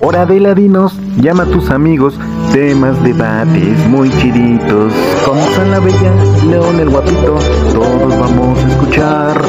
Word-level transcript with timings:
Hora 0.00 0.26
de 0.26 0.38
Ladinos, 0.38 0.92
llama 1.16 1.44
a 1.44 1.46
tus 1.46 1.70
amigos, 1.70 2.18
temas, 2.52 3.02
debates 3.02 3.88
muy 3.88 4.10
chiditos. 4.10 4.92
Como 5.24 5.40
San 5.52 5.70
la 5.70 5.80
Bella, 5.80 6.14
León 6.46 6.78
el 6.78 6.90
Guapito, 6.90 7.38
todos 7.72 8.18
vamos 8.20 8.58
a 8.58 8.68
escuchar 8.68 9.48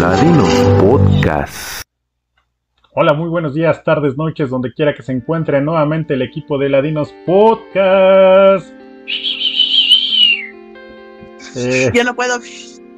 Ladinos 0.00 0.48
Podcast. 0.80 1.79
Hola, 2.92 3.12
muy 3.12 3.28
buenos 3.28 3.54
días, 3.54 3.84
tardes, 3.84 4.16
noches, 4.16 4.50
donde 4.50 4.74
quiera 4.74 4.92
que 4.92 5.04
se 5.04 5.12
encuentre 5.12 5.60
nuevamente 5.60 6.14
el 6.14 6.22
equipo 6.22 6.58
de 6.58 6.68
Ladinos 6.68 7.14
Podcast. 7.24 8.66
Eh, 11.54 11.88
Yo 11.94 12.02
no 12.02 12.16
puedo. 12.16 12.40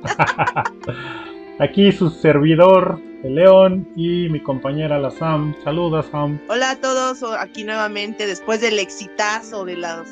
aquí 1.58 1.92
su 1.92 2.08
servidor, 2.08 2.98
el 3.22 3.34
León, 3.34 3.86
y 3.94 4.30
mi 4.30 4.40
compañera 4.40 4.98
la 4.98 5.10
Sam. 5.10 5.54
Saluda, 5.62 6.02
Sam. 6.02 6.40
Hola 6.48 6.70
a 6.70 6.80
todos, 6.80 7.22
aquí 7.38 7.62
nuevamente 7.62 8.26
después 8.26 8.62
del 8.62 8.78
exitazo 8.78 9.66
de 9.66 9.76
las 9.76 10.08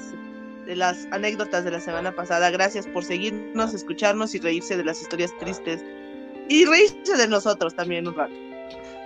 de 0.66 0.77
las 0.77 1.08
anécdotas 1.10 1.64
de 1.64 1.70
la 1.70 1.80
semana 1.80 2.12
pasada. 2.12 2.50
Gracias 2.50 2.86
por 2.86 3.02
seguirnos, 3.02 3.72
escucharnos 3.72 4.34
y 4.34 4.41
reírse 4.41 4.77
de 4.77 4.84
las 4.84 5.00
historias 5.00 5.33
tristes 5.38 5.83
y 6.50 6.66
reírse 6.66 7.16
de 7.16 7.28
nosotros 7.28 7.74
también 7.74 8.06
un 8.06 8.14
rato. 8.14 8.49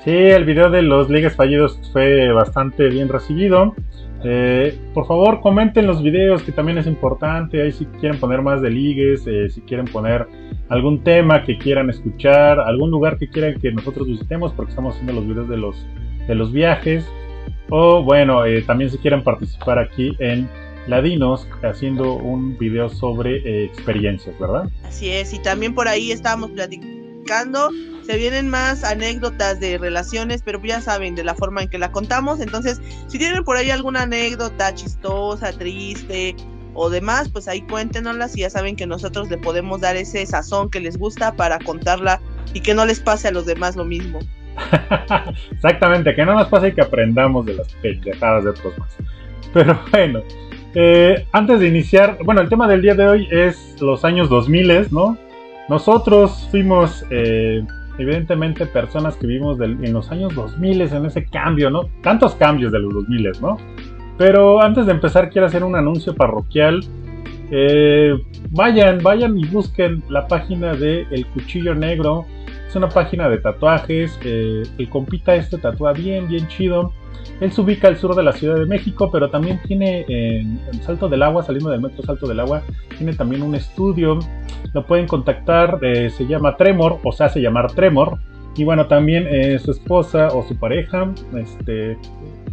Sí, 0.04 0.10
el 0.10 0.44
video 0.44 0.68
de 0.68 0.82
los 0.82 1.08
ligues 1.08 1.34
fallidos 1.34 1.80
fue 1.90 2.30
bastante 2.30 2.90
bien 2.90 3.08
recibido. 3.08 3.74
Eh, 4.22 4.78
por 4.92 5.06
favor, 5.06 5.40
comenten 5.40 5.86
los 5.86 6.02
videos 6.02 6.42
que 6.42 6.52
también 6.52 6.76
es 6.76 6.86
importante. 6.86 7.62
Ahí 7.62 7.72
si 7.72 7.86
quieren 7.86 8.20
poner 8.20 8.42
más 8.42 8.60
de 8.60 8.68
ligues, 8.68 9.26
eh, 9.26 9.48
si 9.48 9.62
quieren 9.62 9.86
poner 9.86 10.26
algún 10.68 11.02
tema 11.02 11.42
que 11.44 11.56
quieran 11.56 11.88
escuchar, 11.88 12.60
algún 12.60 12.90
lugar 12.90 13.16
que 13.16 13.28
quieran 13.28 13.58
que 13.58 13.72
nosotros 13.72 14.06
visitemos, 14.06 14.52
porque 14.52 14.70
estamos 14.70 14.94
haciendo 14.94 15.14
los 15.14 15.26
videos 15.26 15.48
de 15.48 15.56
los, 15.56 15.86
de 16.28 16.34
los 16.34 16.52
viajes. 16.52 17.06
O 17.70 18.02
bueno, 18.02 18.44
eh, 18.44 18.60
también 18.60 18.90
si 18.90 18.98
quieren 18.98 19.24
participar 19.24 19.78
aquí 19.78 20.14
en 20.18 20.50
Ladinos 20.86 21.48
haciendo 21.62 22.16
un 22.16 22.58
video 22.58 22.90
sobre 22.90 23.64
experiencias, 23.64 24.38
¿verdad? 24.38 24.68
Así 24.84 25.08
es, 25.08 25.32
y 25.32 25.38
también 25.38 25.74
por 25.74 25.88
ahí 25.88 26.12
estábamos 26.12 26.50
platicando 26.50 27.70
se 28.06 28.16
vienen 28.16 28.48
más 28.48 28.84
anécdotas 28.84 29.60
de 29.60 29.78
relaciones, 29.78 30.42
pero 30.44 30.60
ya 30.62 30.80
saben 30.80 31.14
de 31.14 31.24
la 31.24 31.34
forma 31.34 31.62
en 31.62 31.68
que 31.68 31.78
la 31.78 31.90
contamos. 31.92 32.40
Entonces, 32.40 32.80
si 33.08 33.18
tienen 33.18 33.44
por 33.44 33.56
ahí 33.56 33.70
alguna 33.70 34.02
anécdota 34.02 34.74
chistosa, 34.74 35.52
triste 35.52 36.36
o 36.74 36.90
demás, 36.90 37.28
pues 37.28 37.48
ahí 37.48 37.62
cuéntenoslas 37.62 38.36
y 38.36 38.40
ya 38.40 38.50
saben 38.50 38.76
que 38.76 38.86
nosotros 38.86 39.30
le 39.30 39.38
podemos 39.38 39.80
dar 39.80 39.96
ese 39.96 40.24
sazón 40.26 40.70
que 40.70 40.80
les 40.80 40.98
gusta 40.98 41.34
para 41.34 41.58
contarla 41.58 42.20
y 42.52 42.60
que 42.60 42.74
no 42.74 42.84
les 42.84 43.00
pase 43.00 43.28
a 43.28 43.30
los 43.30 43.46
demás 43.46 43.76
lo 43.76 43.84
mismo. 43.84 44.18
Exactamente, 45.52 46.14
que 46.14 46.24
no 46.24 46.34
nos 46.34 46.48
pase 46.48 46.68
y 46.68 46.72
que 46.72 46.82
aprendamos 46.82 47.46
de 47.46 47.54
las 47.54 47.72
pendejadas 47.74 48.44
de 48.44 48.50
otros 48.50 48.78
más. 48.78 48.96
Pero 49.52 49.80
bueno, 49.92 50.22
eh, 50.74 51.26
antes 51.32 51.60
de 51.60 51.68
iniciar, 51.68 52.18
bueno, 52.24 52.40
el 52.40 52.48
tema 52.48 52.66
del 52.68 52.82
día 52.82 52.94
de 52.94 53.06
hoy 53.06 53.28
es 53.30 53.80
los 53.80 54.04
años 54.04 54.28
2000, 54.28 54.88
¿no? 54.90 55.16
Nosotros 55.68 56.48
fuimos 56.50 57.04
eh, 57.10 57.64
evidentemente 57.98 58.66
personas 58.66 59.16
que 59.16 59.26
vivimos 59.26 59.60
en 59.60 59.92
los 59.92 60.10
años 60.10 60.34
2000 60.34 60.80
en 60.82 61.06
ese 61.06 61.24
cambio, 61.26 61.70
¿no? 61.70 61.88
Tantos 62.02 62.34
cambios 62.34 62.72
de 62.72 62.80
los 62.80 62.92
2000, 62.92 63.32
¿no? 63.40 63.56
Pero 64.16 64.62
antes 64.62 64.86
de 64.86 64.92
empezar 64.92 65.30
quiero 65.30 65.46
hacer 65.46 65.64
un 65.64 65.76
anuncio 65.76 66.14
parroquial. 66.14 66.84
Eh, 67.50 68.14
vayan, 68.50 68.98
vayan 69.02 69.38
y 69.38 69.44
busquen 69.46 70.02
la 70.08 70.26
página 70.26 70.74
de 70.74 71.06
El 71.10 71.26
Cuchillo 71.26 71.74
Negro. 71.74 72.26
Es 72.66 72.76
una 72.76 72.88
página 72.88 73.28
de 73.28 73.38
tatuajes. 73.38 74.18
Eh, 74.24 74.62
el 74.78 74.88
compita 74.88 75.34
este 75.34 75.58
tatúa 75.58 75.92
bien, 75.92 76.28
bien 76.28 76.46
chido. 76.48 76.92
Él 77.40 77.52
se 77.52 77.60
ubica 77.60 77.88
al 77.88 77.96
sur 77.96 78.14
de 78.14 78.22
la 78.22 78.32
Ciudad 78.32 78.56
de 78.56 78.66
México, 78.66 79.10
pero 79.10 79.30
también 79.30 79.60
tiene 79.66 80.04
en, 80.08 80.60
Salto 80.82 81.08
del 81.08 81.22
Agua, 81.22 81.42
saliendo 81.42 81.70
del 81.70 81.80
metro 81.80 82.02
Salto 82.02 82.26
del 82.26 82.40
Agua, 82.40 82.62
tiene 82.96 83.14
también 83.14 83.42
un 83.42 83.54
estudio. 83.54 84.18
Lo 84.72 84.86
pueden 84.86 85.06
contactar, 85.06 85.78
eh, 85.82 86.10
se 86.10 86.26
llama 86.26 86.56
Tremor, 86.56 87.00
o 87.02 87.12
se 87.12 87.24
hace 87.24 87.40
llamar 87.40 87.72
Tremor. 87.72 88.18
Y 88.56 88.64
bueno, 88.64 88.86
también 88.86 89.26
eh, 89.28 89.58
su 89.58 89.72
esposa 89.72 90.28
o 90.28 90.46
su 90.46 90.56
pareja, 90.56 91.12
este, 91.36 91.98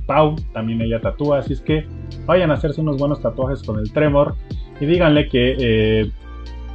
Pau, 0.08 0.36
también 0.52 0.82
ella 0.82 1.00
tatúa. 1.00 1.40
Así 1.40 1.54
es 1.54 1.62
que 1.62 1.86
vayan 2.26 2.50
a 2.50 2.56
hacerse 2.56 2.82
unos 2.82 2.98
buenos 2.98 3.22
tatuajes 3.22 3.62
con 3.64 3.80
el 3.80 3.92
Tremor 3.92 4.36
y 4.80 4.88
díganle 4.88 5.30
que 5.30 5.56
eh, 5.60 6.12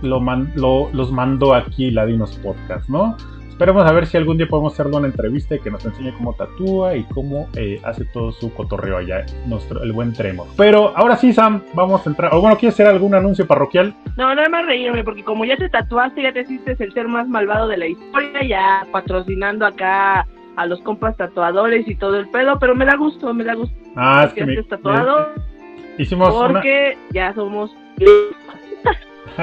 lo, 0.02 0.20
los 0.92 1.12
mandó 1.12 1.54
aquí 1.54 1.90
Ladinos 1.90 2.38
Podcast, 2.38 2.88
¿no? 2.88 3.16
Esperemos 3.56 3.86
a 3.86 3.92
ver 3.94 4.04
si 4.04 4.18
algún 4.18 4.36
día 4.36 4.46
podemos 4.46 4.74
hacerle 4.74 4.98
una 4.98 5.06
entrevista 5.06 5.54
y 5.54 5.60
que 5.60 5.70
nos 5.70 5.82
enseñe 5.82 6.12
cómo 6.12 6.34
tatúa 6.34 6.94
y 6.94 7.04
cómo 7.04 7.48
eh, 7.56 7.80
hace 7.84 8.04
todo 8.04 8.30
su 8.30 8.52
cotorreo 8.52 8.98
allá, 8.98 9.24
nuestro, 9.46 9.82
el 9.82 9.92
buen 9.92 10.12
Tremor. 10.12 10.46
Pero 10.58 10.92
ahora 10.94 11.16
sí, 11.16 11.32
Sam, 11.32 11.62
vamos 11.72 12.06
a 12.06 12.10
entrar. 12.10 12.34
O 12.34 12.42
bueno, 12.42 12.58
¿quieres 12.58 12.74
hacer 12.74 12.86
algún 12.86 13.14
anuncio 13.14 13.46
parroquial? 13.46 13.94
No, 14.18 14.34
nada 14.34 14.50
más 14.50 14.66
reírme, 14.66 15.02
porque 15.04 15.24
como 15.24 15.46
ya 15.46 15.56
te 15.56 15.70
tatuaste, 15.70 16.20
ya 16.20 16.34
te 16.34 16.42
hiciste 16.42 16.76
el 16.78 16.92
ser 16.92 17.08
más 17.08 17.28
malvado 17.28 17.66
de 17.66 17.78
la 17.78 17.86
historia, 17.86 18.44
ya 18.46 18.86
patrocinando 18.92 19.64
acá 19.64 20.26
a 20.56 20.66
los 20.66 20.82
compas 20.82 21.16
tatuadores 21.16 21.88
y 21.88 21.94
todo 21.94 22.18
el 22.18 22.28
pedo, 22.28 22.58
pero 22.58 22.74
me 22.74 22.84
da 22.84 22.96
gusto, 22.96 23.32
me 23.32 23.44
da 23.44 23.54
gusto. 23.54 23.74
Ah, 23.96 24.24
es 24.26 24.34
que 24.34 24.44
me, 24.44 24.62
tatuado. 24.64 25.28
hicimos 25.96 26.28
porque 26.34 26.98
ya 27.10 27.32
somos 27.32 27.74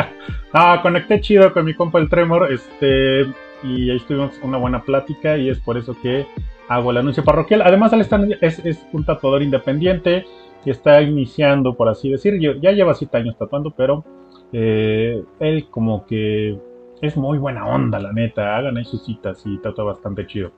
ah, 0.53 0.81
conecté 0.84 1.19
chido 1.19 1.51
con 1.51 1.66
mi 1.66 1.74
compa 1.74 1.97
el 1.97 2.09
Tremor, 2.09 2.53
este 2.53 3.25
y 3.63 3.90
ahí 3.90 4.00
tuvimos 4.00 4.40
una 4.44 4.57
buena 4.57 4.84
plática 4.84 5.38
y 5.38 5.50
es 5.50 5.59
por 5.59 5.78
eso 5.78 5.96
que 6.01 6.25
hago 6.68 6.91
el 6.91 6.97
anuncio 6.97 7.24
parroquial. 7.24 7.62
Además, 7.62 7.94
él 7.94 8.01
es, 8.41 8.85
un 8.91 9.06
tatuador 9.06 9.41
independiente 9.41 10.25
y 10.66 10.69
está 10.69 11.01
iniciando, 11.01 11.75
por 11.75 11.90
así 11.90 12.09
decir, 12.09 12.40
ya 12.40 12.72
lleva 12.72 12.94
siete 12.94 13.18
años 13.18 13.38
tatuando, 13.38 13.72
pero 13.72 14.03
eh, 14.51 15.24
él 15.40 15.68
como 15.69 16.06
que 16.06 16.57
es 17.01 17.18
muy 17.18 17.38
buena 17.38 17.68
onda, 17.68 18.00
la 18.00 18.13
neta. 18.13 18.56
Hagan 18.56 18.78
ahí 18.78 18.85
sus 18.85 19.03
citas 19.06 19.41
y 19.46 19.57
tatua 19.57 19.85
bastante 19.85 20.25
chido. 20.25 20.51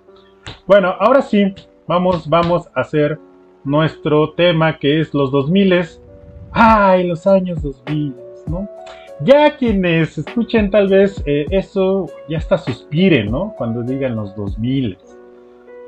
Bueno, 0.68 0.96
ahora 1.00 1.22
sí, 1.22 1.54
vamos, 1.88 2.30
vamos 2.30 2.70
a 2.76 2.82
hacer 2.82 3.20
nuestro 3.64 4.34
tema 4.34 4.78
que 4.78 5.00
es 5.00 5.14
los 5.14 5.32
2000 5.32 5.86
¡Ay, 6.52 7.08
los 7.08 7.26
años 7.26 7.62
2000! 7.64 8.16
¿no? 8.48 8.70
Ya 9.22 9.56
quienes 9.56 10.18
escuchen 10.18 10.70
tal 10.70 10.90
vez 10.90 11.24
eh, 11.26 11.46
eso 11.50 12.08
ya 12.28 12.38
hasta 12.38 12.58
suspiren, 12.58 13.32
¿no? 13.32 13.54
Cuando 13.58 13.82
digan 13.82 14.16
los 14.16 14.36
2000. 14.36 14.98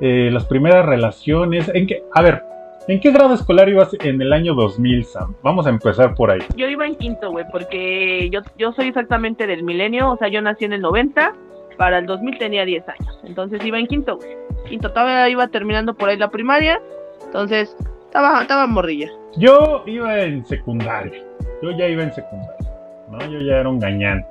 Eh, 0.00 0.30
las 0.32 0.46
primeras 0.46 0.86
relaciones. 0.86 1.70
¿En 1.74 1.86
qué? 1.86 2.04
A 2.14 2.22
ver, 2.22 2.42
¿en 2.86 3.00
qué 3.00 3.10
grado 3.10 3.34
escolar 3.34 3.68
ibas 3.68 3.94
en 4.00 4.22
el 4.22 4.32
año 4.32 4.54
2000, 4.54 5.04
Sam? 5.04 5.34
Vamos 5.42 5.66
a 5.66 5.70
empezar 5.70 6.14
por 6.14 6.30
ahí. 6.30 6.40
Yo 6.56 6.68
iba 6.68 6.86
en 6.86 6.96
quinto, 6.96 7.30
güey, 7.30 7.44
porque 7.50 8.30
yo, 8.30 8.40
yo 8.56 8.72
soy 8.72 8.88
exactamente 8.88 9.46
del 9.46 9.62
milenio, 9.62 10.12
o 10.12 10.16
sea, 10.16 10.28
yo 10.28 10.40
nací 10.40 10.64
en 10.64 10.72
el 10.72 10.80
90, 10.80 11.34
para 11.76 11.98
el 11.98 12.06
2000 12.06 12.38
tenía 12.38 12.64
10 12.64 12.88
años, 12.88 13.20
entonces 13.24 13.64
iba 13.64 13.78
en 13.78 13.86
quinto, 13.86 14.16
güey. 14.16 14.36
Quinto, 14.68 14.90
todavía 14.90 15.28
iba 15.28 15.48
terminando 15.48 15.94
por 15.94 16.08
ahí 16.08 16.16
la 16.16 16.30
primaria, 16.30 16.80
entonces 17.24 17.74
estaba, 18.06 18.42
estaba 18.42 18.66
morrilla. 18.66 19.10
Yo 19.36 19.82
iba 19.86 20.18
en 20.20 20.44
secundaria, 20.44 21.24
yo 21.62 21.70
ya 21.72 21.88
iba 21.88 22.02
en 22.02 22.12
secundaria. 22.12 22.67
¿No? 23.10 23.18
Yo 23.30 23.40
ya 23.40 23.58
era 23.58 23.68
un 23.68 23.78
gañán. 23.78 24.26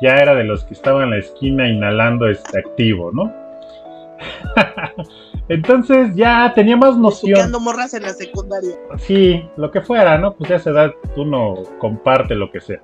Ya 0.00 0.16
era 0.16 0.34
de 0.34 0.44
los 0.44 0.64
que 0.64 0.74
estaban 0.74 1.04
en 1.04 1.10
la 1.10 1.18
esquina 1.18 1.68
inhalando 1.68 2.28
este 2.28 2.58
activo, 2.58 3.12
¿no? 3.12 3.32
Entonces 5.48 6.14
ya 6.14 6.52
tenía 6.54 6.76
más 6.76 6.96
noción. 6.96 7.50
morras 7.60 7.94
en 7.94 8.02
la 8.02 8.10
secundaria. 8.10 8.74
Sí, 8.98 9.44
lo 9.56 9.70
que 9.70 9.80
fuera, 9.80 10.18
¿no? 10.18 10.32
Pues 10.32 10.50
ya 10.50 10.58
se 10.58 10.72
da, 10.72 10.92
uno 11.16 11.54
comparte 11.78 12.34
lo 12.34 12.50
que 12.50 12.60
sea. 12.60 12.80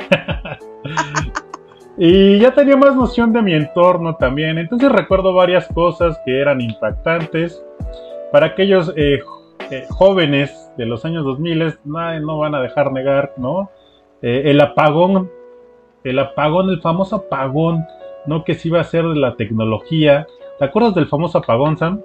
y 1.99 2.39
ya 2.39 2.53
tenía 2.55 2.77
más 2.77 2.95
noción 2.95 3.33
de 3.33 3.43
mi 3.43 3.55
entorno 3.55 4.17
también. 4.17 4.59
Entonces 4.59 4.91
recuerdo 4.91 5.33
varias 5.35 5.67
cosas 5.69 6.19
que 6.25 6.41
eran 6.41 6.61
impactantes. 6.61 7.63
Para 8.33 8.47
aquellos 8.47 8.93
eh, 8.97 9.21
eh, 9.71 9.87
jóvenes 9.89 10.71
de 10.77 10.87
los 10.87 11.05
años 11.05 11.25
2000, 11.25 11.79
no, 11.85 12.21
no 12.21 12.39
van 12.39 12.55
a 12.55 12.61
dejar 12.61 12.93
negar, 12.93 13.33
¿no? 13.37 13.71
Eh, 14.21 14.43
el 14.47 14.61
apagón 14.61 15.31
el 16.05 16.19
apagón, 16.19 16.71
el 16.71 16.81
famoso 16.81 17.17
apagón, 17.17 17.85
¿no? 18.27 18.45
Que 18.45 18.55
se 18.55 18.69
iba 18.69 18.79
a 18.79 18.83
hacer 18.83 19.05
de 19.05 19.17
la 19.17 19.37
tecnología. 19.37 20.27
¿Te 20.59 20.65
acuerdas 20.65 20.95
del 20.95 21.09
famoso 21.09 21.39
apagón, 21.39 21.77
Sam? 21.79 22.01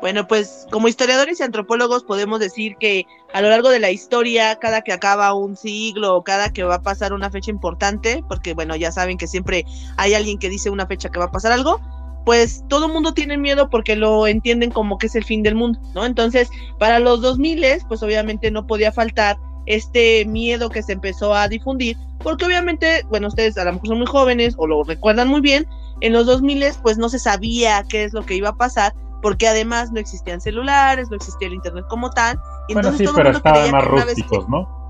Bueno, 0.00 0.26
pues 0.26 0.66
como 0.70 0.88
historiadores 0.88 1.40
y 1.40 1.42
antropólogos 1.42 2.04
podemos 2.04 2.38
decir 2.38 2.76
que 2.78 3.06
a 3.32 3.40
lo 3.40 3.48
largo 3.48 3.70
de 3.70 3.80
la 3.80 3.90
historia, 3.90 4.56
cada 4.56 4.82
que 4.82 4.92
acaba 4.92 5.32
un 5.32 5.56
siglo 5.56 6.16
o 6.16 6.22
cada 6.22 6.52
que 6.52 6.64
va 6.64 6.76
a 6.76 6.82
pasar 6.82 7.12
una 7.12 7.30
fecha 7.30 7.50
importante, 7.50 8.22
porque 8.28 8.52
bueno, 8.52 8.76
ya 8.76 8.92
saben 8.92 9.16
que 9.16 9.26
siempre 9.26 9.64
hay 9.96 10.14
alguien 10.14 10.38
que 10.38 10.50
dice 10.50 10.70
una 10.70 10.86
fecha 10.86 11.08
que 11.08 11.18
va 11.18 11.26
a 11.26 11.30
pasar 11.30 11.52
algo, 11.52 11.80
pues 12.26 12.64
todo 12.68 12.86
el 12.86 12.92
mundo 12.92 13.14
tiene 13.14 13.38
miedo 13.38 13.70
porque 13.70 13.96
lo 13.96 14.26
entienden 14.26 14.70
como 14.70 14.98
que 14.98 15.06
es 15.06 15.14
el 15.14 15.24
fin 15.24 15.42
del 15.42 15.54
mundo, 15.54 15.80
¿no? 15.94 16.04
Entonces, 16.04 16.50
para 16.78 16.98
los 16.98 17.22
2000, 17.22 17.64
pues 17.88 18.02
obviamente 18.02 18.50
no 18.50 18.66
podía 18.66 18.92
faltar 18.92 19.38
este 19.66 20.24
miedo 20.24 20.70
que 20.70 20.82
se 20.82 20.92
empezó 20.92 21.34
a 21.34 21.48
difundir, 21.48 21.96
porque 22.22 22.44
obviamente, 22.44 23.04
bueno, 23.08 23.28
ustedes 23.28 23.58
a 23.58 23.64
lo 23.64 23.74
mejor 23.74 23.88
son 23.88 23.98
muy 23.98 24.06
jóvenes 24.06 24.54
o 24.58 24.66
lo 24.66 24.82
recuerdan 24.84 25.28
muy 25.28 25.40
bien, 25.40 25.66
en 26.00 26.12
los 26.12 26.26
2000 26.26 26.64
pues 26.82 26.98
no 26.98 27.08
se 27.08 27.18
sabía 27.18 27.84
qué 27.88 28.04
es 28.04 28.12
lo 28.12 28.24
que 28.24 28.34
iba 28.34 28.50
a 28.50 28.56
pasar, 28.56 28.94
porque 29.22 29.48
además 29.48 29.92
no 29.92 30.00
existían 30.00 30.40
celulares, 30.40 31.10
no 31.10 31.16
existía 31.16 31.48
el 31.48 31.54
internet 31.54 31.84
como 31.88 32.10
tal, 32.10 32.38
y 32.68 32.74
bueno, 32.74 32.88
entonces 32.88 32.98
sí, 32.98 33.04
todo 33.04 33.16
pero 33.16 33.30
estaban 33.36 33.70
más 33.70 33.84
rústicos, 33.84 34.48
¿no? 34.48 34.85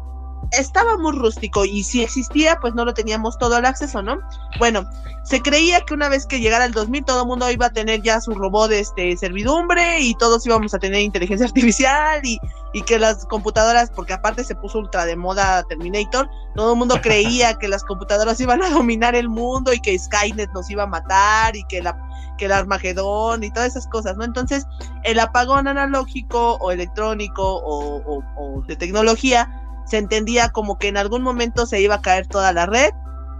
Estaba 0.53 0.97
muy 0.97 1.12
rústico 1.12 1.65
y 1.65 1.83
si 1.83 2.03
existía, 2.03 2.59
pues 2.61 2.75
no 2.75 2.85
lo 2.85 2.94
teníamos 2.94 3.38
todo 3.38 3.59
el 3.59 3.65
acceso, 3.65 4.03
¿no? 4.03 4.19
Bueno, 4.59 4.88
se 5.25 5.43
creía 5.43 5.81
que 5.81 5.94
una 5.94 6.09
vez 6.09 6.27
que 6.27 6.41
llegara 6.41 6.65
el 6.65 6.73
2000 6.73 7.05
todo 7.05 7.23
el 7.23 7.27
mundo 7.27 7.50
iba 7.50 7.67
a 7.67 7.71
tener 7.71 8.03
ya 8.03 8.21
su 8.21 8.33
robot 8.33 8.71
de 8.71 8.81
este, 8.81 9.17
servidumbre 9.17 10.00
y 10.00 10.15
todos 10.15 10.47
íbamos 10.47 10.73
a 10.75 10.79
tener 10.79 11.00
inteligencia 11.00 11.47
artificial 11.49 12.21
y, 12.25 12.38
y 12.73 12.83
que 12.83 12.99
las 12.99 13.27
computadoras, 13.27 13.91
porque 13.91 14.12
aparte 14.12 14.44
se 14.44 14.55
puso 14.55 14.79
ultra 14.79 15.05
de 15.05 15.17
moda 15.17 15.65
Terminator, 15.65 16.29
todo 16.55 16.73
el 16.73 16.79
mundo 16.79 16.97
creía 17.03 17.55
que 17.55 17.69
las 17.69 17.83
computadoras 17.85 18.41
iban 18.41 18.62
a 18.62 18.71
dominar 18.71 19.15
el 19.15 19.29
mundo 19.29 19.73
y 19.73 19.81
que 19.81 19.99
Skynet 19.99 20.50
nos 20.53 20.71
iba 20.71 20.85
a 20.85 20.87
matar 20.87 21.56
y 21.56 21.65
que 21.65 21.83
la 21.83 21.97
que 22.38 22.44
el 22.44 22.53
Armagedón 22.53 23.44
y 23.44 23.50
todas 23.50 23.69
esas 23.69 23.87
cosas, 23.87 24.19
¿no? 24.19 24.25
Entonces, 24.25 24.67
el 25.05 25.19
apagón 25.19 25.69
analógico 25.69 26.56
o 26.61 26.71
electrónico 26.71 27.43
o, 27.43 28.23
o 28.37 28.62
de 28.67 28.77
tecnología 28.77 29.66
se 29.87 29.99
entendía 29.99 30.50
como 30.50 30.79
que 30.79 30.88
en 30.88 30.97
algún 30.97 31.23
momento 31.23 31.67
se 31.67 31.81
iba 31.81 31.97
a 31.97 32.03
caer 32.03 32.27
toda 32.27 32.53
la 32.53 32.67
red 32.67 32.91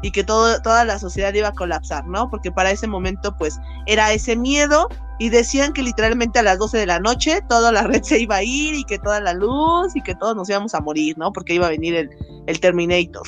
y 0.03 0.11
que 0.11 0.25
todo, 0.25 0.61
toda 0.63 0.85
la 0.85 0.99
sociedad 0.99 1.35
iba 1.35 1.49
a 1.49 1.53
colapsar, 1.53 2.07
¿no? 2.07 2.31
Porque 2.31 2.53
para 2.53 2.71
ese 2.71 2.87
momento 2.87 3.35
pues 3.37 3.59
era 3.87 4.13
ese 4.13 4.37
miedo 4.37 4.89
y 5.19 5.31
decían 5.31 5.73
que 5.73 5.83
literalmente 5.83 6.39
a 6.39 6.43
las 6.43 6.59
12 6.59 6.79
de 6.79 6.87
la 6.87 7.01
noche 7.01 7.41
toda 7.49 7.73
la 7.73 7.83
red 7.87 8.03
se 8.03 8.21
iba 8.21 8.37
a 8.37 8.43
ir 8.43 8.75
y 8.75 8.85
que 8.85 8.99
toda 8.99 9.21
la 9.21 9.33
luz 9.33 9.95
y 9.95 10.03
que 10.03 10.15
todos 10.15 10.37
nos 10.37 10.49
íbamos 10.49 10.75
a 10.75 10.81
morir, 10.81 11.17
¿no? 11.19 11.33
Porque 11.33 11.55
iba 11.55 11.67
a 11.67 11.71
venir 11.71 11.95
el, 11.95 12.11
el 12.47 12.61
Terminator. 12.61 13.27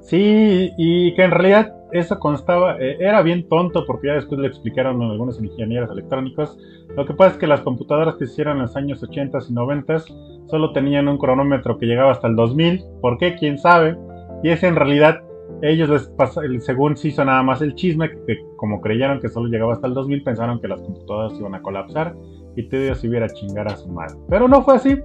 Sí, 0.00 0.72
y 0.76 1.14
que 1.16 1.24
en 1.24 1.32
realidad 1.32 1.72
eso 1.92 2.18
constaba, 2.18 2.76
eh, 2.78 2.96
era 3.00 3.22
bien 3.22 3.48
tonto 3.48 3.84
porque 3.86 4.08
ya 4.08 4.14
después 4.14 4.40
le 4.40 4.48
explicaron 4.48 5.02
a 5.02 5.10
algunos 5.10 5.40
ingenieros 5.40 5.90
electrónicos. 5.90 6.56
Lo 6.96 7.04
que 7.04 7.12
pasa 7.12 7.32
es 7.32 7.38
que 7.38 7.46
las 7.46 7.60
computadoras 7.60 8.16
que 8.16 8.26
se 8.26 8.32
hicieron 8.32 8.56
en 8.56 8.62
los 8.62 8.76
años 8.76 9.02
80 9.02 9.38
y 9.48 9.52
90 9.52 9.98
solo 10.46 10.72
tenían 10.72 11.08
un 11.08 11.18
cronómetro 11.18 11.76
que 11.76 11.84
llegaba 11.84 12.12
hasta 12.12 12.26
el 12.26 12.36
2000. 12.36 12.82
¿Por 13.02 13.18
qué? 13.18 13.36
¿Quién 13.36 13.58
sabe? 13.58 13.98
Y 14.42 14.48
es 14.48 14.62
en 14.62 14.76
realidad, 14.76 15.22
ellos 15.60 15.90
les 15.90 16.06
pasó, 16.08 16.40
según 16.60 16.96
se 16.96 17.08
hizo 17.08 17.22
nada 17.24 17.42
más 17.42 17.60
el 17.60 17.74
chisme, 17.74 18.10
que 18.26 18.38
como 18.56 18.80
creyeron 18.80 19.20
que 19.20 19.28
solo 19.28 19.48
llegaba 19.48 19.74
hasta 19.74 19.86
el 19.86 19.94
2000, 19.94 20.22
pensaron 20.22 20.60
que 20.60 20.68
las 20.68 20.80
computadoras 20.80 21.38
iban 21.38 21.54
a 21.54 21.62
colapsar 21.62 22.14
y 22.56 22.68
te 22.68 22.94
se 22.94 23.08
hubiera 23.08 23.28
chingar 23.28 23.70
a 23.70 23.76
su 23.76 23.88
madre. 23.88 24.16
Pero 24.28 24.48
no 24.48 24.62
fue 24.62 24.76
así. 24.76 24.96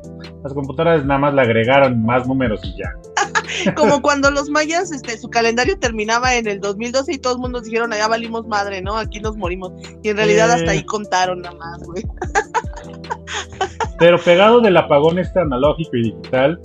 Las 0.43 0.53
computadoras 0.53 1.05
nada 1.05 1.19
más 1.19 1.33
le 1.33 1.41
agregaron 1.41 2.03
más 2.03 2.27
números 2.27 2.61
y 2.63 2.77
ya. 2.77 3.73
Como 3.75 4.01
cuando 4.01 4.31
los 4.31 4.49
mayas, 4.49 4.91
este, 4.91 5.17
su 5.17 5.29
calendario 5.29 5.77
terminaba 5.77 6.35
en 6.35 6.47
el 6.47 6.59
2012 6.61 7.13
y 7.13 7.17
todos 7.17 7.35
el 7.35 7.41
mundo 7.41 7.61
dijeron, 7.61 7.91
allá 7.91 8.07
valimos 8.07 8.47
madre, 8.47 8.81
¿no? 8.81 8.97
Aquí 8.97 9.19
nos 9.19 9.35
morimos. 9.35 9.73
Y 10.01 10.09
en 10.09 10.17
realidad 10.17 10.49
hasta 10.49 10.71
ahí 10.71 10.83
contaron 10.83 11.41
nada 11.41 11.55
más, 11.57 11.83
güey. 11.83 12.03
Pero 13.99 14.17
pegado 14.17 14.61
del 14.61 14.77
apagón 14.77 15.19
este 15.19 15.39
analógico 15.39 15.95
y 15.95 16.03
digital, 16.03 16.59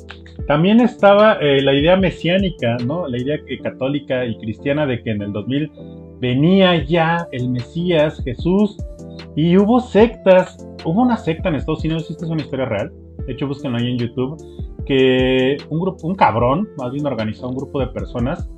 también 0.46 0.80
estaba 0.80 1.34
eh, 1.34 1.60
la 1.60 1.74
idea 1.74 1.96
mesiánica, 1.96 2.76
¿no? 2.86 3.08
La 3.08 3.18
idea 3.18 3.38
católica 3.62 4.24
y 4.24 4.38
cristiana 4.38 4.86
de 4.86 5.02
que 5.02 5.10
en 5.10 5.22
el 5.22 5.32
2000 5.32 5.70
venía 6.20 6.82
ya 6.84 7.26
el 7.32 7.50
Mesías, 7.50 8.22
Jesús, 8.24 8.76
y 9.34 9.56
hubo 9.56 9.80
sectas. 9.80 10.66
Hubo 10.84 11.02
una 11.02 11.16
secta 11.16 11.48
en 11.48 11.56
Estados 11.56 11.84
Unidos, 11.84 12.10
esta 12.10 12.24
es 12.24 12.30
una 12.30 12.42
historia 12.42 12.66
real. 12.66 12.92
De 13.26 13.32
hecho, 13.32 13.46
búsquenlo 13.46 13.78
ahí 13.78 13.90
en 13.90 13.98
YouTube 13.98 14.36
que 14.86 15.58
un 15.68 15.80
grupo, 15.80 16.06
un 16.06 16.14
cabrón, 16.14 16.68
más 16.78 16.92
bien 16.92 17.06
organizó 17.06 17.48
un 17.48 17.56
grupo 17.56 17.80
de 17.80 17.88
personas 17.88 18.48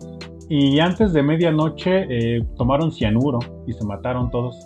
y 0.49 0.79
antes 0.79 1.13
de 1.13 1.23
medianoche 1.23 2.07
eh, 2.09 2.43
tomaron 2.57 2.93
cianuro 2.93 3.39
y 3.67 3.73
se 3.73 3.85
mataron 3.85 4.31
todos, 4.31 4.57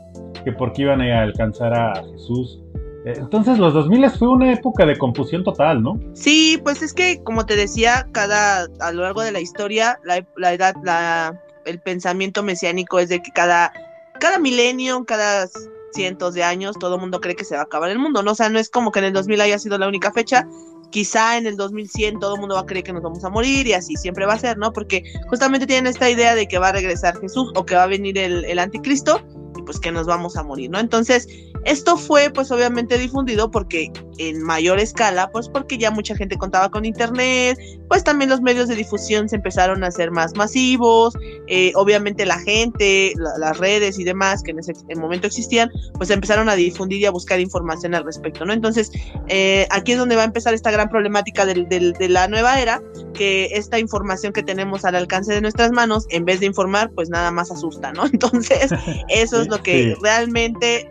que 0.45 0.53
porque 0.53 0.83
iban 0.83 1.01
a 1.01 1.23
alcanzar 1.23 1.73
a 1.73 2.05
Jesús. 2.13 2.61
Eh, 3.05 3.15
entonces 3.17 3.59
los 3.59 3.75
2000 3.75 4.11
fue 4.11 4.29
una 4.29 4.53
época 4.53 4.87
de 4.87 4.97
confusión 4.99 5.43
total, 5.43 5.83
¿no? 5.83 5.99
Sí, 6.13 6.61
pues 6.63 6.83
es 6.83 6.93
que 6.93 7.23
como 7.23 7.47
te 7.47 7.57
decía, 7.57 8.07
cada 8.13 8.67
a 8.81 8.93
lo 8.93 9.03
largo 9.03 9.23
de 9.23 9.33
la 9.33 9.41
historia, 9.41 9.99
la, 10.05 10.25
la 10.37 10.53
edad, 10.53 10.75
la, 10.85 11.41
el 11.65 11.81
pensamiento 11.81 12.43
mesiánico 12.43 12.99
es 12.99 13.09
de 13.09 13.23
que 13.23 13.31
cada 13.33 13.73
cada 14.21 14.39
milenio, 14.39 15.05
cada 15.05 15.49
cientos 15.93 16.35
de 16.35 16.43
años, 16.43 16.77
todo 16.79 16.97
el 16.97 17.01
mundo 17.01 17.21
cree 17.21 17.37
que 17.37 17.45
se 17.45 17.55
va 17.55 17.63
a 17.63 17.65
acabar 17.65 17.91
el 17.91 17.99
mundo, 17.99 18.23
¿no? 18.23 18.33
O 18.33 18.35
sea, 18.35 18.49
no 18.49 18.59
es 18.59 18.69
como 18.69 18.93
que 18.93 19.01
en 19.01 19.07
el 19.07 19.13
2000 19.13 19.41
haya 19.41 19.59
sido 19.59 19.79
la 19.79 19.89
única 19.89 20.13
fecha, 20.13 20.47
quizá 20.91 21.39
en 21.39 21.47
el 21.47 21.57
2100 21.57 22.21
todo 22.21 22.35
el 22.35 22.41
mundo 22.41 22.55
va 22.55 22.61
a 22.61 22.67
creer 22.67 22.85
que 22.85 22.93
nos 22.93 23.03
vamos 23.03 23.25
a 23.25 23.31
morir 23.31 23.67
y 23.67 23.73
así 23.73 23.97
siempre 23.97 24.27
va 24.27 24.35
a 24.35 24.39
ser, 24.39 24.59
¿no? 24.59 24.73
Porque 24.73 25.03
justamente 25.29 25.67
tienen 25.67 25.87
esta 25.87 26.09
idea 26.09 26.35
de 26.35 26.47
que 26.47 26.59
va 26.59 26.69
a 26.69 26.73
regresar 26.73 27.19
Jesús 27.19 27.51
o 27.57 27.67
que 27.67 27.75
va 27.75 27.85
a 27.85 27.87
venir 27.87 28.17
el, 28.19 28.45
el 28.45 28.59
anticristo 28.59 29.21
y 29.57 29.63
pues 29.63 29.81
que 29.81 29.91
nos 29.91 30.07
vamos 30.07 30.37
a 30.37 30.43
morir, 30.43 30.71
¿no? 30.71 30.79
Entonces, 30.79 31.29
esto 31.65 31.97
fue 31.97 32.31
pues 32.31 32.51
obviamente 32.51 32.99
difundido 32.99 33.51
porque 33.51 33.91
en 34.29 34.43
mayor 34.43 34.79
escala, 34.79 35.31
pues 35.31 35.49
porque 35.49 35.79
ya 35.79 35.91
mucha 35.91 36.15
gente 36.15 36.37
contaba 36.37 36.71
con 36.71 36.85
internet, 36.85 37.59
pues 37.89 38.05
también 38.05 38.31
los 38.31 38.41
medios 38.41 38.69
de 38.69 38.77
difusión 38.77 39.29
se 39.29 39.37
empezaron 39.37 39.85
a 39.85 39.89
hacer 39.89 40.11
más 40.11 40.37
masivos, 40.37 41.15
eh, 41.49 41.73
obviamente 41.75 42.27
la 42.27 42.39
gente, 42.41 43.15
las 43.17 43.59
redes 43.59 43.99
y 43.99 44.05
demás 44.05 44.43
que 44.43 44.53
en 44.53 44.61
ese 44.61 44.73
momento 44.97 45.27
existían, 45.27 45.71
pues 45.95 46.11
empezaron 46.11 46.49
a 46.49 46.55
difundir 46.55 47.01
y 47.01 47.07
a 47.07 47.11
buscar 47.11 47.41
información 47.41 47.95
al 47.95 48.05
respecto, 48.05 48.45
¿no? 48.45 48.53
Entonces, 48.53 48.91
eh, 49.29 49.67
aquí 49.71 49.93
es 49.93 49.99
donde 49.99 50.17
va 50.17 50.23
a 50.23 50.27
empezar 50.27 50.55
esta 50.55 50.71
gran 50.71 50.89
problemática 50.89 51.45
de 51.47 52.09
la 52.09 52.29
nueva 52.29 52.61
era, 52.61 52.83
que 53.15 53.51
esta 53.53 53.79
información 53.79 54.33
que 54.33 54.43
tenemos 54.43 54.85
al 54.85 54.95
alcance 54.95 55.33
de 55.33 55.41
nuestras 55.41 55.71
manos, 55.73 56.07
en 56.11 56.25
vez 56.25 56.41
de 56.41 56.47
informar, 56.47 56.91
pues 56.95 57.09
nada 57.11 57.31
más 57.31 57.51
asusta, 57.51 57.93
¿no? 57.93 58.07
Entonces, 58.13 58.73
eso 59.09 59.41
es 59.41 59.49
lo 59.49 59.63
que 59.63 59.97
realmente 60.03 60.91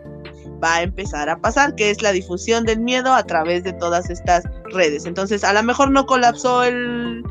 va 0.62 0.76
a 0.76 0.82
empezar 0.82 1.28
a 1.28 1.38
pasar, 1.38 1.74
que 1.74 1.90
es 1.90 2.02
la 2.02 2.12
difusión 2.12 2.64
del 2.64 2.80
miedo 2.80 3.12
a 3.12 3.24
través 3.24 3.64
de 3.64 3.72
todas 3.72 4.10
estas 4.10 4.44
redes. 4.72 5.06
Entonces, 5.06 5.44
a 5.44 5.52
lo 5.52 5.62
mejor 5.62 5.90
no 5.90 6.06
colapsó 6.06 6.62
el, 6.64 7.22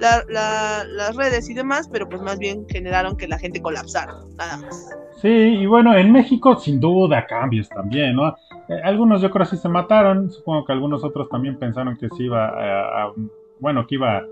las 0.00 1.16
redes 1.16 1.48
y 1.50 1.54
demás, 1.54 1.88
pero 1.92 2.08
pues 2.08 2.22
más 2.22 2.38
bien 2.38 2.66
generaron 2.68 3.16
que 3.16 3.28
la 3.28 3.38
gente 3.38 3.60
colapsara, 3.60 4.14
nada 4.36 4.56
más. 4.58 4.90
Sí, 5.20 5.28
y 5.28 5.66
bueno, 5.66 5.96
en 5.96 6.12
México 6.12 6.56
sin 6.56 6.80
duda 6.80 7.26
cambios 7.26 7.68
también, 7.68 8.14
¿no? 8.14 8.28
Eh, 8.68 8.80
algunos 8.84 9.20
yo 9.20 9.30
creo 9.30 9.46
que 9.46 9.56
sí 9.56 9.62
se 9.62 9.68
mataron, 9.68 10.30
supongo 10.30 10.64
que 10.64 10.72
algunos 10.72 11.02
otros 11.02 11.28
también 11.28 11.58
pensaron 11.58 11.96
que 11.96 12.08
se 12.10 12.22
iba 12.22 12.46
a, 12.46 13.12
bueno, 13.58 13.86
que 13.86 13.96
iba, 13.96 14.22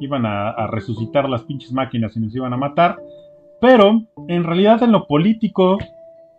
iban 0.00 0.26
a, 0.26 0.50
a, 0.50 0.66
resucitar 0.66 1.28
las 1.28 1.42
pinches 1.44 1.72
máquinas 1.72 2.14
y 2.16 2.20
nos 2.20 2.34
iban 2.34 2.52
a 2.52 2.58
matar, 2.58 2.98
pero 3.60 4.02
en 4.28 4.44
realidad 4.44 4.82
en 4.82 4.92
lo 4.92 5.06
político, 5.06 5.78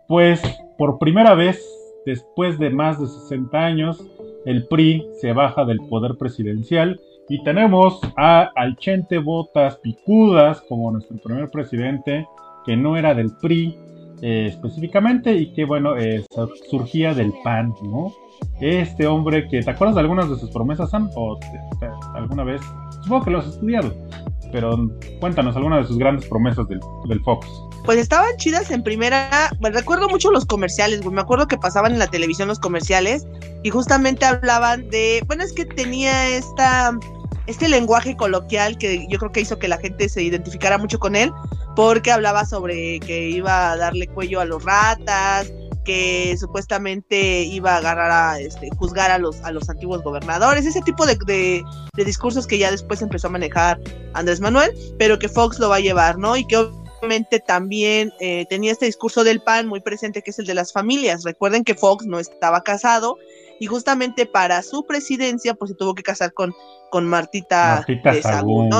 pues 0.08 0.42
por 0.78 0.98
primera 0.98 1.34
vez, 1.34 1.64
después 2.04 2.58
de 2.58 2.70
más 2.70 3.00
de 3.00 3.06
60 3.06 3.58
años, 3.58 4.04
el 4.44 4.66
PRI 4.66 5.06
se 5.20 5.32
baja 5.32 5.64
del 5.64 5.78
poder 5.88 6.16
presidencial 6.16 7.00
y 7.28 7.42
tenemos 7.42 8.00
a 8.16 8.50
Alchente 8.54 9.18
Botas 9.18 9.76
Picudas 9.78 10.60
como 10.68 10.92
nuestro 10.92 11.16
primer 11.18 11.50
presidente, 11.50 12.26
que 12.64 12.76
no 12.76 12.96
era 12.96 13.14
del 13.14 13.32
PRI 13.40 13.76
eh, 14.22 14.46
específicamente 14.48 15.34
y 15.34 15.52
que, 15.52 15.64
bueno, 15.64 15.96
eh, 15.96 16.24
surgía 16.70 17.12
del 17.12 17.32
PAN, 17.42 17.74
¿no? 17.82 18.12
Este 18.60 19.06
hombre 19.06 19.48
que, 19.48 19.62
¿te 19.62 19.70
acuerdas 19.70 19.96
de 19.96 20.02
algunas 20.02 20.30
de 20.30 20.36
sus 20.36 20.50
promesas, 20.50 20.90
Sam? 20.90 21.10
¿O 21.16 21.38
alguna 22.14 22.44
vez? 22.44 22.60
Supongo 23.02 23.24
que 23.24 23.30
lo 23.30 23.38
has 23.38 23.46
estudiado, 23.48 23.92
pero 24.52 24.90
cuéntanos 25.20 25.56
algunas 25.56 25.80
de 25.80 25.88
sus 25.88 25.98
grandes 25.98 26.28
promesas 26.28 26.66
del 26.68 27.20
Fox 27.24 27.46
pues 27.86 27.98
estaban 27.98 28.36
chidas 28.36 28.70
en 28.70 28.82
primera. 28.82 29.50
Me 29.60 29.70
recuerdo 29.70 30.08
mucho 30.08 30.30
los 30.32 30.44
comerciales, 30.44 31.00
güey. 31.00 31.14
Me 31.14 31.20
acuerdo 31.22 31.46
que 31.46 31.56
pasaban 31.56 31.92
en 31.92 32.00
la 32.00 32.08
televisión 32.08 32.48
los 32.48 32.58
comerciales 32.58 33.24
y 33.62 33.70
justamente 33.70 34.26
hablaban 34.26 34.90
de. 34.90 35.22
Bueno, 35.26 35.44
es 35.44 35.52
que 35.52 35.64
tenía 35.64 36.28
esta. 36.28 36.98
Este 37.46 37.68
lenguaje 37.68 38.16
coloquial 38.16 38.76
que 38.76 39.06
yo 39.08 39.20
creo 39.20 39.30
que 39.30 39.40
hizo 39.40 39.60
que 39.60 39.68
la 39.68 39.78
gente 39.78 40.08
se 40.08 40.20
identificara 40.20 40.78
mucho 40.78 40.98
con 40.98 41.14
él, 41.14 41.30
porque 41.76 42.10
hablaba 42.10 42.44
sobre 42.44 42.98
que 42.98 43.28
iba 43.28 43.70
a 43.70 43.76
darle 43.76 44.08
cuello 44.08 44.40
a 44.40 44.44
los 44.44 44.64
ratas, 44.64 45.52
que 45.84 46.36
supuestamente 46.40 47.42
iba 47.42 47.74
a 47.74 47.76
agarrar 47.76 48.10
a 48.10 48.40
este, 48.40 48.68
juzgar 48.76 49.12
a 49.12 49.18
los, 49.18 49.40
a 49.42 49.52
los 49.52 49.70
antiguos 49.70 50.02
gobernadores, 50.02 50.66
ese 50.66 50.82
tipo 50.82 51.06
de, 51.06 51.16
de, 51.24 51.62
de 51.94 52.04
discursos 52.04 52.48
que 52.48 52.58
ya 52.58 52.72
después 52.72 53.00
empezó 53.00 53.28
a 53.28 53.30
manejar 53.30 53.78
Andrés 54.14 54.40
Manuel, 54.40 54.72
pero 54.98 55.16
que 55.20 55.28
Fox 55.28 55.60
lo 55.60 55.68
va 55.68 55.76
a 55.76 55.80
llevar, 55.80 56.18
¿no? 56.18 56.36
Y 56.36 56.44
que 56.48 56.68
también 57.46 58.12
eh, 58.20 58.46
tenía 58.48 58.72
este 58.72 58.86
discurso 58.86 59.24
del 59.24 59.40
PAN 59.40 59.66
muy 59.66 59.80
presente, 59.80 60.22
que 60.22 60.30
es 60.30 60.38
el 60.38 60.46
de 60.46 60.54
las 60.54 60.72
familias. 60.72 61.24
Recuerden 61.24 61.64
que 61.64 61.74
Fox 61.74 62.06
no 62.06 62.18
estaba 62.18 62.62
casado 62.62 63.16
y 63.58 63.66
justamente 63.66 64.26
para 64.26 64.62
su 64.62 64.84
presidencia, 64.84 65.54
pues 65.54 65.70
se 65.70 65.76
tuvo 65.76 65.94
que 65.94 66.02
casar 66.02 66.32
con, 66.32 66.54
con 66.90 67.06
Martita, 67.06 67.76
Martita 67.76 68.22
Sagún, 68.22 68.70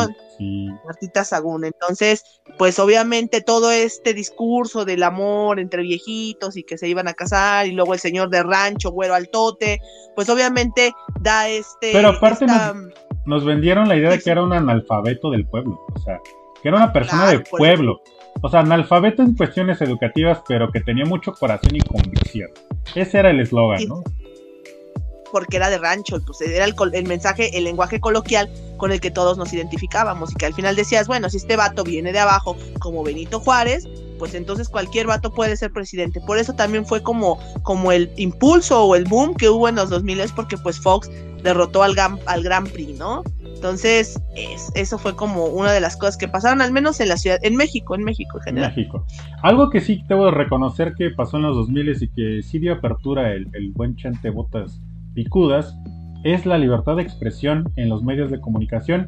Martita 0.85 1.25
Sagún. 1.25 1.65
Entonces, 1.65 2.25
pues 2.59 2.79
obviamente 2.79 3.41
todo 3.41 3.71
este 3.71 4.13
discurso 4.13 4.85
del 4.85 5.03
amor 5.03 5.61
entre 5.61 5.83
viejitos 5.83 6.57
y 6.57 6.63
que 6.63 6.79
se 6.79 6.89
iban 6.89 7.09
a 7.09 7.15
casar 7.15 7.67
y 7.67 7.73
luego 7.73 7.95
el 7.95 8.01
señor 8.01 8.31
de 8.31 8.43
rancho, 8.43 8.91
güero 8.91 9.15
al 9.15 9.29
tote, 9.29 9.81
pues 10.15 10.29
obviamente 10.29 10.93
da 11.21 11.49
este... 11.49 11.93
Pero 11.93 12.09
aparte 12.09 12.47
nos 13.27 13.45
vendieron 13.45 13.89
la 13.89 13.97
idea 13.97 14.11
de 14.11 14.21
que 14.21 14.31
era 14.31 14.43
un 14.43 14.53
analfabeto 14.53 15.31
del 15.31 15.47
pueblo, 15.47 15.85
o 15.95 15.99
sea, 16.01 16.21
que 16.63 16.69
era 16.69 16.77
una 16.77 16.93
persona 16.93 17.29
del 17.29 17.43
pueblo. 17.43 18.01
O 18.43 18.49
sea, 18.49 18.61
analfabeto 18.61 19.23
en 19.23 19.35
cuestiones 19.35 19.81
educativas, 19.81 20.43
pero 20.47 20.71
que 20.71 20.81
tenía 20.81 21.05
mucho 21.05 21.33
corazón 21.33 21.75
y 21.75 21.81
convicción. 21.81 22.51
Ese 22.95 23.19
era 23.19 23.31
el 23.31 23.41
eslogan, 23.41 23.87
¿no? 23.89 24.03
Porque 25.37 25.59
era 25.59 25.69
de 25.69 25.77
rancho, 25.77 26.19
pues 26.25 26.41
era 26.41 26.65
el, 26.65 26.75
el, 26.95 27.07
mensaje, 27.07 27.59
el 27.59 27.65
lenguaje 27.65 28.01
coloquial 28.01 28.49
con 28.79 28.91
el 28.91 29.03
que 29.03 29.11
todos 29.11 29.37
nos 29.37 29.53
identificábamos 29.53 30.33
y 30.33 30.35
que 30.37 30.47
al 30.47 30.55
final 30.55 30.77
decías, 30.77 31.09
bueno, 31.09 31.29
si 31.29 31.37
este 31.37 31.57
vato 31.57 31.85
viene 31.85 32.11
de 32.11 32.21
abajo 32.21 32.57
como 32.79 33.05
Benito 33.05 33.39
Juárez, 33.39 33.87
pues 34.19 34.33
entonces 34.33 34.71
cualquier 34.71 35.09
vato 35.09 35.35
puede 35.35 35.55
ser 35.59 35.73
presidente. 35.73 36.23
Por 36.23 36.39
eso 36.39 36.55
también 36.55 36.87
fue 36.87 37.03
como, 37.03 37.39
como 37.65 37.93
el 37.93 38.11
impulso 38.17 38.83
o 38.83 38.97
el 38.97 39.05
boom 39.05 39.35
que 39.35 39.51
hubo 39.51 39.69
en 39.69 39.75
los 39.75 39.91
2000 39.91 40.23
porque 40.35 40.57
pues 40.57 40.81
Fox 40.81 41.11
derrotó 41.43 41.83
al, 41.83 41.95
al 41.99 42.43
Gran 42.43 42.65
Prix, 42.65 42.99
¿no? 42.99 43.23
Entonces, 43.45 44.19
eso 44.75 44.97
fue 44.97 45.17
como 45.17 45.45
una 45.45 45.71
de 45.71 45.81
las 45.81 45.99
cosas 45.99 46.17
que 46.17 46.29
pasaron, 46.29 46.63
al 46.63 46.73
menos 46.73 46.99
en 47.01 47.11
la 47.11 47.19
ciudad, 47.19 47.39
en 47.43 47.57
México, 47.57 47.95
en 47.95 48.05
México 48.05 48.39
en 48.39 48.45
general. 48.45 48.75
México. 48.75 49.05
Algo 49.43 49.69
que 49.69 49.83
sí 49.83 50.03
tengo 50.09 50.25
de 50.25 50.31
reconocer 50.31 50.95
que 50.97 51.11
pasó 51.11 51.37
en 51.37 51.43
los 51.43 51.57
2000 51.57 52.03
y 52.03 52.09
que 52.09 52.43
sí 52.43 52.59
dio 52.59 52.73
apertura 52.73 53.35
el, 53.35 53.49
el 53.53 53.73
buen 53.73 53.97
Chente 53.97 54.31
Botas 54.31 54.81
Picudas, 55.17 55.75
es 56.25 56.45
la 56.45 56.59
libertad 56.59 56.97
de 56.97 57.03
expresión 57.03 57.73
en 57.77 57.89
los 57.89 58.05
medios 58.05 58.31
de 58.31 58.39
comunicación. 58.39 59.07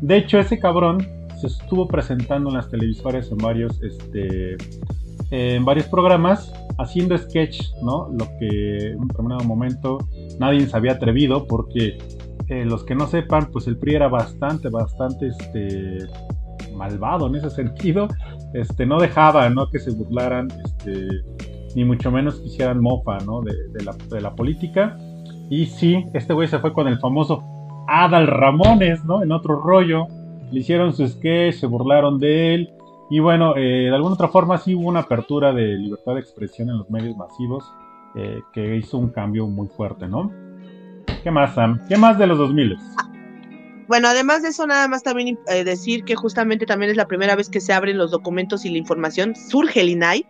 De 0.00 0.16
hecho, 0.16 0.38
ese 0.38 0.60
cabrón 0.60 1.06
se 1.40 1.48
estuvo 1.48 1.88
presentando 1.88 2.50
en 2.50 2.56
las 2.56 2.70
televisores 2.70 3.30
en 3.32 3.38
varios, 3.38 3.82
este, 3.82 4.56
en 5.30 5.64
varios 5.64 5.86
programas 5.88 6.52
haciendo 6.78 7.18
sketch, 7.18 7.62
¿no? 7.82 8.08
Lo 8.10 8.26
que 8.38 8.92
en 8.92 9.00
un 9.00 9.08
determinado 9.08 9.44
momento 9.44 9.98
nadie 10.38 10.66
se 10.66 10.76
había 10.76 10.92
atrevido 10.92 11.46
porque 11.46 11.98
eh, 12.48 12.64
los 12.64 12.84
que 12.84 12.94
no 12.94 13.06
sepan, 13.06 13.50
pues 13.50 13.66
el 13.66 13.76
PRI 13.76 13.96
era 13.96 14.08
bastante, 14.08 14.68
bastante 14.68 15.28
este, 15.28 15.98
malvado 16.76 17.26
en 17.26 17.36
ese 17.36 17.50
sentido. 17.50 18.06
Este, 18.54 18.86
no 18.86 18.98
dejaba 18.98 19.48
¿no? 19.50 19.68
que 19.70 19.78
se 19.78 19.90
burlaran, 19.90 20.48
este, 20.64 21.08
ni 21.74 21.84
mucho 21.84 22.10
menos 22.10 22.40
quisieran 22.40 22.80
mofa 22.80 23.18
¿no? 23.24 23.40
de, 23.42 23.84
la, 23.84 23.92
de 23.92 24.20
la 24.20 24.34
política. 24.34 24.98
Y 25.50 25.66
sí, 25.66 26.06
este 26.14 26.32
güey 26.32 26.46
se 26.46 26.60
fue 26.60 26.72
con 26.72 26.86
el 26.86 27.00
famoso 27.00 27.42
Adal 27.88 28.28
Ramones, 28.28 29.04
¿no? 29.04 29.22
En 29.22 29.32
otro 29.32 29.60
rollo. 29.60 30.06
Le 30.52 30.60
hicieron 30.60 30.92
su 30.92 31.06
sketch, 31.06 31.56
se 31.56 31.66
burlaron 31.66 32.20
de 32.20 32.54
él. 32.54 32.72
Y 33.10 33.18
bueno, 33.18 33.56
eh, 33.56 33.88
de 33.88 33.94
alguna 33.94 34.14
otra 34.14 34.28
forma 34.28 34.58
sí 34.58 34.76
hubo 34.76 34.88
una 34.88 35.00
apertura 35.00 35.52
de 35.52 35.76
libertad 35.76 36.14
de 36.14 36.20
expresión 36.20 36.70
en 36.70 36.78
los 36.78 36.88
medios 36.88 37.16
masivos 37.16 37.64
eh, 38.14 38.40
que 38.52 38.76
hizo 38.76 38.96
un 38.96 39.10
cambio 39.10 39.48
muy 39.48 39.66
fuerte, 39.66 40.06
¿no? 40.06 40.30
¿Qué 41.24 41.32
más, 41.32 41.54
Sam? 41.56 41.80
¿Qué 41.88 41.96
más 41.96 42.16
de 42.16 42.28
los 42.28 42.38
2000? 42.38 42.76
Bueno, 43.88 44.06
además 44.06 44.42
de 44.42 44.50
eso, 44.50 44.68
nada 44.68 44.86
más 44.86 45.02
también 45.02 45.36
eh, 45.48 45.64
decir 45.64 46.04
que 46.04 46.14
justamente 46.14 46.64
también 46.64 46.92
es 46.92 46.96
la 46.96 47.08
primera 47.08 47.34
vez 47.34 47.50
que 47.50 47.60
se 47.60 47.72
abren 47.72 47.98
los 47.98 48.12
documentos 48.12 48.64
y 48.64 48.70
la 48.70 48.78
información. 48.78 49.34
Surge 49.34 49.80
el 49.80 49.88
INAI, 49.88 50.24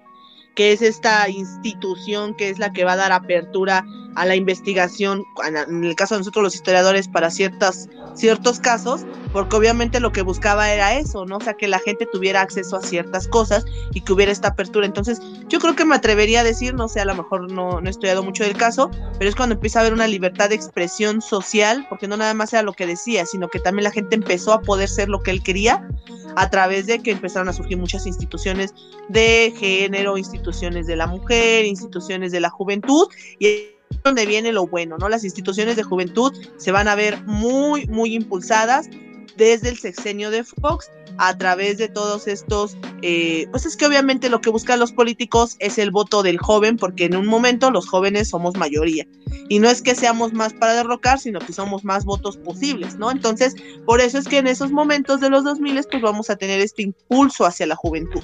que 0.55 0.73
es 0.73 0.81
esta 0.81 1.29
institución 1.29 2.35
que 2.35 2.49
es 2.49 2.59
la 2.59 2.73
que 2.73 2.85
va 2.85 2.93
a 2.93 2.97
dar 2.97 3.13
apertura 3.13 3.85
a 4.15 4.27
la 4.27 4.37
investigación, 4.37 5.25
en 5.45 5.85
el 5.85 5.95
caso 5.95 6.15
de 6.15 6.21
nosotros 6.21 6.43
los 6.43 6.55
historiadores, 6.55 7.09
para 7.09 7.31
ciertas, 7.31 7.89
ciertos 8.15 8.61
casos, 8.61 9.07
porque 9.33 9.57
obviamente 9.57 10.01
lo 10.01 10.13
que 10.13 10.23
buscaba 10.23 10.73
era 10.73 10.99
eso, 10.99 11.25
¿no? 11.27 11.37
O 11.37 11.41
sea, 11.41 11.55
que 11.55 11.69
la 11.69 11.79
gente 11.79 12.07
tuviera 12.07 12.41
acceso 12.41 12.77
a 12.77 12.83
ciertas 12.83 13.29
cosas 13.29 13.65
y 13.93 14.01
que 14.01 14.13
hubiera 14.13 14.33
esta 14.33 14.49
apertura. 14.49 14.87
Entonces, 14.87 15.21
yo 15.49 15.61
creo 15.61 15.77
que 15.77 15.85
me 15.85 15.95
atrevería 15.95 16.41
a 16.41 16.45
decir, 16.45 16.75
no 16.75 16.89
sé, 16.89 17.01
a 17.01 17.05
lo 17.05 17.15
mejor 17.15 17.51
no, 17.51 17.81
no 17.81 17.87
he 17.87 17.91
estudiado 17.91 18.23
mucho 18.23 18.45
del 18.45 18.57
caso, 18.57 18.91
pero 19.19 19.29
es 19.29 19.37
cuando 19.37 19.55
empieza 19.55 19.79
a 19.79 19.83
haber 19.83 19.93
una 19.93 20.07
libertad 20.07 20.49
de 20.49 20.57
expresión 20.57 21.23
social, 21.23 21.87
porque 21.89 22.09
no 22.09 22.17
nada 22.17 22.35
más 22.35 22.53
era 22.53 22.63
lo 22.63 22.73
que 22.73 22.87
decía, 22.87 23.27
sino 23.27 23.49
que 23.49 23.61
también 23.61 23.85
la 23.85 23.93
gente 23.93 24.17
empezó 24.17 24.53
a 24.53 24.61
poder 24.61 24.89
ser 24.89 25.09
lo 25.09 25.23
que 25.23 25.31
él 25.31 25.43
quería 25.43 25.89
a 26.37 26.51
través 26.51 26.87
de 26.87 27.01
que 27.01 27.11
empezaron 27.11 27.49
a 27.49 27.53
surgir 27.53 27.79
muchas 27.79 28.07
instituciones 28.07 28.75
de 29.09 29.53
género, 29.57 30.17
instituciones 30.17 30.87
de 30.87 30.97
la 30.97 31.07
mujer, 31.07 31.65
instituciones 31.65 32.33
de 32.33 32.41
la 32.41 32.51
juventud 32.51 33.09
y 33.39 33.80
donde 34.05 34.27
viene 34.27 34.53
lo 34.53 34.67
bueno, 34.67 34.97
¿no? 34.99 35.09
Las 35.09 35.25
instituciones 35.25 35.77
de 35.77 35.83
juventud 35.83 36.33
se 36.57 36.73
van 36.73 36.89
a 36.89 36.95
ver 36.95 37.23
muy, 37.25 37.87
muy 37.87 38.15
impulsadas 38.15 38.89
desde 39.37 39.71
el 39.71 39.79
sexenio 39.79 40.31
de 40.31 40.45
Fox 40.45 40.91
a 41.19 41.37
través 41.37 41.79
de 41.79 41.89
todos 41.89 42.27
estos, 42.29 42.77
eh, 43.03 43.47
pues 43.51 43.67
es 43.67 43.77
que 43.77 43.87
obviamente 43.87 44.31
lo 44.31 44.41
que 44.41 44.51
buscan 44.51 44.79
los 44.79 44.93
políticos 44.93 45.57
es 45.59 45.79
el 45.79 45.91
voto 45.91 46.23
del 46.23 46.39
joven, 46.39 46.77
porque 46.77 47.05
en 47.05 47.17
un 47.17 47.27
momento 47.27 47.71
los 47.71 47.89
jóvenes 47.89 48.29
somos 48.29 48.57
mayoría. 48.57 49.07
Y 49.49 49.59
no 49.59 49.69
es 49.69 49.83
que 49.83 49.95
seamos 49.95 50.33
más 50.33 50.55
para 50.55 50.75
derrocar, 50.75 51.19
sino 51.19 51.41
que 51.41 51.53
somos 51.53 51.85
más 51.85 52.05
votos 52.05 52.37
posibles, 52.39 52.97
¿no? 52.97 53.11
Entonces, 53.11 53.55
por 53.85 54.01
eso 54.01 54.19
es 54.19 54.29
que 54.29 54.39
en 54.39 54.47
esos 54.47 54.73
momentos 54.73 55.21
de 55.21 55.31
los 55.31 55.45
2000 55.45 55.81
pues 55.91 56.03
vamos 56.03 56.31
a 56.31 56.37
tener 56.37 56.61
este 56.61 56.83
impulso 56.83 57.45
hacia 57.45 57.67
la 57.67 57.77
juventud. 57.77 58.23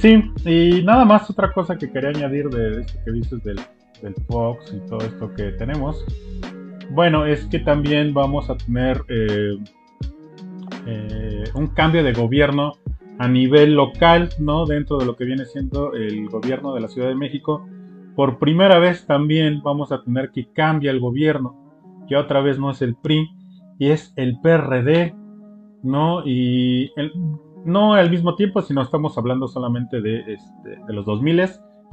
Sí, 0.00 0.20
y 0.44 0.82
nada 0.82 1.04
más 1.04 1.30
otra 1.30 1.52
cosa 1.52 1.76
que 1.76 1.90
quería 1.90 2.10
añadir 2.10 2.48
de 2.48 2.80
esto 2.80 2.94
que 3.04 3.12
dices 3.12 3.42
del, 3.44 3.60
del 4.04 4.14
Fox 4.28 4.72
y 4.72 4.86
todo 4.88 5.00
esto 5.00 5.34
que 5.34 5.50
tenemos. 5.52 6.04
Bueno, 6.90 7.26
es 7.26 7.46
que 7.46 7.58
también 7.58 8.12
vamos 8.14 8.50
a 8.50 8.56
tener 8.56 9.02
eh, 9.08 9.58
eh, 10.86 11.44
un 11.54 11.68
cambio 11.68 12.04
de 12.04 12.12
gobierno 12.12 12.74
a 13.18 13.26
nivel 13.26 13.74
local, 13.74 14.28
¿no? 14.38 14.66
Dentro 14.66 14.98
de 14.98 15.06
lo 15.06 15.16
que 15.16 15.24
viene 15.24 15.44
siendo 15.46 15.94
el 15.94 16.28
gobierno 16.28 16.74
de 16.74 16.80
la 16.80 16.88
Ciudad 16.88 17.08
de 17.08 17.14
México. 17.14 17.66
Por 18.14 18.38
primera 18.38 18.78
vez 18.78 19.06
también 19.06 19.62
vamos 19.62 19.90
a 19.90 20.02
tener 20.02 20.30
que 20.30 20.46
cambia 20.52 20.90
el 20.90 21.00
gobierno, 21.00 21.56
que 22.08 22.16
otra 22.16 22.40
vez 22.40 22.58
no 22.58 22.70
es 22.70 22.82
el 22.82 22.94
PRI, 22.96 23.28
y 23.78 23.90
es 23.90 24.12
el 24.16 24.38
PRD, 24.40 25.14
¿no? 25.82 26.22
Y 26.24 26.92
no 27.64 27.94
al 27.94 28.10
mismo 28.10 28.36
tiempo, 28.36 28.60
sino 28.62 28.82
estamos 28.82 29.16
hablando 29.16 29.48
solamente 29.48 30.00
de, 30.00 30.20
este, 30.34 30.84
de 30.86 30.92
los 30.92 31.06
2000. 31.06 31.40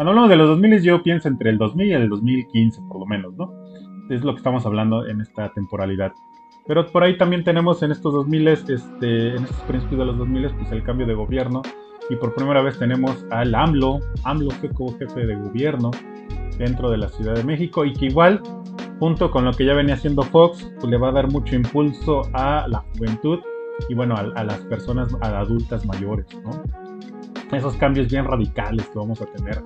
Cuando 0.02 0.14
hablamos 0.14 0.30
de 0.32 0.36
los 0.36 0.48
2000 0.48 0.82
yo 0.82 1.04
pienso 1.04 1.28
entre 1.28 1.52
el 1.52 1.60
2000 1.60 1.88
y 1.88 1.94
el 1.94 2.10
2015 2.10 2.82
por 2.88 3.02
lo 3.02 3.06
menos, 3.06 3.36
¿no? 3.36 3.54
Es 4.10 4.24
lo 4.24 4.34
que 4.34 4.38
estamos 4.38 4.66
hablando 4.66 5.06
en 5.06 5.22
esta 5.22 5.54
temporalidad. 5.54 6.12
Pero 6.66 6.88
por 6.88 7.04
ahí 7.04 7.20
también 7.20 7.44
tenemos 7.44 7.84
en 7.84 7.92
estos 7.92 8.12
2000, 8.12 8.48
este, 8.48 9.36
en 9.36 9.44
estos 9.44 9.62
principios 9.68 10.00
de 10.00 10.06
los 10.06 10.18
2000, 10.18 10.56
pues 10.56 10.72
el 10.72 10.82
cambio 10.82 11.06
de 11.06 11.14
gobierno. 11.14 11.62
Y 12.10 12.16
por 12.16 12.34
primera 12.34 12.64
vez 12.64 12.80
tenemos 12.80 13.24
al 13.30 13.54
AMLO, 13.54 14.00
AMLO 14.24 14.50
fue 14.50 14.72
como 14.72 14.98
jefe 14.98 15.24
de 15.24 15.36
gobierno 15.36 15.92
dentro 16.58 16.90
de 16.90 16.98
la 16.98 17.08
Ciudad 17.08 17.36
de 17.36 17.44
México 17.44 17.86
y 17.86 17.94
que 17.94 18.08
igual, 18.08 18.42
junto 18.98 19.30
con 19.30 19.46
lo 19.46 19.52
que 19.52 19.66
ya 19.66 19.76
venía 19.76 19.94
haciendo 19.94 20.24
Fox, 20.24 20.68
pues 20.80 20.90
le 20.90 20.98
va 20.98 21.10
a 21.10 21.12
dar 21.12 21.32
mucho 21.32 21.56
impulso 21.56 22.24
a 22.34 22.68
la 22.68 22.84
juventud 22.98 23.38
y 23.88 23.94
bueno, 23.94 24.16
a, 24.16 24.44
las 24.44 24.62
personas 24.62 25.16
adultas 25.22 25.86
mayores, 25.86 26.26
¿no? 26.44 26.81
Esos 27.52 27.76
cambios 27.78 28.08
bien 28.08 28.26
radicales 28.26 28.86
que 28.88 28.98
vamos 28.98 29.22
a 29.22 29.26
tener. 29.26 29.62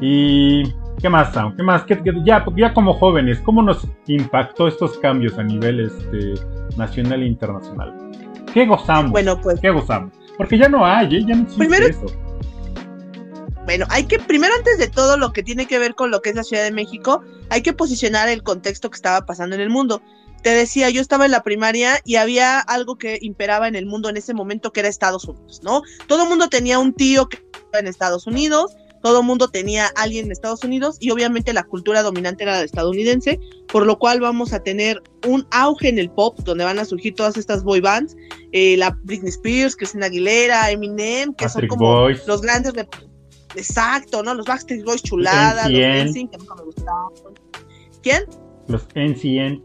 Y 0.00 0.64
¿Qué 1.00 1.08
más, 1.08 1.32
Sam? 1.32 1.56
¿Qué 1.56 1.62
más? 1.62 1.84
ya, 2.24 2.44
ya 2.56 2.74
como 2.74 2.92
jóvenes, 2.92 3.38
¿cómo 3.40 3.62
nos 3.62 3.86
impactó 4.06 4.68
estos 4.68 4.98
cambios 4.98 5.38
a 5.38 5.42
nivel 5.42 5.80
este, 5.80 6.34
nacional 6.76 7.22
e 7.22 7.26
internacional? 7.26 7.94
¿Qué 8.52 8.66
gozamos? 8.66 9.10
Bueno, 9.10 9.40
pues. 9.40 9.60
¿Qué 9.60 9.70
gozamos? 9.70 10.12
Porque 10.36 10.58
ya 10.58 10.68
no 10.68 10.84
hay, 10.84 11.16
¿eh? 11.16 11.24
ya 11.26 11.36
no 11.36 11.42
existe 11.42 11.58
primero, 11.58 11.86
eso. 11.86 12.06
Bueno, 13.64 13.86
hay 13.88 14.04
que, 14.04 14.18
primero 14.18 14.52
antes 14.54 14.78
de 14.78 14.88
todo 14.88 15.16
lo 15.16 15.32
que 15.32 15.42
tiene 15.42 15.66
que 15.66 15.78
ver 15.78 15.94
con 15.94 16.10
lo 16.10 16.20
que 16.20 16.30
es 16.30 16.36
la 16.36 16.42
Ciudad 16.42 16.64
de 16.64 16.72
México, 16.72 17.22
hay 17.48 17.62
que 17.62 17.72
posicionar 17.72 18.28
el 18.28 18.42
contexto 18.42 18.90
que 18.90 18.96
estaba 18.96 19.24
pasando 19.24 19.54
en 19.54 19.62
el 19.62 19.70
mundo. 19.70 20.02
Te 20.42 20.50
decía, 20.50 20.90
yo 20.90 21.00
estaba 21.00 21.26
en 21.26 21.32
la 21.32 21.42
primaria 21.42 22.00
y 22.04 22.16
había 22.16 22.60
algo 22.60 22.96
que 22.96 23.18
imperaba 23.20 23.68
en 23.68 23.76
el 23.76 23.86
mundo 23.86 24.08
en 24.08 24.16
ese 24.16 24.34
momento 24.34 24.72
que 24.72 24.80
era 24.80 24.88
Estados 24.88 25.24
Unidos, 25.24 25.60
¿no? 25.62 25.82
Todo 26.06 26.22
el 26.24 26.28
mundo 26.28 26.48
tenía 26.48 26.78
un 26.78 26.94
tío 26.94 27.28
que 27.28 27.36
estaba 27.36 27.80
en 27.80 27.86
Estados 27.86 28.26
Unidos, 28.26 28.74
todo 29.02 29.20
el 29.20 29.26
mundo 29.26 29.48
tenía 29.48 29.86
a 29.86 30.02
alguien 30.02 30.26
en 30.26 30.32
Estados 30.32 30.62
Unidos 30.62 30.96
y 31.00 31.10
obviamente 31.10 31.52
la 31.52 31.62
cultura 31.62 32.02
dominante 32.02 32.44
era 32.44 32.52
la 32.52 32.62
estadounidense, 32.62 33.40
por 33.68 33.86
lo 33.86 33.98
cual 33.98 34.20
vamos 34.20 34.52
a 34.52 34.62
tener 34.62 35.02
un 35.26 35.46
auge 35.50 35.88
en 35.88 35.98
el 35.98 36.10
pop, 36.10 36.38
donde 36.40 36.64
van 36.64 36.78
a 36.78 36.84
surgir 36.84 37.14
todas 37.14 37.36
estas 37.36 37.62
boy 37.62 37.80
bands, 37.80 38.16
eh, 38.52 38.76
la 38.76 38.96
Britney 39.04 39.30
Spears, 39.30 39.76
Christina 39.76 40.06
Aguilera, 40.06 40.70
Eminem, 40.70 41.34
que 41.34 41.48
son 41.48 41.66
como 41.66 42.08
los 42.08 42.40
grandes... 42.42 42.72
Exacto, 43.56 44.22
¿no? 44.22 44.34
Los 44.34 44.46
Backstreet 44.46 44.84
Boys 44.84 45.02
chuladas, 45.02 45.68
los 45.68 45.80
NCN, 45.80 46.28
que 46.28 46.38
nunca 46.38 46.54
me. 46.54 46.62
¿Quién? 48.00 48.22
Los 48.68 48.86
NCN. 48.94 49.62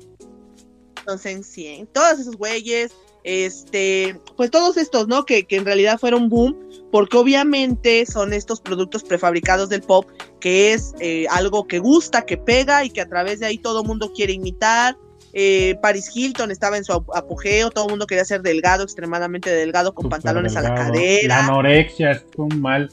Los 1.06 1.26
NCN, 1.26 1.88
todos 1.88 2.20
esos 2.20 2.36
güeyes, 2.36 2.92
este, 3.24 4.20
pues 4.38 4.52
todos 4.52 4.78
estos, 4.78 5.08
¿no? 5.08 5.26
Que, 5.26 5.46
que 5.46 5.58
en 5.58 5.66
realidad 5.66 6.00
fueron 6.00 6.30
boom, 6.30 6.58
porque 6.92 7.18
obviamente 7.18 8.06
son 8.06 8.34
estos 8.34 8.62
productos 8.62 9.04
prefabricados 9.04 9.70
del 9.70 9.82
pop, 9.82 10.06
que 10.40 10.74
es 10.74 10.94
eh, 11.00 11.26
algo 11.32 11.68
que 11.68 11.80
gusta, 11.80 12.24
que 12.26 12.38
pega 12.38 12.86
y 12.86 12.90
que 12.90 13.02
a 13.02 13.08
través 13.08 13.40
de 13.40 13.48
ahí 13.48 13.58
todo 13.58 13.82
el 13.82 13.88
mundo 13.88 14.12
quiere 14.14 14.34
imitar. 14.34 14.96
Eh, 15.34 15.76
Paris 15.82 16.12
Hilton 16.16 16.50
estaba 16.50 16.78
en 16.78 16.86
su 16.86 16.94
apogeo, 16.94 17.70
todo 17.70 17.86
el 17.86 17.90
mundo 17.90 18.08
quería 18.08 18.24
ser 18.24 18.42
delgado, 18.42 18.84
extremadamente 18.84 19.50
delgado, 19.50 19.94
con 19.94 20.08
pantalones 20.08 20.56
a 20.56 20.62
la 20.62 20.74
cadera. 20.74 21.40
La 21.40 21.46
anorexia 21.46 22.12
es 22.12 22.26
un 22.38 22.62
mal, 22.62 22.90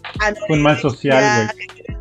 un 0.49 0.62
mal 0.62 0.81
social, 0.81 1.52
güey. 1.54 1.91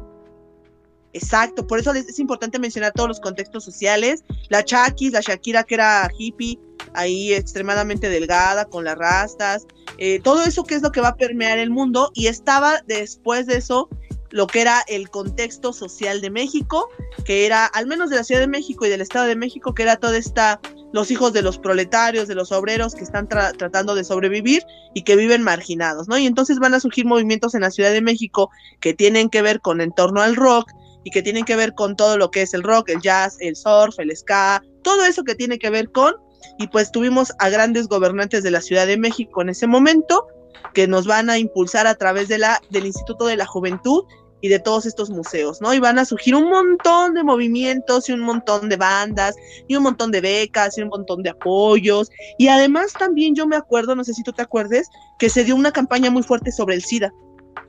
Exacto, 1.13 1.68
por 1.68 1.80
eso 1.80 1.94
es 1.94 2.20
importante 2.20 2.58
mencionar 2.60 2.94
todos 2.94 3.10
los 3.10 3.20
contextos 3.20 3.63
sociales. 3.63 4.24
La 4.50 4.63
Chakis, 4.63 5.12
la 5.12 5.22
Shakira 5.22 5.63
que 5.63 5.75
era 5.75 6.10
hippie, 6.18 6.60
ahí 6.94 7.34
extremadamente 7.34 8.10
delgada, 8.10 8.65
con 8.65 8.84
las 8.86 8.98
rastas, 8.98 9.68
eh, 9.98 10.20
todo 10.20 10.44
eso 10.44 10.63
que 10.63 10.75
es 10.75 10.82
lo 10.82 10.91
que 10.91 11.01
va 11.01 11.10
a 11.10 11.15
permear 11.15 11.58
el 11.58 11.70
mundo. 11.70 12.12
Y 12.13 12.27
estaba 12.27 12.82
después 12.88 13.46
de 13.48 13.58
eso 13.58 13.89
lo 14.32 14.48
que 14.48 14.62
era 14.62 14.82
el 14.88 15.10
contexto 15.10 15.74
social 15.74 16.22
de 16.22 16.30
México, 16.30 16.88
que 17.25 17.46
era, 17.46 17.65
al 17.65 17.86
menos 17.86 18.10
de 18.10 18.15
la 18.15 18.24
Ciudad 18.24 18.41
de 18.41 18.48
México 18.48 18.86
y 18.86 18.89
del 18.89 19.01
Estado 19.01 19.25
de 19.25 19.36
México, 19.36 19.74
que 19.74 19.84
era 19.84 19.98
toda 19.98 20.18
esta, 20.18 20.62
los 20.94 21.12
hijos 21.12 21.34
de 21.34 21.41
los 21.41 21.58
proletarios, 21.58 22.30
de 22.30 22.36
los 22.36 22.51
obreros 22.51 22.96
que 22.96 23.03
están 23.03 23.27
tratando 23.27 23.94
de 23.94 24.06
sobrevivir 24.06 24.63
y 24.94 25.03
que 25.03 25.18
viven 25.18 25.44
marginados, 25.44 26.08
¿no? 26.08 26.18
Y 26.18 26.25
entonces 26.25 26.60
van 26.60 26.74
a 26.74 26.80
surgir 26.80 27.06
movimientos 27.06 27.56
en 27.56 27.62
la 27.62 27.72
Ciudad 27.72 27.91
de 27.91 28.01
México 28.01 28.50
que 28.80 28.94
tienen 28.94 29.30
que 29.30 29.41
ver 29.41 29.60
con 29.60 29.82
en 29.82 29.91
torno 29.91 30.22
al 30.22 30.38
rock, 30.38 30.72
y 31.03 31.12
que 31.12 31.22
tienen 31.22 31.46
que 31.46 31.55
ver 31.55 31.74
con 31.74 31.96
todo 31.96 32.17
lo 32.17 32.31
que 32.31 32.43
es 32.43 32.53
el 32.53 32.63
rock, 32.63 32.89
el 32.89 33.01
jazz, 33.01 33.38
el 33.39 33.55
surf, 33.55 34.00
el 34.00 34.15
ska, 34.15 34.63
todo 34.84 35.05
eso 35.05 35.24
que 35.24 35.36
tiene 35.36 35.60
que 35.60 35.70
ver 35.70 35.91
con, 35.91 36.13
y 36.58 36.67
pues 36.67 36.91
tuvimos 36.91 37.31
a 37.39 37.50
grandes 37.50 37.88
gobernantes 37.88 38.43
de 38.43 38.51
la 38.51 38.62
Ciudad 38.62 38.88
de 38.88 38.98
México 38.98 39.41
en 39.41 39.50
ese 39.50 39.67
momento 39.67 40.27
que 40.74 40.88
nos 40.88 41.08
van 41.08 41.29
a 41.29 41.38
impulsar 41.38 41.88
a 41.88 41.96
través 41.96 42.27
de 42.27 42.38
la, 42.38 42.62
del 42.70 42.86
Instituto 42.86 43.25
de 43.25 43.38
la 43.38 43.46
Juventud 43.46 44.03
y 44.41 44.50
de 44.50 44.60
todos 44.60 44.86
estos 44.86 45.10
museos, 45.12 45.62
¿no? 45.62 45.74
Y 45.74 45.79
van 45.79 46.00
a 46.00 46.05
surgir 46.05 46.36
un 46.36 46.50
montón 46.50 47.13
de 47.13 47.24
movimientos 47.24 48.10
y 48.10 48.13
un 48.13 48.22
montón 48.22 48.70
de 48.70 48.75
bandas 48.75 49.36
y 49.67 49.75
un 49.75 49.84
montón 49.84 50.12
de 50.12 50.20
becas 50.20 50.77
y 50.77 50.81
un 50.81 50.89
montón 50.89 51.22
de 51.22 51.29
apoyos. 51.29 52.10
Y 52.39 52.48
además 52.48 52.93
también 52.93 53.36
yo 53.36 53.46
me 53.46 53.55
acuerdo, 53.55 53.96
no 53.96 54.03
sé 54.03 54.13
si 54.13 54.24
tú 54.24 54.34
te 54.34 54.41
acuerdes, 54.41 54.89
que 55.20 55.29
se 55.29 55.43
dio 55.43 55.55
una 55.55 55.72
campaña 55.72 56.10
muy 56.10 56.24
fuerte 56.24 56.51
sobre 56.51 56.75
el 56.75 56.84
SIDA. 56.84 57.13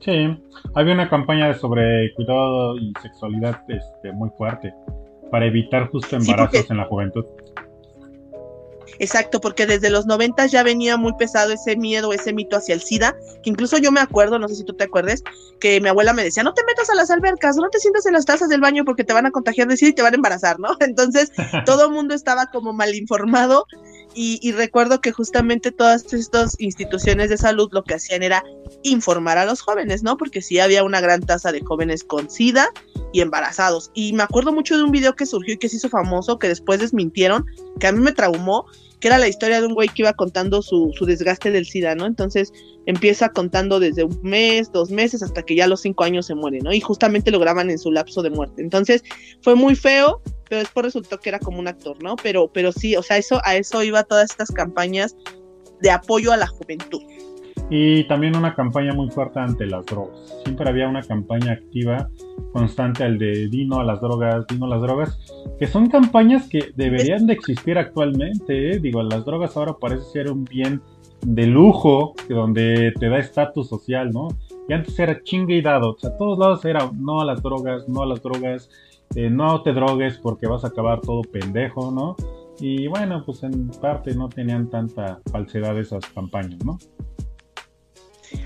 Sí, 0.00 0.36
había 0.74 0.94
una 0.94 1.08
campaña 1.08 1.54
sobre 1.54 2.12
cuidado 2.14 2.76
y 2.76 2.92
sexualidad 3.00 3.62
este, 3.68 4.12
muy 4.12 4.30
fuerte 4.36 4.74
para 5.30 5.46
evitar 5.46 5.88
justo 5.90 6.16
embarazos 6.16 6.70
en 6.70 6.76
la 6.76 6.84
juventud. 6.86 7.24
Exacto, 8.98 9.40
porque 9.40 9.66
desde 9.66 9.90
los 9.90 10.06
90 10.06 10.46
ya 10.46 10.62
venía 10.62 10.96
muy 10.96 11.12
pesado 11.14 11.52
ese 11.52 11.76
miedo, 11.76 12.12
ese 12.12 12.32
mito 12.32 12.56
hacia 12.56 12.74
el 12.74 12.82
SIDA, 12.82 13.16
que 13.42 13.50
incluso 13.50 13.78
yo 13.78 13.90
me 13.90 14.00
acuerdo, 14.00 14.38
no 14.38 14.48
sé 14.48 14.56
si 14.56 14.64
tú 14.64 14.74
te 14.74 14.84
acuerdes, 14.84 15.22
que 15.60 15.80
mi 15.80 15.88
abuela 15.88 16.12
me 16.12 16.24
decía, 16.24 16.42
no 16.42 16.54
te 16.54 16.64
metas 16.64 16.90
a 16.90 16.94
las 16.94 17.10
albercas, 17.10 17.56
no 17.56 17.68
te 17.70 17.78
sientas 17.78 18.06
en 18.06 18.12
las 18.12 18.26
tazas 18.26 18.48
del 18.48 18.60
baño 18.60 18.84
porque 18.84 19.04
te 19.04 19.12
van 19.12 19.26
a 19.26 19.30
contagiar 19.30 19.68
de 19.68 19.76
SIDA 19.76 19.90
y 19.90 19.94
te 19.94 20.02
van 20.02 20.12
a 20.12 20.16
embarazar, 20.16 20.60
¿no? 20.60 20.76
Entonces 20.80 21.32
todo 21.64 21.86
el 21.86 21.92
mundo 21.92 22.14
estaba 22.14 22.46
como 22.46 22.72
mal 22.72 22.94
informado 22.94 23.66
y, 24.14 24.52
recuerdo 24.52 25.00
que 25.00 25.12
justamente 25.12 25.72
todas 25.72 26.12
estas 26.12 26.56
instituciones 26.58 27.30
de 27.30 27.36
salud 27.36 27.68
lo 27.72 27.84
que 27.84 27.94
hacían 27.94 28.22
era 28.22 28.44
informar 28.82 29.38
a 29.38 29.44
los 29.44 29.60
jóvenes, 29.60 30.02
¿no? 30.02 30.16
Porque 30.16 30.42
sí 30.42 30.58
había 30.58 30.84
una 30.84 31.00
gran 31.00 31.20
tasa 31.20 31.52
de 31.52 31.62
jóvenes 31.62 32.04
con 32.04 32.30
SIDA 32.30 32.68
y 33.12 33.20
embarazados. 33.20 33.90
Y 33.94 34.12
me 34.12 34.22
acuerdo 34.22 34.52
mucho 34.52 34.76
de 34.76 34.82
un 34.82 34.90
video 34.90 35.14
que 35.14 35.26
surgió 35.26 35.54
y 35.54 35.58
que 35.58 35.68
se 35.68 35.76
hizo 35.76 35.88
famoso, 35.88 36.38
que 36.38 36.48
después 36.48 36.80
desmintieron, 36.80 37.44
que 37.78 37.86
a 37.86 37.92
mí 37.92 38.00
me 38.00 38.12
traumó, 38.12 38.66
que 39.00 39.08
era 39.08 39.18
la 39.18 39.28
historia 39.28 39.60
de 39.60 39.66
un 39.66 39.74
güey 39.74 39.88
que 39.88 40.02
iba 40.02 40.12
contando 40.12 40.62
su, 40.62 40.92
su 40.96 41.04
desgaste 41.04 41.50
del 41.50 41.66
SIDA, 41.66 41.94
¿no? 41.94 42.06
Entonces 42.06 42.52
empieza 42.86 43.30
contando 43.30 43.80
desde 43.80 44.04
un 44.04 44.18
mes, 44.22 44.70
dos 44.72 44.90
meses, 44.90 45.22
hasta 45.22 45.42
que 45.42 45.56
ya 45.56 45.64
a 45.64 45.68
los 45.68 45.80
cinco 45.80 46.04
años 46.04 46.26
se 46.26 46.34
muere, 46.34 46.60
¿no? 46.60 46.72
Y 46.72 46.80
justamente 46.80 47.30
lo 47.30 47.40
graban 47.40 47.70
en 47.70 47.78
su 47.78 47.90
lapso 47.90 48.22
de 48.22 48.30
muerte. 48.30 48.62
Entonces 48.62 49.02
fue 49.42 49.54
muy 49.54 49.74
feo, 49.74 50.22
pero 50.48 50.60
después 50.60 50.84
resultó 50.84 51.18
que 51.18 51.30
era 51.30 51.38
como 51.38 51.58
un 51.58 51.68
actor, 51.68 52.02
¿no? 52.02 52.16
Pero, 52.16 52.52
pero 52.52 52.72
sí, 52.72 52.96
o 52.96 53.02
sea, 53.02 53.18
eso, 53.18 53.40
a 53.44 53.56
eso 53.56 53.82
iba 53.82 54.04
todas 54.04 54.30
estas 54.30 54.50
campañas 54.50 55.16
de 55.80 55.90
apoyo 55.90 56.32
a 56.32 56.36
la 56.36 56.46
juventud. 56.46 57.02
Y 57.70 58.04
también 58.04 58.36
una 58.36 58.54
campaña 58.54 58.92
muy 58.92 59.08
fuerte 59.10 59.40
ante 59.40 59.66
las 59.66 59.86
drogas. 59.86 60.40
Siempre 60.44 60.68
había 60.68 60.88
una 60.88 61.02
campaña 61.02 61.52
activa, 61.52 62.08
constante 62.52 63.04
al 63.04 63.18
de 63.18 63.48
Dino 63.48 63.80
a 63.80 63.84
las 63.84 64.00
drogas, 64.00 64.46
Dino 64.46 64.66
a 64.66 64.68
las 64.68 64.82
drogas, 64.82 65.18
que 65.58 65.66
son 65.66 65.88
campañas 65.88 66.48
que 66.48 66.72
deberían 66.76 67.26
de 67.26 67.32
existir 67.32 67.78
actualmente. 67.78 68.72
¿eh? 68.72 68.78
Digo, 68.78 69.02
las 69.02 69.24
drogas 69.24 69.56
ahora 69.56 69.74
parece 69.80 70.04
ser 70.04 70.30
un 70.30 70.44
bien 70.44 70.82
de 71.24 71.46
lujo, 71.46 72.14
donde 72.28 72.92
te 72.98 73.08
da 73.08 73.18
estatus 73.18 73.68
social, 73.68 74.10
¿no? 74.10 74.28
Y 74.68 74.72
antes 74.72 74.98
era 74.98 75.22
chingue 75.22 75.56
y 75.56 75.62
dado, 75.62 75.92
o 75.92 75.98
sea, 75.98 76.10
a 76.10 76.16
todos 76.16 76.38
lados 76.38 76.64
era 76.64 76.90
no 76.94 77.20
a 77.20 77.24
las 77.24 77.42
drogas, 77.42 77.88
no 77.88 78.02
a 78.02 78.06
las 78.06 78.22
drogas, 78.22 78.68
eh, 79.14 79.30
no 79.30 79.62
te 79.62 79.72
drogues 79.72 80.18
porque 80.18 80.46
vas 80.46 80.64
a 80.64 80.68
acabar 80.68 81.00
todo 81.00 81.22
pendejo, 81.22 81.90
¿no? 81.90 82.16
Y 82.60 82.86
bueno, 82.86 83.22
pues 83.24 83.42
en 83.42 83.68
parte 83.68 84.14
no 84.14 84.28
tenían 84.28 84.68
tanta 84.68 85.20
falsedad 85.30 85.78
esas 85.78 86.04
campañas, 86.06 86.64
¿no? 86.64 86.78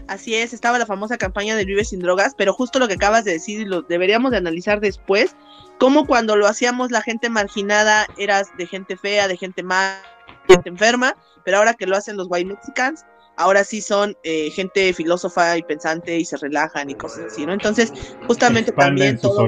Así 0.09 0.35
es, 0.35 0.53
estaba 0.53 0.79
la 0.79 0.87
famosa 0.87 1.19
campaña 1.19 1.57
de 1.57 1.65
Vive 1.65 1.85
sin 1.85 2.01
drogas, 2.01 2.35
pero 2.37 2.53
justo 2.53 2.79
lo 2.79 2.89
que 2.89 2.95
acabas 2.95 3.25
de 3.25 3.33
decir 3.33 3.61
y 3.61 3.65
lo 3.65 3.83
deberíamos 3.83 4.31
de 4.31 4.39
analizar 4.39 4.81
después, 4.81 5.37
como 5.79 6.07
cuando 6.07 6.37
lo 6.37 6.47
hacíamos 6.47 6.91
la 6.91 7.03
gente 7.03 7.29
marginada 7.29 8.07
eras 8.17 8.49
de 8.57 8.67
gente 8.67 8.97
fea, 8.97 9.29
de 9.29 9.37
gente 9.37 9.63
mala, 9.63 10.01
gente 10.49 10.69
enferma, 10.69 11.17
pero 11.45 11.59
ahora 11.59 11.75
que 11.75 11.87
lo 11.87 11.97
hacen 11.97 12.17
los 12.17 12.29
white 12.31 12.47
mexicans, 12.47 13.05
ahora 13.37 13.65
sí 13.65 13.81
son 13.81 14.17
eh, 14.23 14.51
gente 14.51 14.93
filósofa 14.93 15.57
y 15.57 15.63
pensante 15.63 16.17
y 16.17 16.25
se 16.25 16.37
relajan 16.37 16.91
y 16.91 16.95
cosas 16.95 17.33
así, 17.33 17.47
¿no? 17.47 17.53
Entonces, 17.53 17.93
justamente 18.27 18.73
también 18.73 19.19
todo 19.19 19.47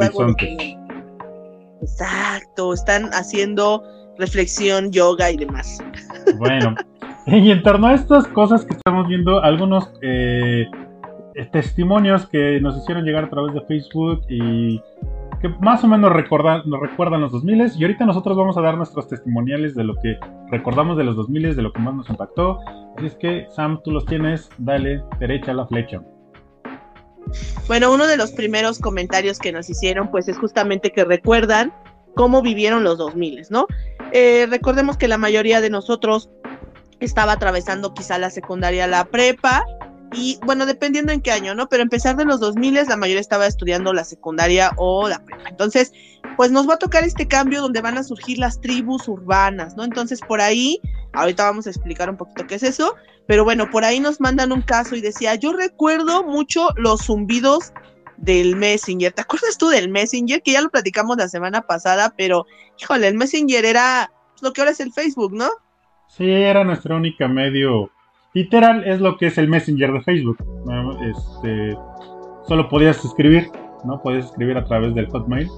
Exacto, 1.80 2.74
están 2.74 3.10
haciendo 3.14 3.82
reflexión, 4.18 4.90
yoga 4.92 5.30
y 5.30 5.36
demás. 5.36 5.78
Bueno, 6.36 6.74
y 7.32 7.50
en 7.50 7.62
torno 7.62 7.88
a 7.88 7.94
estas 7.94 8.26
cosas 8.28 8.64
que 8.64 8.74
estamos 8.74 9.06
viendo, 9.06 9.42
algunos 9.42 9.92
eh, 10.00 10.66
testimonios 11.52 12.26
que 12.26 12.58
nos 12.60 12.76
hicieron 12.76 13.04
llegar 13.04 13.24
a 13.24 13.30
través 13.30 13.54
de 13.54 13.60
Facebook 13.62 14.22
y 14.28 14.80
que 15.40 15.48
más 15.60 15.84
o 15.84 15.88
menos 15.88 16.10
nos 16.10 16.80
recuerdan 16.80 17.20
los 17.20 17.32
2000 17.32 17.72
y 17.76 17.82
ahorita 17.84 18.06
nosotros 18.06 18.36
vamos 18.36 18.56
a 18.56 18.60
dar 18.60 18.76
nuestros 18.76 19.08
testimoniales 19.08 19.74
de 19.74 19.84
lo 19.84 19.94
que 19.96 20.18
recordamos 20.50 20.96
de 20.96 21.04
los 21.04 21.16
2000 21.16 21.54
de 21.54 21.62
lo 21.62 21.72
que 21.72 21.80
más 21.80 21.94
nos 21.94 22.10
impactó. 22.10 22.60
Así 22.96 23.06
es 23.06 23.14
que, 23.16 23.46
Sam, 23.50 23.80
tú 23.84 23.92
los 23.92 24.06
tienes, 24.06 24.48
dale 24.58 25.02
derecha 25.20 25.52
a 25.52 25.54
la 25.54 25.66
flecha. 25.66 26.00
Bueno, 27.68 27.92
uno 27.92 28.06
de 28.06 28.16
los 28.16 28.32
primeros 28.32 28.78
comentarios 28.78 29.38
que 29.38 29.52
nos 29.52 29.68
hicieron, 29.68 30.10
pues 30.10 30.28
es 30.28 30.38
justamente 30.38 30.90
que 30.90 31.04
recuerdan 31.04 31.72
cómo 32.16 32.42
vivieron 32.42 32.82
los 32.82 32.98
2000, 32.98 33.42
¿no? 33.50 33.66
Eh, 34.12 34.46
recordemos 34.50 34.96
que 34.96 35.06
la 35.06 35.18
mayoría 35.18 35.60
de 35.60 35.70
nosotros 35.70 36.30
estaba 37.00 37.32
atravesando 37.32 37.94
quizá 37.94 38.18
la 38.18 38.30
secundaria, 38.30 38.86
la 38.86 39.04
prepa, 39.04 39.64
y 40.12 40.38
bueno, 40.44 40.64
dependiendo 40.64 41.12
en 41.12 41.20
qué 41.20 41.32
año, 41.32 41.54
¿no? 41.54 41.68
Pero 41.68 41.82
empezar 41.82 42.16
de 42.16 42.24
los 42.24 42.40
2000 42.40 42.74
la 42.88 42.96
mayoría 42.96 43.20
estaba 43.20 43.46
estudiando 43.46 43.92
la 43.92 44.04
secundaria 44.04 44.72
o 44.76 45.08
la 45.08 45.22
prepa. 45.22 45.48
Entonces, 45.48 45.92
pues 46.36 46.50
nos 46.50 46.68
va 46.68 46.74
a 46.74 46.78
tocar 46.78 47.04
este 47.04 47.28
cambio 47.28 47.60
donde 47.60 47.80
van 47.80 47.98
a 47.98 48.02
surgir 48.02 48.38
las 48.38 48.60
tribus 48.60 49.06
urbanas, 49.08 49.76
¿no? 49.76 49.84
Entonces, 49.84 50.20
por 50.20 50.40
ahí, 50.40 50.80
ahorita 51.12 51.44
vamos 51.44 51.66
a 51.66 51.70
explicar 51.70 52.08
un 52.08 52.16
poquito 52.16 52.46
qué 52.46 52.54
es 52.54 52.62
eso, 52.62 52.94
pero 53.26 53.44
bueno, 53.44 53.70
por 53.70 53.84
ahí 53.84 54.00
nos 54.00 54.20
mandan 54.20 54.52
un 54.52 54.62
caso 54.62 54.96
y 54.96 55.00
decía, 55.00 55.34
yo 55.34 55.52
recuerdo 55.52 56.24
mucho 56.24 56.70
los 56.76 57.04
zumbidos 57.04 57.72
del 58.16 58.56
Messenger. 58.56 59.12
¿Te 59.12 59.20
acuerdas 59.20 59.58
tú 59.58 59.68
del 59.68 59.90
Messenger? 59.90 60.42
Que 60.42 60.52
ya 60.52 60.62
lo 60.62 60.70
platicamos 60.70 61.18
la 61.18 61.28
semana 61.28 61.62
pasada, 61.62 62.14
pero 62.16 62.46
híjole, 62.80 63.08
el 63.08 63.14
Messenger 63.14 63.64
era 63.64 64.10
lo 64.40 64.52
que 64.52 64.60
ahora 64.62 64.70
es 64.70 64.80
el 64.80 64.92
Facebook, 64.92 65.34
¿no? 65.34 65.50
Sí, 66.08 66.30
era 66.30 66.64
nuestra 66.64 66.96
única 66.96 67.28
medio. 67.28 67.90
Literal 68.34 68.84
es 68.84 69.00
lo 69.00 69.16
que 69.16 69.26
es 69.26 69.38
el 69.38 69.48
Messenger 69.48 69.92
de 69.92 70.00
Facebook. 70.02 70.38
Este, 71.02 71.76
solo 72.46 72.68
podías 72.68 73.04
escribir, 73.04 73.50
¿no? 73.84 74.02
Podías 74.02 74.26
escribir 74.26 74.56
a 74.56 74.64
través 74.64 74.94
del 74.94 75.08
Hotmail 75.08 75.48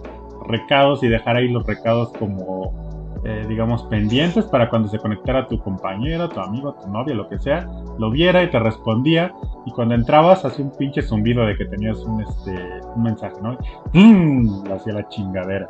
recados 0.46 1.02
y 1.02 1.08
dejar 1.08 1.36
ahí 1.36 1.48
los 1.48 1.66
recados 1.66 2.12
como 2.18 2.90
eh, 3.22 3.44
digamos, 3.46 3.82
pendientes 3.84 4.46
para 4.46 4.70
cuando 4.70 4.88
se 4.88 4.98
conectara 4.98 5.46
tu 5.46 5.58
compañero, 5.58 6.26
tu 6.30 6.40
amigo, 6.40 6.74
tu 6.82 6.88
novia, 6.88 7.14
lo 7.14 7.28
que 7.28 7.38
sea, 7.38 7.68
lo 7.98 8.10
viera 8.10 8.42
y 8.42 8.50
te 8.50 8.58
respondía. 8.58 9.34
Y 9.66 9.72
cuando 9.72 9.94
entrabas, 9.94 10.42
hacía 10.46 10.64
un 10.64 10.72
pinche 10.78 11.02
zumbido 11.02 11.44
de 11.44 11.54
que 11.54 11.66
tenías 11.66 11.98
un, 11.98 12.22
este, 12.22 12.52
un 12.96 13.02
mensaje, 13.02 13.36
¿no? 13.42 13.58
¡Mmm! 13.92 14.72
Hacía 14.72 14.94
la 14.94 15.08
chingadera. 15.08 15.66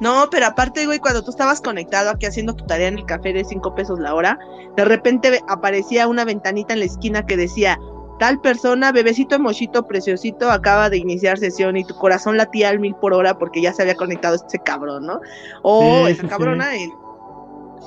No, 0.00 0.28
pero 0.30 0.46
aparte, 0.46 0.86
güey, 0.86 0.98
cuando 0.98 1.22
tú 1.22 1.30
estabas 1.30 1.60
conectado 1.60 2.10
aquí 2.10 2.26
haciendo 2.26 2.54
tu 2.54 2.66
tarea 2.66 2.88
en 2.88 2.98
el 2.98 3.06
café 3.06 3.32
de 3.32 3.44
5 3.44 3.74
pesos 3.74 3.98
la 3.98 4.14
hora, 4.14 4.38
de 4.76 4.84
repente 4.84 5.40
aparecía 5.48 6.08
una 6.08 6.24
ventanita 6.24 6.72
en 6.74 6.80
la 6.80 6.86
esquina 6.86 7.26
que 7.26 7.36
decía, 7.36 7.78
tal 8.18 8.40
persona, 8.40 8.92
bebecito 8.92 9.38
mochito 9.38 9.86
preciosito, 9.86 10.50
acaba 10.50 10.90
de 10.90 10.98
iniciar 10.98 11.38
sesión 11.38 11.76
y 11.76 11.84
tu 11.84 11.94
corazón 11.94 12.36
latía 12.36 12.68
al 12.68 12.78
mil 12.78 12.94
por 12.94 13.14
hora 13.14 13.38
porque 13.38 13.62
ya 13.62 13.72
se 13.72 13.82
había 13.82 13.94
conectado 13.94 14.36
ese 14.36 14.58
cabrón, 14.58 15.06
¿no? 15.06 15.20
O 15.62 16.06
esa 16.06 16.28
cabrona 16.28 16.70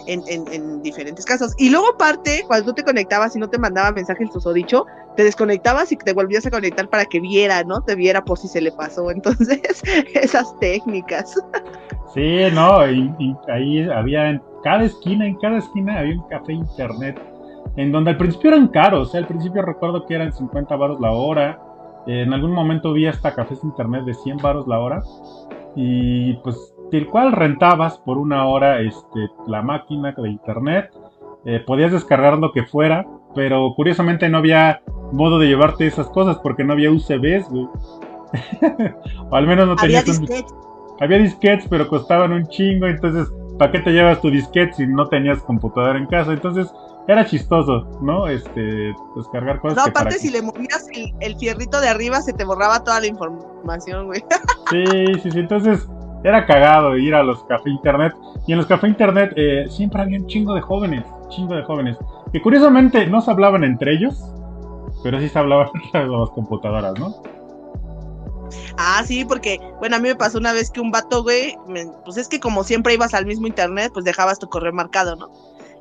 En, 0.08 0.24
en, 0.28 0.82
diferentes 0.82 1.26
casos. 1.26 1.54
Y 1.58 1.70
luego 1.70 1.94
aparte, 1.94 2.44
cuando 2.48 2.68
tú 2.68 2.74
te 2.74 2.84
conectabas 2.84 3.36
y 3.36 3.40
no 3.40 3.50
te 3.50 3.58
mandaba 3.58 3.92
mensaje 3.92 4.24
el 4.24 4.32
susodicho, 4.32 4.86
te 5.16 5.24
desconectabas 5.24 5.92
y 5.92 5.98
te 5.98 6.14
volvías 6.14 6.46
a 6.46 6.52
conectar 6.52 6.90
para 6.90 7.06
que 7.06 7.20
viera, 7.20 7.64
¿no? 7.64 7.82
Te 7.82 7.96
viera 7.96 8.24
por 8.24 8.38
si 8.38 8.48
se 8.48 8.62
le 8.62 8.72
pasó. 8.72 9.12
Entonces, 9.12 9.62
esas 10.14 10.58
técnicas. 10.60 11.36
Sí, 12.14 12.40
no, 12.54 12.90
y, 12.90 13.14
y 13.20 13.36
ahí 13.50 13.90
había 13.90 14.30
en 14.30 14.42
cada 14.64 14.84
esquina, 14.84 15.26
en 15.26 15.36
cada 15.38 15.58
esquina 15.58 16.00
había 16.00 16.16
un 16.16 16.28
café 16.28 16.54
internet 16.54 17.20
en 17.76 17.92
donde 17.92 18.12
al 18.12 18.18
principio 18.18 18.52
eran 18.52 18.68
caros, 18.68 19.16
al 19.16 19.26
principio 19.26 19.62
recuerdo 19.62 20.06
que 20.06 20.16
eran 20.16 20.32
50 20.32 20.76
baros 20.76 21.00
la 21.00 21.12
hora, 21.12 21.60
en 22.06 22.34
algún 22.34 22.52
momento 22.52 22.94
vi 22.94 23.08
hasta 23.08 23.34
cafés 23.34 23.64
internet 23.64 24.04
de 24.06 24.14
100 24.14 24.38
baros 24.38 24.68
la 24.68 24.80
hora. 24.80 25.02
Y 25.76 26.34
pues, 26.38 26.73
del 26.94 27.08
cual 27.08 27.32
rentabas 27.32 27.98
por 27.98 28.20
una 28.20 28.46
hora 28.46 28.80
este, 28.80 29.28
la 29.48 29.64
máquina 29.64 30.14
de 30.16 30.30
internet. 30.30 30.92
Eh, 31.44 31.60
podías 31.66 31.92
descargar 31.92 32.38
lo 32.38 32.52
que 32.52 32.64
fuera, 32.66 33.04
pero 33.34 33.74
curiosamente 33.76 34.30
no 34.30 34.38
había 34.38 34.84
modo 35.12 35.40
de 35.40 35.48
llevarte 35.48 35.88
esas 35.88 36.08
cosas 36.10 36.38
porque 36.38 36.64
no 36.64 36.74
había 36.74 36.92
UCBs, 36.92 37.50
güey. 37.50 37.68
o 39.32 39.36
al 39.36 39.48
menos 39.48 39.68
no 39.68 39.76
tenías. 39.76 40.04
Había 40.04 40.14
un- 40.14 40.26
disquetes. 40.26 40.54
Había 41.00 41.18
disquetes, 41.18 41.66
pero 41.68 41.88
costaban 41.88 42.32
un 42.32 42.46
chingo, 42.48 42.86
entonces, 42.86 43.28
¿para 43.58 43.72
qué 43.72 43.80
te 43.80 43.92
llevas 43.92 44.22
tu 44.22 44.30
disquete 44.30 44.74
si 44.74 44.86
no 44.86 45.10
tenías 45.10 45.42
computadora 45.42 45.98
en 45.98 46.06
casa? 46.06 46.32
Entonces, 46.32 46.72
era 47.08 47.26
chistoso, 47.26 47.88
¿no? 48.02 48.28
Este, 48.28 48.94
descargar 49.16 49.60
cosas 49.60 49.78
No, 49.78 49.84
aparte, 49.86 50.20
si 50.20 50.30
le 50.30 50.44
movías 50.44 50.88
el, 50.94 51.12
el 51.22 51.36
fierrito 51.38 51.82
de 51.82 51.90
arriba, 51.90 52.22
se 52.22 52.34
te 52.34 52.46
borraba 52.46 52.84
toda 52.84 53.00
la 53.02 53.08
información, 53.08 54.06
güey. 54.06 54.24
Sí, 54.70 55.18
sí, 55.24 55.32
sí, 55.32 55.40
entonces 55.40 55.88
era 56.24 56.46
cagado 56.46 56.98
ir 56.98 57.14
a 57.16 57.24
los 57.24 57.44
café 57.46 57.70
internet. 57.70 58.14
Y 58.48 58.52
en 58.54 58.58
los 58.58 58.68
café 58.68 58.88
internet 58.88 59.34
eh, 59.36 59.66
siempre 59.70 60.02
había 60.02 60.20
un 60.20 60.28
chingo 60.28 60.54
de 60.54 60.62
jóvenes, 60.62 61.06
chingo 61.30 61.56
de 61.56 61.64
jóvenes, 61.64 61.98
que 62.32 62.42
curiosamente 62.42 63.06
no 63.08 63.22
se 63.22 63.32
hablaban 63.32 63.64
entre 63.64 63.94
ellos, 63.94 64.22
pero 65.04 65.20
sí 65.20 65.30
se 65.30 65.40
hablaban 65.40 65.70
entre 65.84 66.08
las 66.08 66.30
computadoras, 66.32 66.98
¿no? 67.00 67.16
Ah, 68.78 69.04
sí, 69.06 69.24
porque, 69.26 69.60
bueno, 69.80 69.96
a 69.96 70.00
mí 70.00 70.08
me 70.10 70.16
pasó 70.16 70.38
una 70.38 70.52
vez 70.54 70.72
que 70.72 70.80
un 70.82 70.92
vato, 70.92 71.24
güey, 71.24 71.56
me- 71.68 71.88
pues 72.06 72.18
es 72.18 72.28
que 72.28 72.40
como 72.40 72.64
siempre 72.64 72.94
ibas 72.94 73.14
al 73.14 73.26
mismo 73.26 73.48
internet, 73.48 73.92
pues 73.94 74.06
dejabas 74.06 74.40
tu 74.40 74.48
correo 74.50 74.74
marcado, 74.74 75.16
¿no? 75.16 75.30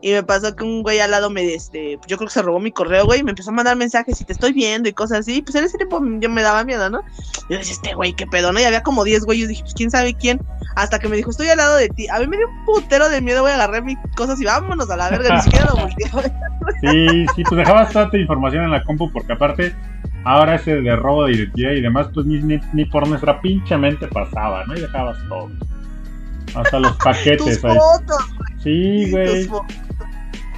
Y 0.02 0.10
me 0.12 0.22
pasó 0.24 0.54
que 0.56 0.64
un 0.64 0.82
güey 0.82 0.98
al 0.98 1.12
lado 1.12 1.30
me, 1.30 1.54
este, 1.54 1.96
yo 2.08 2.16
creo 2.16 2.26
que 2.28 2.34
se 2.34 2.42
robó 2.42 2.58
mi 2.58 2.72
correo, 2.72 3.04
güey, 3.06 3.20
y 3.20 3.22
me 3.22 3.30
empezó 3.30 3.50
a 3.50 3.54
mandar 3.54 3.76
mensajes 3.76 4.20
y 4.20 4.24
te 4.24 4.32
estoy 4.32 4.52
viendo 4.52 4.88
y 4.88 4.92
cosas 4.92 5.20
así. 5.20 5.42
Pues 5.42 5.54
en 5.54 5.64
ese 5.64 5.78
tiempo 5.78 6.00
yo 6.18 6.28
me 6.28 6.42
daba 6.42 6.64
miedo, 6.64 6.90
¿no? 6.90 7.02
Yo 7.48 7.56
decía, 7.58 7.72
este 7.74 7.94
güey, 7.94 8.12
qué 8.14 8.26
pedo, 8.26 8.52
¿no? 8.52 8.60
Y 8.60 8.64
había 8.64 8.82
como 8.82 9.04
10 9.04 9.24
güeyes, 9.24 9.48
dije, 9.48 9.62
pues 9.62 9.74
quién 9.74 9.90
sabe 9.92 10.14
quién. 10.14 10.40
Hasta 10.74 10.98
que 10.98 11.08
me 11.08 11.16
dijo, 11.16 11.30
estoy 11.30 11.48
al 11.48 11.58
lado 11.58 11.76
de 11.76 11.88
ti. 11.88 12.08
A 12.08 12.18
mí 12.18 12.26
me 12.26 12.36
dio 12.36 12.48
un 12.48 12.64
putero 12.64 13.08
de 13.08 13.20
miedo, 13.20 13.42
güey, 13.42 13.54
agarré 13.54 13.80
mis 13.80 13.96
cosas 14.16 14.40
y 14.40 14.44
vámonos 14.44 14.90
a 14.90 14.96
la 14.96 15.08
verga, 15.08 15.36
ni 15.36 15.42
siquiera 15.42 15.66
lo 15.66 15.76
volteé. 15.76 16.10
Sí, 16.80 17.26
sí, 17.36 17.42
pues 17.44 17.58
dejabas 17.58 17.92
tu 18.10 18.16
información 18.16 18.64
en 18.64 18.70
la 18.70 18.82
compu 18.84 19.10
porque 19.12 19.32
aparte 19.32 19.74
ahora 20.24 20.54
ese 20.54 20.76
de 20.80 20.96
robo 20.96 21.24
de 21.26 21.32
identidad 21.32 21.72
y 21.72 21.80
demás, 21.80 22.08
pues 22.14 22.26
ni, 22.26 22.40
ni, 22.40 22.60
ni 22.72 22.84
por 22.86 23.06
nuestra 23.06 23.40
pinche 23.40 23.76
mente 23.76 24.06
pasaba, 24.08 24.64
¿no? 24.66 24.74
Y 24.76 24.80
dejabas 24.80 25.16
todo. 25.28 25.50
Hasta 26.54 26.78
los 26.78 26.92
Tus 26.98 27.04
paquetes 27.04 27.64
ahí. 27.64 27.76
fotos, 27.76 28.26
Sí, 28.62 29.10
güey. 29.10 29.26
tus 29.26 29.48
fotos. 29.48 29.76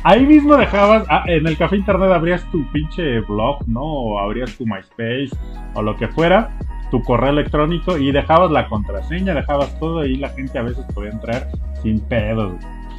Ahí 0.07 0.27
mismo 0.27 0.55
dejabas, 0.59 1.07
ah, 1.09 1.25
en 1.27 1.47
el 1.47 1.57
café 1.57 1.77
internet 1.77 2.11
abrías 2.13 2.45
tu 2.51 2.71
pinche 2.73 3.21
blog, 3.21 3.67
¿no? 3.67 3.83
O 3.83 4.19
abrías 4.19 4.55
tu 4.55 4.67
MySpace 4.67 5.31
o 5.73 5.81
lo 5.81 5.97
que 5.97 6.09
fuera, 6.09 6.51
tu 6.91 7.01
correo 7.03 7.31
electrónico 7.31 7.97
y 7.97 8.13
dejabas 8.13 8.51
la 8.51 8.69
contraseña, 8.69 9.33
dejabas 9.33 9.79
todo 9.81 10.05
y 10.05 10.17
la 10.17 10.29
gente 10.29 10.59
a 10.59 10.63
veces 10.63 10.85
podía 10.95 11.11
entrar 11.11 11.49
sin 11.83 12.01
pedos. 12.01 12.53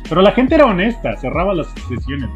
Pero 0.10 0.24
la 0.24 0.32
gente 0.32 0.56
era 0.56 0.66
honesta, 0.66 1.16
cerraba 1.18 1.54
las 1.54 1.68
sesiones. 1.88 2.30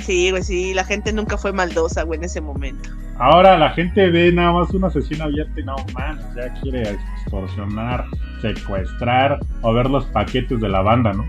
Sí, 0.00 0.30
güey, 0.30 0.42
sí, 0.42 0.74
la 0.74 0.84
gente 0.84 1.10
nunca 1.14 1.38
fue 1.38 1.54
maldosa, 1.54 2.02
güey, 2.02 2.18
en 2.18 2.24
ese 2.24 2.42
momento. 2.42 2.90
Ahora 3.18 3.56
la 3.56 3.70
gente 3.70 4.10
ve 4.10 4.30
nada 4.32 4.52
más 4.52 4.70
una 4.74 4.90
sesión 4.90 5.22
abierta 5.22 5.58
y 5.58 5.64
no 5.64 5.76
man, 5.94 6.20
ya 6.36 6.52
quiere 6.60 6.82
extorsionar, 6.90 8.04
secuestrar 8.42 9.40
o 9.62 9.72
ver 9.72 9.88
los 9.88 10.04
paquetes 10.04 10.60
de 10.60 10.68
la 10.68 10.82
banda, 10.82 11.14
¿no? 11.14 11.24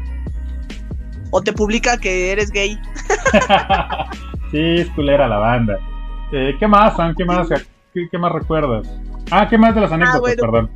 O 1.32 1.42
te 1.42 1.54
publica 1.54 1.98
que 1.98 2.32
eres 2.32 2.52
gay. 2.52 2.78
sí, 4.52 4.60
es 4.78 4.90
culera 4.92 5.28
la 5.28 5.38
banda. 5.38 5.80
Eh, 6.32 6.56
¿Qué 6.60 6.68
más, 6.68 6.96
Sam? 6.96 7.14
¿Qué 7.16 7.26
más, 7.26 7.48
qué, 7.94 8.08
qué 8.10 8.18
más 8.18 8.32
recuerdas? 8.32 8.88
Ah, 9.32 9.48
¿qué 9.50 9.58
más 9.58 9.76
de 9.76 9.82
las 9.82 9.92
anécdotas? 9.92 10.22
bueno. 10.22 10.42
Perdón. 10.42 10.72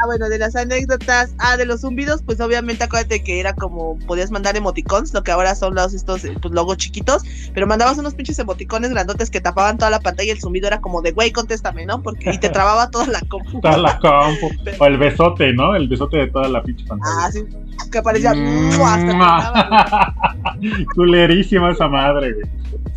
Ah, 0.00 0.06
bueno, 0.06 0.28
de 0.28 0.38
las 0.38 0.54
anécdotas. 0.54 1.34
Ah, 1.38 1.56
de 1.56 1.66
los 1.66 1.80
zumbidos, 1.80 2.22
pues 2.22 2.40
obviamente 2.40 2.84
acuérdate 2.84 3.22
que 3.22 3.40
era 3.40 3.52
como 3.52 3.98
podías 4.06 4.30
mandar 4.30 4.56
emoticons, 4.56 5.12
lo 5.12 5.22
que 5.24 5.32
ahora 5.32 5.54
son 5.54 5.74
los 5.74 5.92
estos 5.92 6.24
eh, 6.24 6.34
pues, 6.40 6.54
logos 6.54 6.76
chiquitos, 6.76 7.22
pero 7.52 7.66
mandabas 7.66 7.98
unos 7.98 8.14
pinches 8.14 8.38
emoticones 8.38 8.90
grandotes 8.90 9.28
que 9.30 9.40
tapaban 9.40 9.76
toda 9.76 9.90
la 9.90 10.00
pantalla 10.00 10.28
y 10.28 10.30
el 10.30 10.40
zumbido 10.40 10.68
era 10.68 10.80
como 10.80 11.02
de 11.02 11.10
güey, 11.12 11.32
contéstame, 11.32 11.84
¿no? 11.84 12.00
Porque 12.02 12.30
y 12.32 12.38
te 12.38 12.48
trababa 12.48 12.90
toda 12.90 13.06
la 13.06 13.20
compu. 13.28 13.60
Toda 13.62 13.76
la 13.78 13.98
compu. 13.98 14.50
O 14.78 14.86
el 14.86 14.98
besote, 14.98 15.52
¿no? 15.52 15.74
El 15.74 15.88
besote 15.88 16.18
de 16.18 16.28
toda 16.28 16.48
la 16.48 16.62
pinche 16.62 16.86
pantalla. 16.86 17.14
Ah, 17.18 17.32
sí, 17.32 17.44
que 17.90 18.02
parecía 18.02 18.34
Mm. 18.34 18.80
hasta. 18.82 20.14
Culerísima 20.94 21.72
esa 21.72 21.88
madre, 21.88 22.34
güey. 22.34 22.46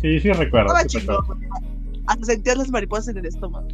Sí, 0.00 0.20
sí 0.20 0.32
recuerdo. 0.32 0.68
Estaba 0.68 0.82
sí 0.82 0.98
chingón, 0.98 1.16
recuerdo. 1.16 1.42
Hasta 2.06 2.24
sentías 2.26 2.56
las 2.58 2.70
mariposas 2.70 3.08
en 3.08 3.18
el 3.18 3.26
estómago. 3.26 3.66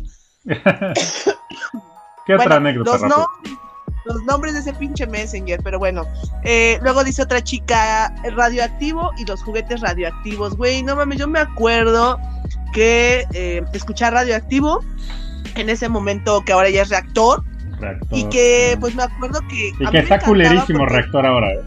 ¿Qué 2.29 2.35
otra 2.35 2.57
anécdota, 2.57 2.99
los, 4.05 4.23
nombres 4.25 4.53
de 4.53 4.61
ese 4.61 4.75
pinche 4.75 5.07
Messenger, 5.07 5.63
pero 5.63 5.79
bueno. 5.79 6.05
Eh, 6.45 6.79
luego 6.83 7.03
dice 7.03 7.23
otra 7.23 7.43
chica, 7.43 8.15
radioactivo 8.37 9.13
y 9.19 9.25
los 9.25 9.43
juguetes 9.43 9.81
radioactivos. 9.81 10.55
Güey, 10.57 10.83
no 10.83 10.95
mames, 10.95 11.19
yo 11.19 11.27
me 11.27 11.41
acuerdo 11.41 12.19
que 12.75 13.27
eh, 13.33 13.63
escuchar 13.73 14.13
radioactivo 14.13 14.85
en 15.55 15.71
ese 15.71 15.89
momento 15.89 16.43
que 16.45 16.53
ahora 16.53 16.69
ya 16.69 16.83
es 16.83 16.91
reactor 16.91 17.43
Reactor. 17.81 18.19
y 18.19 18.25
que 18.29 18.77
pues 18.79 18.95
me 18.95 19.05
acuerdo 19.05 19.41
que... 19.49 19.73
Y 19.81 19.91
que 19.91 19.99
está 19.99 20.19
culerísimo 20.21 20.81
porque- 20.81 20.95
reactor 20.95 21.25
ahora, 21.25 21.53
¿eh? 21.53 21.65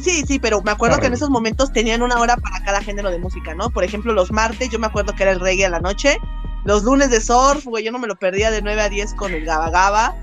Sí, 0.00 0.24
sí, 0.26 0.38
pero 0.38 0.60
me 0.62 0.70
acuerdo 0.70 0.98
que 0.98 1.06
en 1.06 1.12
esos 1.14 1.30
momentos 1.30 1.72
tenían 1.72 2.02
una 2.02 2.18
hora 2.18 2.36
para 2.36 2.62
cada 2.64 2.82
género 2.82 3.10
de 3.10 3.18
música, 3.18 3.54
¿no? 3.54 3.70
Por 3.70 3.84
ejemplo, 3.84 4.12
los 4.12 4.32
martes 4.32 4.68
yo 4.70 4.78
me 4.78 4.86
acuerdo 4.86 5.14
que 5.14 5.22
era 5.22 5.32
el 5.32 5.40
reggae 5.40 5.66
a 5.66 5.70
la 5.70 5.80
noche, 5.80 6.18
los 6.64 6.82
lunes 6.84 7.10
de 7.10 7.20
surf, 7.20 7.64
güey, 7.64 7.84
yo 7.84 7.92
no 7.92 7.98
me 7.98 8.06
lo 8.06 8.16
perdía 8.16 8.50
de 8.50 8.62
9 8.62 8.82
a 8.82 8.88
10 8.88 9.14
con 9.14 9.32
el 9.32 9.44
Gaba 9.44 9.70
Gaba, 9.70 10.14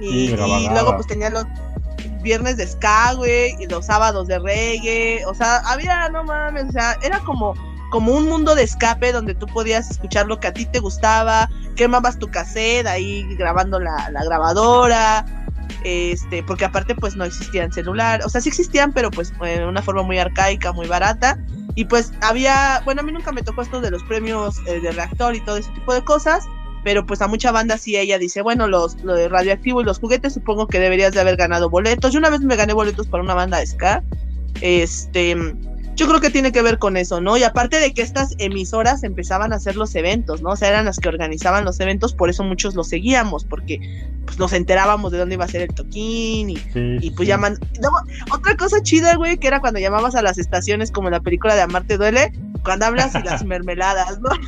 y, 0.00 0.08
Sí, 0.08 0.32
el 0.32 0.36
Gaba 0.36 0.58
y 0.58 0.64
Gaba. 0.64 0.74
luego 0.74 0.94
pues 0.96 1.06
tenía 1.06 1.30
los 1.30 1.44
viernes 2.22 2.56
de 2.56 2.66
ska, 2.66 3.12
güey, 3.14 3.54
y 3.60 3.66
los 3.66 3.86
sábados 3.86 4.26
de 4.26 4.38
reggae, 4.38 5.24
o 5.26 5.34
sea, 5.34 5.58
había, 5.66 6.08
no 6.08 6.24
mames, 6.24 6.64
o 6.68 6.72
sea, 6.72 6.98
era 7.02 7.20
como 7.20 7.54
como 7.90 8.12
un 8.12 8.28
mundo 8.28 8.56
de 8.56 8.64
escape 8.64 9.12
donde 9.12 9.36
tú 9.36 9.46
podías 9.46 9.88
escuchar 9.88 10.26
lo 10.26 10.40
que 10.40 10.48
a 10.48 10.52
ti 10.52 10.66
te 10.66 10.80
gustaba, 10.80 11.48
quemabas 11.76 12.18
tu 12.18 12.26
cassette 12.28 12.88
ahí 12.88 13.24
grabando 13.36 13.78
la, 13.78 14.10
la 14.10 14.24
grabadora, 14.24 15.24
este, 15.84 16.42
porque 16.42 16.64
aparte 16.64 16.96
pues 16.96 17.14
no 17.14 17.24
existían 17.24 17.70
celular, 17.70 18.20
o 18.24 18.28
sea, 18.28 18.40
sí 18.40 18.48
existían, 18.48 18.92
pero 18.92 19.12
pues 19.12 19.32
de 19.38 19.64
una 19.64 19.80
forma 19.80 20.02
muy 20.02 20.18
arcaica, 20.18 20.72
muy 20.72 20.88
barata, 20.88 21.38
y 21.74 21.86
pues 21.86 22.12
había, 22.20 22.82
bueno, 22.84 23.00
a 23.00 23.04
mí 23.04 23.12
nunca 23.12 23.32
me 23.32 23.42
tocó 23.42 23.62
esto 23.62 23.80
de 23.80 23.90
los 23.90 24.02
premios 24.04 24.58
eh, 24.66 24.80
de 24.80 24.92
reactor 24.92 25.34
y 25.34 25.40
todo 25.40 25.56
ese 25.56 25.70
tipo 25.72 25.92
de 25.92 26.02
cosas, 26.02 26.44
pero 26.84 27.04
pues 27.06 27.20
a 27.22 27.26
mucha 27.26 27.50
banda 27.50 27.78
sí 27.78 27.96
ella 27.96 28.18
dice, 28.18 28.42
bueno, 28.42 28.68
los 28.68 29.02
lo 29.02 29.14
de 29.14 29.28
radioactivo 29.28 29.80
y 29.80 29.84
los 29.84 29.98
juguetes 29.98 30.34
supongo 30.34 30.68
que 30.68 30.78
deberías 30.78 31.12
de 31.12 31.20
haber 31.20 31.36
ganado 31.36 31.70
boletos. 31.70 32.12
Yo 32.12 32.18
una 32.18 32.30
vez 32.30 32.40
me 32.42 32.56
gané 32.56 32.74
boletos 32.74 33.08
para 33.08 33.22
una 33.22 33.34
banda 33.34 33.58
de 33.58 33.66
ska. 33.66 34.04
Este, 34.60 35.36
yo 35.96 36.08
creo 36.08 36.20
que 36.20 36.30
tiene 36.30 36.52
que 36.52 36.62
ver 36.62 36.78
con 36.78 36.96
eso, 36.96 37.20
¿no? 37.20 37.36
Y 37.36 37.42
aparte 37.42 37.78
de 37.78 37.92
que 37.94 38.02
estas 38.02 38.34
emisoras 38.38 39.04
empezaban 39.04 39.52
a 39.52 39.56
hacer 39.56 39.76
los 39.76 39.94
eventos, 39.94 40.42
¿no? 40.42 40.50
O 40.50 40.56
sea, 40.56 40.68
eran 40.68 40.84
las 40.84 40.98
que 40.98 41.08
organizaban 41.08 41.64
los 41.64 41.78
eventos, 41.80 42.14
por 42.14 42.30
eso 42.30 42.42
muchos 42.44 42.74
los 42.74 42.88
seguíamos, 42.88 43.44
porque 43.44 43.80
pues 44.24 44.38
nos 44.38 44.52
enterábamos 44.52 45.12
de 45.12 45.18
dónde 45.18 45.34
iba 45.34 45.44
a 45.44 45.48
ser 45.48 45.62
el 45.62 45.74
toquín 45.74 46.50
y 46.50 46.56
Sí, 46.56 46.96
y 46.96 47.00
sí, 47.00 47.10
pues 47.10 47.26
sí. 47.26 47.26
llaman. 47.26 47.58
Otra 48.32 48.56
cosa 48.56 48.82
chida, 48.82 49.16
güey, 49.16 49.38
que 49.38 49.46
era 49.46 49.60
cuando 49.60 49.80
llamabas 49.80 50.14
a 50.14 50.22
las 50.22 50.38
estaciones 50.38 50.90
como 50.90 51.08
en 51.08 51.12
la 51.12 51.20
película 51.20 51.54
de 51.54 51.62
Amarte 51.62 51.96
Duele, 51.96 52.32
cuando 52.62 52.86
hablas 52.86 53.14
y 53.14 53.22
las 53.22 53.44
mermeladas, 53.44 54.20
¿no? 54.20 54.30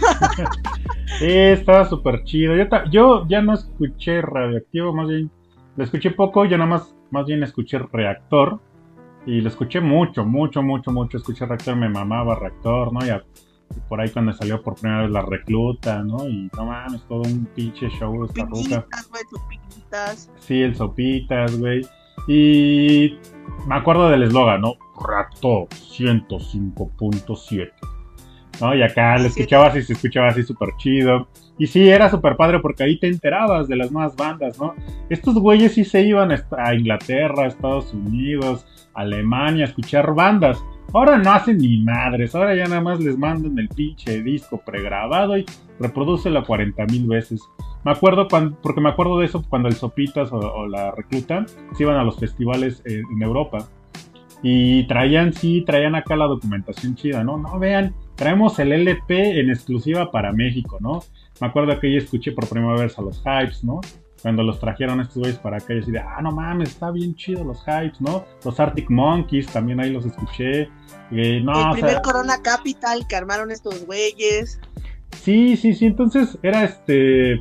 Sí, 1.18 1.30
estaba 1.30 1.88
súper 1.88 2.24
chido. 2.24 2.54
Yo 2.90 3.26
ya 3.28 3.40
no 3.40 3.54
escuché 3.54 4.20
radioactivo, 4.20 4.92
más 4.92 5.08
bien. 5.08 5.30
Lo 5.76 5.84
escuché 5.84 6.10
poco, 6.10 6.44
yo 6.44 6.58
nada 6.58 6.68
más, 6.68 6.94
más 7.10 7.26
bien 7.26 7.42
escuché 7.42 7.78
reactor. 7.78 8.60
Y 9.26 9.40
lo 9.40 9.48
escuché 9.48 9.80
mucho, 9.80 10.24
mucho, 10.24 10.62
mucho, 10.62 10.92
mucho. 10.92 11.16
Escuché 11.18 11.46
reactor, 11.46 11.76
me 11.76 11.88
mamaba 11.88 12.38
reactor, 12.38 12.92
¿no? 12.92 13.04
Y, 13.04 13.10
a- 13.10 13.24
y 13.76 13.80
por 13.88 14.00
ahí 14.00 14.08
cuando 14.10 14.32
salió 14.32 14.62
por 14.62 14.76
primera 14.76 15.02
vez 15.02 15.10
la 15.10 15.22
recluta, 15.22 16.02
¿no? 16.02 16.28
Y 16.28 16.48
no 16.56 16.66
mames, 16.66 17.02
todo 17.08 17.22
un 17.22 17.46
pinche 17.54 17.88
show 17.90 18.24
esta 18.24 18.44
ruca. 18.44 18.86
Sí, 20.38 20.62
el 20.62 20.76
Sopitas, 20.76 21.58
güey. 21.58 21.82
Y 22.28 23.18
me 23.66 23.74
acuerdo 23.74 24.08
del 24.08 24.22
eslogan, 24.22 24.60
¿no? 24.60 24.74
Reactor 25.06 25.68
105.7. 25.70 27.72
¿No? 28.60 28.74
Y 28.74 28.82
acá 28.82 29.18
lo 29.18 29.26
escuchabas 29.26 29.76
y 29.76 29.82
se 29.82 29.92
escuchaba 29.92 30.28
así 30.28 30.42
súper 30.42 30.70
chido. 30.78 31.28
Y 31.58 31.66
sí, 31.66 31.86
era 31.88 32.08
súper 32.08 32.36
padre 32.36 32.60
porque 32.60 32.84
ahí 32.84 32.98
te 32.98 33.06
enterabas 33.08 33.68
de 33.68 33.76
las 33.76 33.92
nuevas 33.92 34.16
bandas, 34.16 34.58
¿no? 34.58 34.74
Estos 35.10 35.34
güeyes 35.34 35.74
sí 35.74 35.84
se 35.84 36.00
iban 36.02 36.32
a 36.32 36.42
a 36.56 36.74
Inglaterra, 36.74 37.44
a 37.44 37.48
Estados 37.48 37.92
Unidos, 37.92 38.64
a 38.64 38.66
Alemania 38.96 39.64
escuchar 39.64 40.14
bandas. 40.14 40.62
Ahora 40.92 41.18
no 41.18 41.32
hacen 41.32 41.58
ni 41.58 41.78
madres, 41.78 42.34
ahora 42.34 42.54
ya 42.54 42.64
nada 42.64 42.80
más 42.80 43.00
les 43.00 43.18
mandan 43.18 43.58
el 43.58 43.68
pinche 43.68 44.22
disco 44.22 44.62
pregrabado 44.64 45.36
y 45.36 45.44
reprodúcelo 45.78 46.44
40 46.44 46.86
mil 46.86 47.06
veces. 47.06 47.40
Me 47.84 47.92
acuerdo 47.92 48.28
cuando, 48.28 48.56
porque 48.62 48.80
me 48.80 48.88
acuerdo 48.88 49.18
de 49.18 49.26
eso 49.26 49.44
cuando 49.48 49.68
el 49.68 49.74
Sopitas 49.74 50.32
o, 50.32 50.38
o 50.38 50.66
la 50.66 50.92
Recluta 50.92 51.44
se 51.74 51.82
iban 51.82 51.96
a 51.96 52.04
los 52.04 52.18
festivales 52.18 52.82
eh, 52.84 53.02
en 53.12 53.22
Europa. 53.22 53.68
Y 54.42 54.86
traían, 54.86 55.32
sí, 55.32 55.64
traían 55.66 55.94
acá 55.94 56.14
la 56.14 56.26
documentación 56.26 56.94
chida, 56.94 57.24
¿no? 57.24 57.36
No, 57.38 57.58
vean, 57.58 57.94
traemos 58.14 58.58
el 58.58 58.72
LP 58.72 59.40
en 59.40 59.50
exclusiva 59.50 60.10
para 60.10 60.32
México, 60.32 60.78
¿no? 60.80 61.02
Me 61.40 61.46
acuerdo 61.48 61.78
que 61.80 61.92
yo 61.92 61.98
escuché 61.98 62.32
por 62.32 62.48
primera 62.48 62.74
vez 62.74 62.98
a 62.98 63.02
los 63.02 63.20
Hypes, 63.20 63.64
¿no? 63.64 63.80
Cuando 64.26 64.42
los 64.42 64.58
trajeron 64.58 65.00
estos 65.00 65.18
güeyes 65.18 65.38
para 65.38 65.58
acá, 65.58 65.72
y 65.72 65.76
decía, 65.76 66.04
ah, 66.16 66.20
no 66.20 66.32
mames, 66.32 66.70
está 66.70 66.90
bien 66.90 67.14
chido 67.14 67.44
los 67.44 67.60
Hypes, 67.60 68.00
¿no? 68.00 68.24
Los 68.44 68.58
Arctic 68.58 68.90
Monkeys, 68.90 69.46
también 69.46 69.78
ahí 69.78 69.92
los 69.92 70.04
escuché. 70.04 70.62
Eh, 71.12 71.40
no, 71.44 71.68
el 71.68 71.72
primer 71.74 72.02
Corona 72.02 72.42
Capital 72.42 73.06
que 73.06 73.14
armaron 73.14 73.52
estos 73.52 73.86
güeyes. 73.86 74.58
Sí, 75.12 75.56
sí, 75.56 75.74
sí, 75.74 75.86
entonces 75.86 76.36
era 76.42 76.64
este 76.64 77.40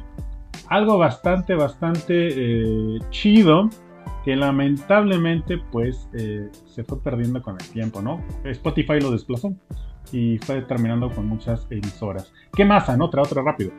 algo 0.68 1.00
bastante, 1.00 1.56
bastante 1.56 2.28
eh, 2.30 3.00
chido 3.10 3.68
que 4.24 4.36
lamentablemente 4.36 5.58
pues 5.72 6.08
eh, 6.14 6.52
se 6.68 6.84
fue 6.84 7.02
perdiendo 7.02 7.42
con 7.42 7.60
el 7.60 7.68
tiempo, 7.68 8.00
¿no? 8.04 8.24
Spotify 8.44 9.00
lo 9.02 9.10
desplazó 9.10 9.56
y 10.12 10.38
fue 10.38 10.62
terminando 10.62 11.10
con 11.10 11.28
muchas 11.28 11.66
emisoras. 11.72 12.32
¿Qué 12.56 12.64
más, 12.64 12.88
Otra, 12.90 13.24
otra 13.24 13.42
rápido. 13.42 13.72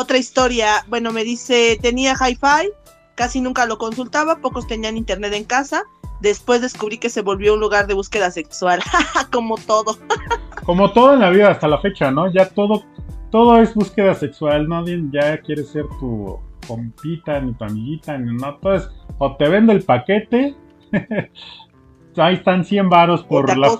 Otra 0.00 0.16
historia, 0.16 0.84
bueno, 0.86 1.10
me 1.10 1.24
dice, 1.24 1.76
tenía 1.82 2.12
hi-fi, 2.12 2.70
casi 3.16 3.40
nunca 3.40 3.66
lo 3.66 3.78
consultaba, 3.78 4.36
pocos 4.36 4.64
tenían 4.68 4.96
internet 4.96 5.32
en 5.32 5.42
casa, 5.42 5.82
después 6.20 6.60
descubrí 6.60 6.98
que 6.98 7.10
se 7.10 7.20
volvió 7.20 7.54
un 7.54 7.60
lugar 7.60 7.88
de 7.88 7.94
búsqueda 7.94 8.30
sexual, 8.30 8.78
como 9.32 9.56
todo. 9.56 9.98
como 10.64 10.92
todo 10.92 11.14
en 11.14 11.18
la 11.18 11.30
vida 11.30 11.50
hasta 11.50 11.66
la 11.66 11.80
fecha, 11.80 12.12
¿no? 12.12 12.32
Ya 12.32 12.48
todo, 12.48 12.84
todo 13.32 13.60
es 13.60 13.74
búsqueda 13.74 14.14
sexual, 14.14 14.68
nadie 14.68 15.02
ya 15.10 15.36
quiere 15.38 15.64
ser 15.64 15.86
tu 15.98 16.38
compita, 16.68 17.40
ni 17.40 17.54
tu 17.54 17.64
amiguita, 17.64 18.16
ni 18.18 18.36
nada, 18.36 18.56
todo 18.62 18.74
es, 18.74 18.88
o 19.18 19.34
te 19.34 19.48
vendo 19.48 19.72
el 19.72 19.82
paquete, 19.82 20.54
ahí 22.16 22.34
están 22.34 22.64
100 22.64 22.88
varos 22.88 23.24
por 23.24 23.58
la 23.58 23.76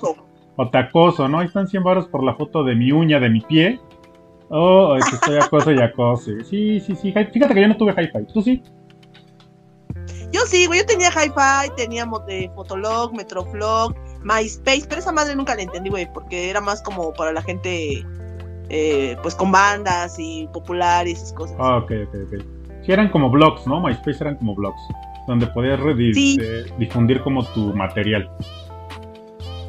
o 0.56 0.68
te 0.68 0.78
acoso, 0.78 1.28
¿no? 1.28 1.38
Ahí 1.38 1.46
están 1.46 1.68
100 1.68 1.84
baros 1.84 2.08
por 2.08 2.24
la 2.24 2.34
foto 2.34 2.64
de 2.64 2.74
mi 2.74 2.90
uña 2.90 3.20
de 3.20 3.30
mi 3.30 3.40
pie. 3.40 3.78
Oh, 4.50 4.96
es 4.96 5.04
que 5.08 5.16
estoy 5.16 5.36
acoso 5.36 5.72
y 5.72 5.80
acoso. 5.80 6.30
Sí, 6.44 6.80
sí, 6.80 6.94
sí. 6.94 7.12
Fíjate 7.12 7.54
que 7.54 7.60
yo 7.60 7.68
no 7.68 7.76
tuve 7.76 7.92
hi-fi. 7.92 8.24
¿Tú 8.32 8.42
sí? 8.42 8.62
Yo 10.32 10.40
sí, 10.46 10.66
güey. 10.66 10.80
Yo 10.80 10.86
tenía 10.86 11.10
hi-fi, 11.10 11.70
teníamos 11.76 12.24
de 12.26 12.50
Fotolog, 12.54 13.14
Metroflog, 13.14 13.94
MySpace, 14.22 14.86
pero 14.88 15.00
esa 15.00 15.12
madre 15.12 15.36
nunca 15.36 15.54
la 15.54 15.62
entendí, 15.62 15.90
güey, 15.90 16.10
porque 16.12 16.50
era 16.50 16.60
más 16.60 16.82
como 16.82 17.12
para 17.12 17.32
la 17.32 17.42
gente, 17.42 18.04
eh, 18.68 19.16
pues 19.22 19.34
con 19.34 19.52
bandas 19.52 20.16
y 20.18 20.48
popular 20.52 21.06
y 21.06 21.12
esas 21.12 21.32
cosas. 21.32 21.56
Ah, 21.58 21.78
ok, 21.78 21.92
ok, 22.08 22.14
ok. 22.26 22.44
Sí, 22.84 22.92
eran 22.92 23.10
como 23.10 23.30
blogs, 23.30 23.66
¿no? 23.66 23.80
MySpace 23.80 24.18
eran 24.22 24.36
como 24.36 24.54
blogs, 24.54 24.80
donde 25.26 25.46
podías 25.48 25.78
eh, 25.80 26.64
difundir 26.78 27.20
como 27.22 27.44
tu 27.44 27.74
material 27.74 28.30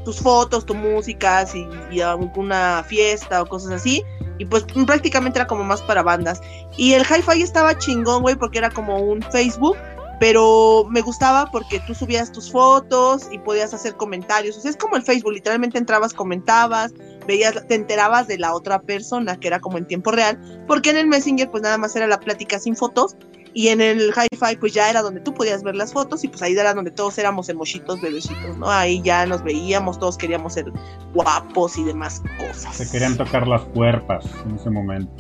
tus 0.03 0.19
fotos, 0.19 0.65
tu 0.65 0.75
música, 0.75 1.45
si, 1.45 1.67
y 1.91 2.01
alguna 2.01 2.83
fiesta 2.88 3.41
o 3.41 3.45
cosas 3.45 3.71
así. 3.71 4.03
Y 4.38 4.45
pues 4.45 4.63
prácticamente 4.85 5.39
era 5.39 5.47
como 5.47 5.63
más 5.63 5.81
para 5.81 6.01
bandas. 6.01 6.41
Y 6.77 6.93
el 6.93 7.03
hi-fi 7.03 7.41
estaba 7.41 7.77
chingón, 7.77 8.21
güey, 8.21 8.35
porque 8.35 8.57
era 8.57 8.69
como 8.69 8.97
un 8.97 9.21
Facebook. 9.21 9.77
Pero 10.19 10.85
me 10.89 10.99
gustaba 10.99 11.49
porque 11.49 11.79
tú 11.88 11.95
subías 11.95 12.29
tus 12.31 12.51
fotos 12.51 13.29
y 13.31 13.39
podías 13.39 13.73
hacer 13.73 13.95
comentarios. 13.95 14.57
O 14.57 14.62
sea, 14.62 14.69
es 14.69 14.75
como 14.75 14.97
el 14.97 15.03
Facebook, 15.03 15.31
literalmente 15.31 15.77
entrabas, 15.77 16.13
comentabas, 16.13 16.93
veías, 17.25 17.65
te 17.67 17.75
enterabas 17.75 18.27
de 18.27 18.38
la 18.38 18.53
otra 18.53 18.81
persona, 18.81 19.39
que 19.39 19.47
era 19.47 19.62
como 19.62 19.77
en 19.77 19.88
tiempo 19.88 20.12
real. 20.12 20.38
Porque 20.67 20.89
en 20.89 20.97
el 20.97 21.07
Messenger, 21.07 21.49
pues 21.49 21.63
nada 21.63 21.77
más 21.77 21.95
era 21.95 22.05
la 22.05 22.19
plática 22.19 22.59
sin 22.59 22.75
fotos 22.75 23.15
y 23.53 23.69
en 23.69 23.81
el 23.81 24.12
hi-fi 24.12 24.55
pues 24.59 24.73
ya 24.73 24.89
era 24.89 25.01
donde 25.01 25.19
tú 25.21 25.33
podías 25.33 25.63
ver 25.63 25.75
las 25.75 25.93
fotos 25.93 26.23
y 26.23 26.27
pues 26.27 26.41
ahí 26.41 26.53
era 26.53 26.73
donde 26.73 26.91
todos 26.91 27.17
éramos 27.17 27.49
emojitos, 27.49 28.01
bebecitos, 28.01 28.57
¿no? 28.57 28.69
Ahí 28.69 29.01
ya 29.01 29.25
nos 29.25 29.43
veíamos, 29.43 29.99
todos 29.99 30.17
queríamos 30.17 30.53
ser 30.53 30.71
guapos 31.13 31.77
y 31.77 31.83
demás 31.83 32.21
cosas. 32.38 32.75
Se 32.75 32.89
querían 32.89 33.17
tocar 33.17 33.47
las 33.47 33.62
cuerpas 33.62 34.25
en 34.45 34.55
ese 34.55 34.69
momento. 34.69 35.12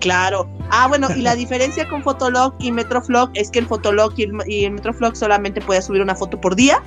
Claro. 0.00 0.48
Ah, 0.70 0.86
bueno, 0.88 1.08
y 1.16 1.22
la 1.22 1.34
diferencia 1.36 1.88
con 1.88 2.02
Fotolog 2.02 2.54
y 2.58 2.72
Metroflog 2.72 3.30
es 3.34 3.50
que 3.50 3.60
en 3.60 3.66
Fotolog 3.66 4.12
y, 4.16 4.24
el, 4.24 4.32
y 4.46 4.68
Metroflog 4.70 5.16
solamente 5.16 5.60
podías 5.60 5.86
subir 5.86 6.02
una 6.02 6.14
foto 6.14 6.40
por 6.40 6.56
día 6.56 6.82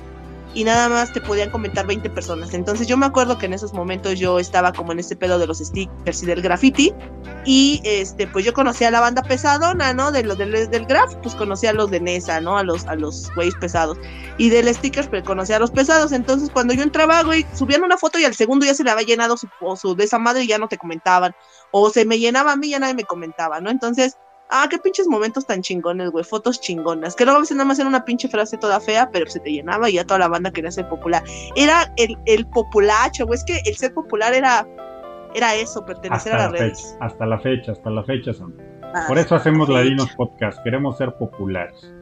y 0.58 0.64
nada 0.64 0.88
más 0.88 1.12
te 1.12 1.20
podían 1.20 1.50
comentar 1.50 1.86
20 1.86 2.10
personas. 2.10 2.52
Entonces 2.52 2.88
yo 2.88 2.96
me 2.96 3.06
acuerdo 3.06 3.38
que 3.38 3.46
en 3.46 3.52
esos 3.52 3.72
momentos 3.72 4.18
yo 4.18 4.40
estaba 4.40 4.72
como 4.72 4.90
en 4.90 4.98
este 4.98 5.14
pedo 5.14 5.38
de 5.38 5.46
los 5.46 5.58
stickers 5.58 6.24
y 6.24 6.26
del 6.26 6.42
graffiti 6.42 6.92
y 7.44 7.80
este 7.84 8.26
pues 8.26 8.44
yo 8.44 8.52
conocía 8.52 8.88
a 8.88 8.90
la 8.90 8.98
banda 8.98 9.22
pesadona, 9.22 9.94
¿no? 9.94 10.10
De 10.10 10.24
los 10.24 10.36
del, 10.36 10.68
del 10.68 10.86
graf, 10.86 11.14
pues 11.22 11.36
conocía 11.36 11.70
a 11.70 11.74
los 11.74 11.92
de 11.92 12.00
Nesa, 12.00 12.40
¿no? 12.40 12.58
A 12.58 12.64
los 12.64 12.88
a 12.88 12.96
los 12.96 13.32
güeyes 13.36 13.54
pesados. 13.54 13.98
Y 14.36 14.50
del 14.50 14.74
stickers 14.74 15.06
pues 15.06 15.22
conocía 15.22 15.58
a 15.58 15.60
los 15.60 15.70
pesados. 15.70 16.10
Entonces 16.10 16.50
cuando 16.50 16.74
yo 16.74 16.82
entraba, 16.82 17.22
güey, 17.22 17.46
subían 17.54 17.84
una 17.84 17.96
foto 17.96 18.18
y 18.18 18.24
al 18.24 18.34
segundo 18.34 18.66
ya 18.66 18.74
se 18.74 18.82
le 18.82 18.90
había 18.90 19.06
llenado 19.06 19.36
su, 19.36 19.48
su 19.80 19.94
de 19.94 20.02
esa 20.02 20.18
madre 20.18 20.42
y 20.42 20.48
ya 20.48 20.58
no 20.58 20.66
te 20.66 20.76
comentaban. 20.76 21.36
O 21.70 21.88
se 21.90 22.04
me 22.04 22.18
llenaba 22.18 22.50
a 22.50 22.56
mí 22.56 22.66
y 22.66 22.70
ya 22.70 22.80
nadie 22.80 22.94
me 22.94 23.04
comentaba, 23.04 23.60
¿no? 23.60 23.70
Entonces 23.70 24.16
Ah, 24.50 24.66
qué 24.70 24.78
pinches 24.78 25.06
momentos 25.06 25.46
tan 25.46 25.60
chingones, 25.60 26.10
güey. 26.10 26.24
Fotos 26.24 26.60
chingonas. 26.60 27.14
Que 27.14 27.24
luego 27.24 27.38
a 27.38 27.40
veces 27.40 27.56
nada 27.56 27.66
más 27.66 27.78
era 27.78 27.88
una 27.88 28.04
pinche 28.04 28.28
frase 28.28 28.56
toda 28.56 28.80
fea, 28.80 29.10
pero 29.10 29.28
se 29.28 29.40
te 29.40 29.52
llenaba 29.52 29.90
y 29.90 29.94
ya 29.94 30.04
toda 30.04 30.20
la 30.20 30.28
banda 30.28 30.50
quería 30.50 30.70
ser 30.70 30.88
popular. 30.88 31.22
Era 31.54 31.92
el, 31.96 32.16
el 32.24 32.46
populacho, 32.46 33.26
güey. 33.26 33.38
Es 33.38 33.44
que 33.44 33.60
el 33.66 33.76
ser 33.76 33.92
popular 33.92 34.32
era, 34.32 34.66
era 35.34 35.54
eso, 35.54 35.84
pertenecer 35.84 36.32
a 36.34 36.38
las 36.38 36.52
redes. 36.52 36.96
hasta 37.00 37.26
la 37.26 37.38
fecha, 37.38 37.72
hasta 37.72 37.90
la 37.90 38.02
fecha, 38.04 38.32
son. 38.32 38.56
Ah, 38.94 39.04
Por 39.06 39.18
eso 39.18 39.34
hacemos 39.34 39.68
Ladinos 39.68 40.10
Podcast. 40.16 40.62
Queremos 40.64 40.96
ser 40.96 41.14
populares. 41.18 41.92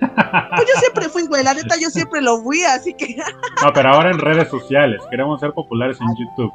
Pues 0.00 0.66
yo 0.66 0.80
siempre 0.80 1.08
fui, 1.10 1.26
güey. 1.26 1.44
La 1.44 1.52
neta, 1.52 1.74
yo 1.78 1.90
siempre 1.90 2.22
lo 2.22 2.40
fui, 2.40 2.62
así 2.62 2.94
que. 2.94 3.16
no, 3.62 3.72
pero 3.74 3.90
ahora 3.90 4.10
en 4.10 4.18
redes 4.18 4.48
sociales. 4.48 5.02
Queremos 5.10 5.40
ser 5.40 5.52
populares 5.52 5.98
en 6.00 6.06
YouTube. 6.08 6.52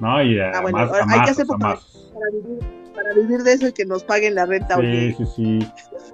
¿No? 0.00 0.20
Y 0.20 0.40
ah, 0.40 0.60
bueno, 0.62 0.78
hay 0.78 1.22
que 1.22 1.30
hacer 1.30 1.46
populares 1.46 1.84
para 2.12 2.26
vivir 2.32 2.81
para 2.92 3.12
vivir 3.14 3.42
de 3.42 3.52
eso 3.54 3.68
y 3.68 3.72
que 3.72 3.84
nos 3.84 4.04
paguen 4.04 4.34
la 4.34 4.46
renta. 4.46 4.76
Sí, 4.76 5.14
sí, 5.14 5.26
sí. 5.36 5.58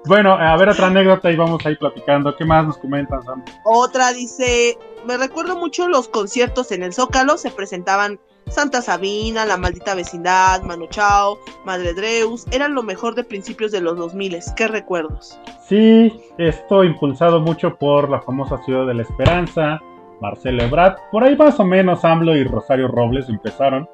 Bueno, 0.06 0.32
a 0.32 0.56
ver 0.56 0.68
otra 0.68 0.86
anécdota 0.86 1.30
y 1.30 1.36
vamos 1.36 1.64
a 1.64 1.70
ir 1.70 1.78
platicando. 1.78 2.34
¿Qué 2.36 2.44
más 2.44 2.66
nos 2.66 2.78
comentan, 2.78 3.22
Sam? 3.24 3.44
Otra 3.64 4.12
dice, 4.12 4.78
me 5.06 5.16
recuerdo 5.16 5.56
mucho 5.56 5.88
los 5.88 6.08
conciertos 6.08 6.72
en 6.72 6.82
el 6.82 6.92
Zócalo, 6.92 7.36
se 7.36 7.50
presentaban 7.50 8.18
Santa 8.46 8.80
Sabina, 8.80 9.44
La 9.44 9.56
Maldita 9.56 9.94
Vecindad, 9.94 10.62
Manu 10.62 10.86
Chao, 10.88 11.38
Madre 11.64 11.92
Dreus, 11.94 12.46
eran 12.50 12.74
lo 12.74 12.82
mejor 12.82 13.14
de 13.14 13.24
principios 13.24 13.72
de 13.72 13.80
los 13.80 13.96
2000. 13.96 14.38
¿Qué 14.56 14.68
recuerdos? 14.68 15.38
Sí, 15.66 16.12
esto 16.38 16.84
impulsado 16.84 17.40
mucho 17.40 17.76
por 17.76 18.08
la 18.08 18.20
famosa 18.20 18.62
Ciudad 18.64 18.86
de 18.86 18.94
la 18.94 19.02
Esperanza, 19.02 19.80
Marcelo 20.20 20.62
Ebrard, 20.62 20.96
por 21.12 21.24
ahí 21.24 21.36
más 21.36 21.60
o 21.60 21.64
menos 21.64 22.04
AMLO 22.04 22.36
y 22.36 22.44
Rosario 22.44 22.88
Robles 22.88 23.28
empezaron 23.28 23.88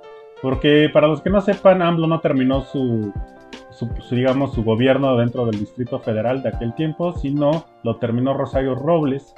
porque 0.44 0.90
para 0.92 1.06
los 1.06 1.22
que 1.22 1.30
no 1.30 1.40
sepan, 1.40 1.80
AMLO 1.80 2.06
no 2.06 2.20
terminó 2.20 2.60
su, 2.60 3.14
digamos, 4.10 4.52
su 4.52 4.62
gobierno 4.62 5.16
dentro 5.16 5.46
del 5.46 5.58
Distrito 5.58 6.00
Federal 6.00 6.42
de 6.42 6.50
aquel 6.50 6.74
tiempo, 6.74 7.14
sino 7.14 7.64
lo 7.82 7.96
terminó 7.96 8.34
Rosario 8.34 8.74
Robles. 8.74 9.34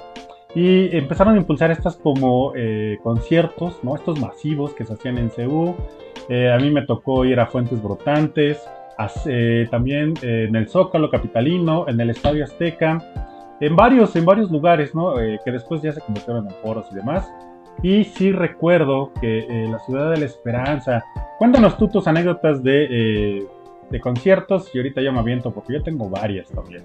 Y 0.53 0.93
empezaron 0.97 1.35
a 1.35 1.37
impulsar 1.37 1.71
estas 1.71 1.95
como 1.95 2.51
eh, 2.57 2.97
conciertos, 3.03 3.79
¿no? 3.83 3.95
Estos 3.95 4.19
masivos 4.19 4.73
que 4.73 4.83
se 4.83 4.95
hacían 4.95 5.17
en 5.17 5.31
CEU. 5.31 5.77
Eh, 6.27 6.51
a 6.51 6.57
mí 6.57 6.71
me 6.71 6.81
tocó 6.81 7.23
ir 7.23 7.39
a 7.39 7.45
Fuentes 7.45 7.81
Brotantes, 7.81 8.69
eh, 9.27 9.65
también 9.71 10.13
en 10.23 10.57
el 10.57 10.67
Zócalo 10.67 11.09
Capitalino, 11.09 11.87
en 11.87 12.01
el 12.01 12.09
Estadio 12.09 12.43
Azteca, 12.43 13.01
en 13.61 13.77
varios, 13.77 14.13
en 14.17 14.25
varios 14.25 14.51
lugares, 14.51 14.93
¿no? 14.93 15.15
que 15.15 15.51
después 15.53 15.81
ya 15.81 15.93
se 15.93 16.01
convirtieron 16.01 16.47
en 16.47 16.53
foros 16.55 16.85
y 16.91 16.95
demás. 16.95 17.31
Y 17.83 18.05
sí 18.05 18.31
recuerdo 18.31 19.11
que 19.21 19.39
eh, 19.39 19.67
la 19.69 19.79
ciudad 19.79 20.11
de 20.11 20.17
la 20.17 20.25
esperanza. 20.25 21.03
Cuéntanos 21.37 21.77
tú 21.77 21.87
tus 21.87 22.07
anécdotas 22.07 22.63
de, 22.63 22.87
eh, 22.89 23.47
de 23.89 23.99
conciertos 23.99 24.73
y 24.73 24.79
ahorita 24.79 25.01
ya 25.01 25.11
me 25.11 25.19
aviento 25.19 25.51
porque 25.51 25.73
yo 25.73 25.83
tengo 25.83 26.09
varias 26.09 26.49
también. 26.49 26.83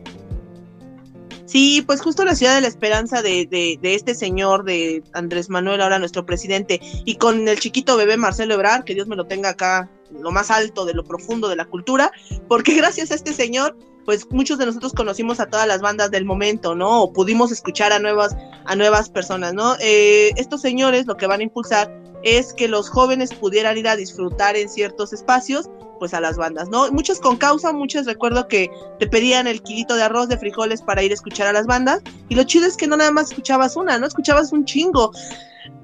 Sí, 1.52 1.82
pues 1.86 2.00
justo 2.00 2.24
la 2.24 2.34
ciudad 2.34 2.54
de 2.54 2.62
la 2.62 2.68
esperanza 2.68 3.20
de, 3.20 3.44
de, 3.44 3.78
de, 3.82 3.94
este 3.94 4.14
señor, 4.14 4.64
de 4.64 5.02
Andrés 5.12 5.50
Manuel, 5.50 5.82
ahora 5.82 5.98
nuestro 5.98 6.24
presidente, 6.24 6.80
y 7.04 7.16
con 7.16 7.46
el 7.46 7.60
chiquito 7.60 7.98
bebé 7.98 8.16
Marcelo 8.16 8.54
Ebrard, 8.54 8.84
que 8.84 8.94
Dios 8.94 9.06
me 9.06 9.16
lo 9.16 9.26
tenga 9.26 9.50
acá, 9.50 9.90
lo 10.18 10.30
más 10.30 10.50
alto 10.50 10.86
de 10.86 10.94
lo 10.94 11.04
profundo 11.04 11.50
de 11.50 11.56
la 11.56 11.66
cultura, 11.66 12.10
porque 12.48 12.74
gracias 12.78 13.10
a 13.10 13.16
este 13.16 13.34
señor 13.34 13.76
pues 14.06 14.26
muchos 14.30 14.58
de 14.58 14.64
nosotros 14.64 14.94
conocimos 14.94 15.40
a 15.40 15.46
todas 15.46 15.68
las 15.68 15.82
bandas 15.82 16.10
del 16.10 16.24
momento, 16.24 16.74
¿no? 16.74 17.02
O 17.02 17.12
pudimos 17.12 17.52
escuchar 17.52 17.92
a 17.92 17.98
nuevas, 17.98 18.34
a 18.64 18.74
nuevas 18.74 19.10
personas, 19.10 19.52
¿no? 19.52 19.76
Eh, 19.78 20.30
estos 20.36 20.62
señores 20.62 21.06
lo 21.06 21.16
que 21.18 21.26
van 21.26 21.40
a 21.40 21.44
impulsar 21.44 22.02
es 22.24 22.52
que 22.52 22.66
los 22.66 22.88
jóvenes 22.88 23.34
pudieran 23.34 23.76
ir 23.76 23.86
a 23.86 23.94
disfrutar 23.94 24.56
en 24.56 24.68
ciertos 24.68 25.12
espacios, 25.12 25.68
pues 26.02 26.14
a 26.14 26.20
las 26.20 26.36
bandas, 26.36 26.68
¿no? 26.68 26.90
Muchos 26.90 27.20
con 27.20 27.36
causa, 27.36 27.72
muchos 27.72 28.06
recuerdo 28.06 28.48
que 28.48 28.68
te 28.98 29.06
pedían 29.06 29.46
el 29.46 29.62
kilito 29.62 29.94
de 29.94 30.02
arroz, 30.02 30.28
de 30.28 30.36
frijoles 30.36 30.82
para 30.82 31.00
ir 31.04 31.12
a 31.12 31.14
escuchar 31.14 31.46
a 31.46 31.52
las 31.52 31.64
bandas, 31.64 32.02
y 32.28 32.34
lo 32.34 32.42
chido 32.42 32.66
es 32.66 32.76
que 32.76 32.88
no 32.88 32.96
nada 32.96 33.12
más 33.12 33.30
escuchabas 33.30 33.76
una, 33.76 34.00
¿no? 34.00 34.06
Escuchabas 34.08 34.50
un 34.52 34.64
chingo. 34.64 35.12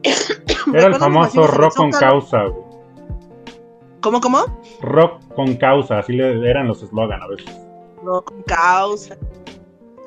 Era 0.74 0.87
el 0.87 0.96
famoso 0.96 1.46
rock 1.46 1.76
con 1.76 1.92
causa, 1.92 2.46
¿Cómo, 4.00 4.20
cómo? 4.20 4.44
Rock 4.81 5.22
con 5.37 5.54
causa, 5.54 6.00
así 6.00 6.14
le 6.14 6.50
eran 6.50 6.66
los 6.66 6.83
eslogan 6.83 7.22
a 7.22 7.28
veces 7.28 7.46
con 8.04 8.42
causa. 8.44 9.16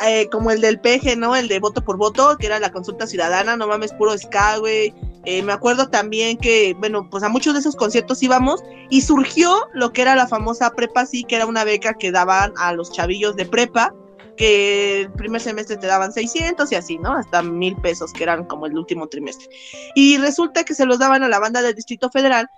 eh, 0.05 0.27
como 0.29 0.51
el 0.51 0.59
del 0.59 0.81
PG, 0.81 1.17
¿no? 1.17 1.37
El 1.37 1.47
de 1.47 1.59
voto 1.61 1.85
por 1.85 1.95
voto, 1.95 2.35
que 2.37 2.47
era 2.47 2.59
la 2.59 2.73
consulta 2.73 3.07
ciudadana, 3.07 3.55
no 3.55 3.65
mames, 3.65 3.93
puro 3.93 4.17
ska, 4.17 4.57
güey. 4.57 4.93
Eh, 5.25 5.43
me 5.43 5.53
acuerdo 5.53 5.89
también 5.89 6.37
que, 6.37 6.75
bueno, 6.79 7.07
pues 7.09 7.23
a 7.23 7.29
muchos 7.29 7.53
de 7.53 7.59
esos 7.59 7.75
conciertos 7.75 8.23
íbamos 8.23 8.63
y 8.89 9.01
surgió 9.01 9.67
lo 9.73 9.93
que 9.93 10.01
era 10.01 10.15
la 10.15 10.27
famosa 10.27 10.71
prepa, 10.71 11.05
sí, 11.05 11.23
que 11.23 11.35
era 11.35 11.45
una 11.45 11.63
beca 11.63 11.93
que 11.93 12.11
daban 12.11 12.53
a 12.57 12.73
los 12.73 12.91
chavillos 12.91 13.35
de 13.35 13.45
prepa, 13.45 13.93
que 14.35 15.01
el 15.01 15.11
primer 15.11 15.41
semestre 15.41 15.77
te 15.77 15.87
daban 15.87 16.11
600 16.11 16.71
y 16.71 16.75
así, 16.75 16.97
¿no? 16.97 17.13
Hasta 17.13 17.43
mil 17.43 17.75
pesos, 17.77 18.11
que 18.13 18.23
eran 18.23 18.45
como 18.45 18.65
el 18.65 18.77
último 18.77 19.07
trimestre. 19.07 19.47
Y 19.93 20.17
resulta 20.17 20.63
que 20.63 20.73
se 20.73 20.85
los 20.85 20.97
daban 20.97 21.23
a 21.23 21.29
la 21.29 21.39
banda 21.39 21.61
del 21.61 21.75
Distrito 21.75 22.09
Federal 22.09 22.49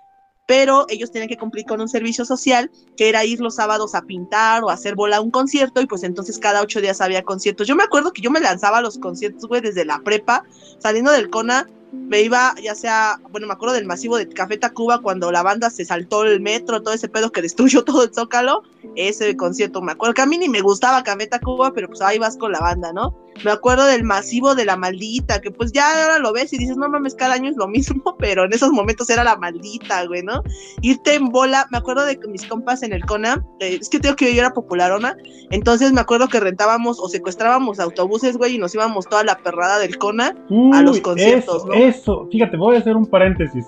pero 0.46 0.86
ellos 0.88 1.10
tenían 1.10 1.28
que 1.28 1.36
cumplir 1.36 1.64
con 1.64 1.80
un 1.80 1.88
servicio 1.88 2.24
social 2.24 2.70
que 2.96 3.08
era 3.08 3.24
ir 3.24 3.40
los 3.40 3.54
sábados 3.54 3.94
a 3.94 4.02
pintar 4.02 4.62
o 4.62 4.70
a 4.70 4.74
hacer 4.74 4.94
bola 4.94 5.16
a 5.16 5.20
un 5.20 5.30
concierto 5.30 5.80
y 5.80 5.86
pues 5.86 6.02
entonces 6.02 6.38
cada 6.38 6.60
ocho 6.60 6.80
días 6.80 7.00
había 7.00 7.22
conciertos. 7.22 7.66
Yo 7.66 7.76
me 7.76 7.82
acuerdo 7.82 8.12
que 8.12 8.22
yo 8.22 8.30
me 8.30 8.40
lanzaba 8.40 8.78
a 8.78 8.82
los 8.82 8.98
conciertos, 8.98 9.48
güey, 9.48 9.60
desde 9.62 9.84
la 9.84 10.00
prepa, 10.00 10.44
saliendo 10.78 11.10
del 11.12 11.30
CONA, 11.30 11.66
me 11.92 12.22
iba, 12.22 12.54
ya 12.62 12.74
sea, 12.74 13.20
bueno, 13.30 13.46
me 13.46 13.52
acuerdo 13.52 13.74
del 13.74 13.86
masivo 13.86 14.16
de 14.16 14.28
Café 14.28 14.56
Tacuba 14.56 15.00
cuando 15.00 15.30
la 15.32 15.42
banda 15.42 15.70
se 15.70 15.84
saltó 15.84 16.24
el 16.24 16.40
metro, 16.40 16.82
todo 16.82 16.94
ese 16.94 17.08
pedo 17.08 17.32
que 17.32 17.42
destruyó 17.42 17.84
todo 17.84 18.04
el 18.04 18.12
Zócalo, 18.12 18.62
ese 18.96 19.36
concierto, 19.36 19.80
me 19.80 19.92
acuerdo 19.92 20.14
que 20.14 20.22
a 20.22 20.26
mí 20.26 20.38
ni 20.38 20.48
me 20.48 20.60
gustaba 20.60 21.02
Café 21.02 21.26
Tacuba, 21.26 21.72
pero 21.72 21.88
pues 21.88 22.00
ahí 22.02 22.18
vas 22.18 22.36
con 22.36 22.52
la 22.52 22.60
banda, 22.60 22.92
¿no? 22.92 23.16
Me 23.44 23.50
acuerdo 23.50 23.86
del 23.86 24.04
masivo 24.04 24.54
de 24.54 24.64
la 24.64 24.76
maldita, 24.76 25.40
que 25.40 25.50
pues 25.50 25.72
ya 25.72 26.04
ahora 26.04 26.18
lo 26.20 26.32
ves 26.32 26.52
y 26.52 26.58
dices, 26.58 26.76
no 26.76 26.88
mames, 26.88 27.14
cada 27.14 27.34
año 27.34 27.50
es 27.50 27.56
lo 27.56 27.66
mismo, 27.66 28.02
pero 28.18 28.44
en 28.44 28.52
esos 28.52 28.70
momentos 28.70 29.10
era 29.10 29.24
la 29.24 29.36
maldita, 29.36 30.04
güey, 30.06 30.22
¿no? 30.22 30.42
Irte 30.82 31.14
en 31.14 31.30
bola, 31.30 31.66
me 31.70 31.78
acuerdo 31.78 32.04
de 32.04 32.18
mis 32.28 32.46
compas 32.46 32.82
en 32.82 32.92
el 32.92 33.04
CONA, 33.04 33.44
eh, 33.60 33.78
es 33.80 33.88
que 33.88 33.98
tengo 33.98 34.16
que 34.16 34.32
yo 34.34 34.40
era 34.40 34.52
popularona, 34.52 35.16
entonces 35.50 35.92
me 35.92 36.00
acuerdo 36.00 36.28
que 36.28 36.40
rentábamos 36.40 36.98
o 37.00 37.08
secuestrábamos 37.08 37.80
autobuses, 37.80 38.36
güey, 38.36 38.54
y 38.54 38.58
nos 38.58 38.74
íbamos 38.74 39.06
toda 39.06 39.24
la 39.24 39.38
perrada 39.38 39.78
del 39.78 39.98
CONA 39.98 40.36
a 40.72 40.82
los 40.82 41.00
conciertos, 41.00 41.62
eso, 41.62 41.66
¿no? 41.66 41.83
Eso, 41.88 42.28
fíjate, 42.30 42.56
voy 42.56 42.76
a 42.76 42.78
hacer 42.78 42.96
un 42.96 43.06
paréntesis. 43.06 43.66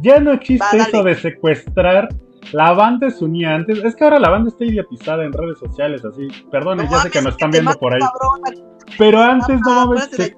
Ya 0.00 0.20
no 0.20 0.32
existe 0.32 0.76
Va, 0.78 0.82
eso 0.84 1.02
de 1.02 1.14
secuestrar. 1.14 2.08
La 2.52 2.72
banda 2.72 3.10
se 3.10 3.24
unía 3.24 3.54
antes. 3.54 3.82
Es 3.84 3.94
que 3.94 4.04
ahora 4.04 4.18
la 4.18 4.30
banda 4.30 4.48
está 4.48 4.64
idiotizada 4.64 5.24
en 5.24 5.32
redes 5.32 5.58
sociales, 5.58 6.04
así. 6.04 6.28
Perdón, 6.50 6.78
No 6.78 6.84
ya 6.90 6.98
sé 6.98 7.10
que 7.10 7.20
nos 7.20 7.32
están 7.34 7.50
viendo 7.50 7.72
por 7.74 7.92
ahí. 7.92 8.00
cabrón. 8.00 8.64
Pero 8.96 9.20
antes 9.20 9.60
no 9.60 9.70
Ah, 9.72 9.86
mames. 9.86 10.04
se- 10.12 10.36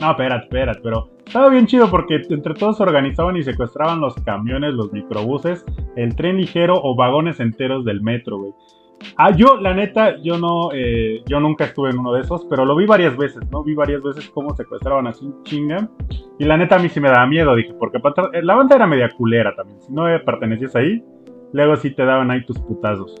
No, 0.00 0.10
espérate, 0.10 0.44
espérate, 0.44 0.80
pero 0.82 1.08
estaba 1.26 1.48
bien 1.48 1.66
chido 1.66 1.90
porque 1.90 2.20
entre 2.28 2.54
todos 2.54 2.76
se 2.78 2.82
organizaban 2.82 3.36
y 3.36 3.42
secuestraban 3.42 4.00
los 4.00 4.14
camiones, 4.24 4.72
los 4.74 4.92
microbuses, 4.92 5.64
el 5.96 6.14
tren 6.16 6.36
ligero 6.38 6.74
o 6.82 6.94
vagones 6.96 7.38
enteros 7.40 7.84
del 7.84 8.00
metro, 8.02 8.38
güey. 8.38 8.52
Ah, 9.16 9.30
yo, 9.30 9.56
la 9.56 9.74
neta, 9.74 10.16
yo 10.22 10.38
no, 10.38 10.70
eh, 10.72 11.22
yo 11.26 11.40
nunca 11.40 11.64
estuve 11.64 11.90
en 11.90 11.98
uno 11.98 12.12
de 12.12 12.22
esos, 12.22 12.46
pero 12.46 12.64
lo 12.64 12.76
vi 12.76 12.86
varias 12.86 13.16
veces, 13.16 13.42
¿no? 13.50 13.62
Vi 13.62 13.74
varias 13.74 14.02
veces 14.02 14.30
cómo 14.30 14.54
secuestraban 14.54 15.06
así 15.06 15.30
chinga. 15.44 15.88
Y 16.38 16.44
la 16.44 16.56
neta 16.56 16.76
a 16.76 16.78
mí 16.78 16.88
sí 16.88 17.00
me 17.00 17.08
daba 17.08 17.26
miedo, 17.26 17.54
dije, 17.54 17.74
porque 17.78 17.98
eh, 17.98 18.42
la 18.42 18.54
banda 18.54 18.76
era 18.76 18.86
media 18.86 19.08
culera 19.10 19.54
también. 19.54 19.80
Si 19.80 19.92
no 19.92 20.08
eh, 20.08 20.20
pertenecías 20.20 20.74
ahí, 20.76 21.02
luego 21.52 21.76
sí 21.76 21.90
te 21.90 22.04
daban 22.04 22.30
ahí 22.30 22.44
tus 22.44 22.58
putazos. 22.60 23.14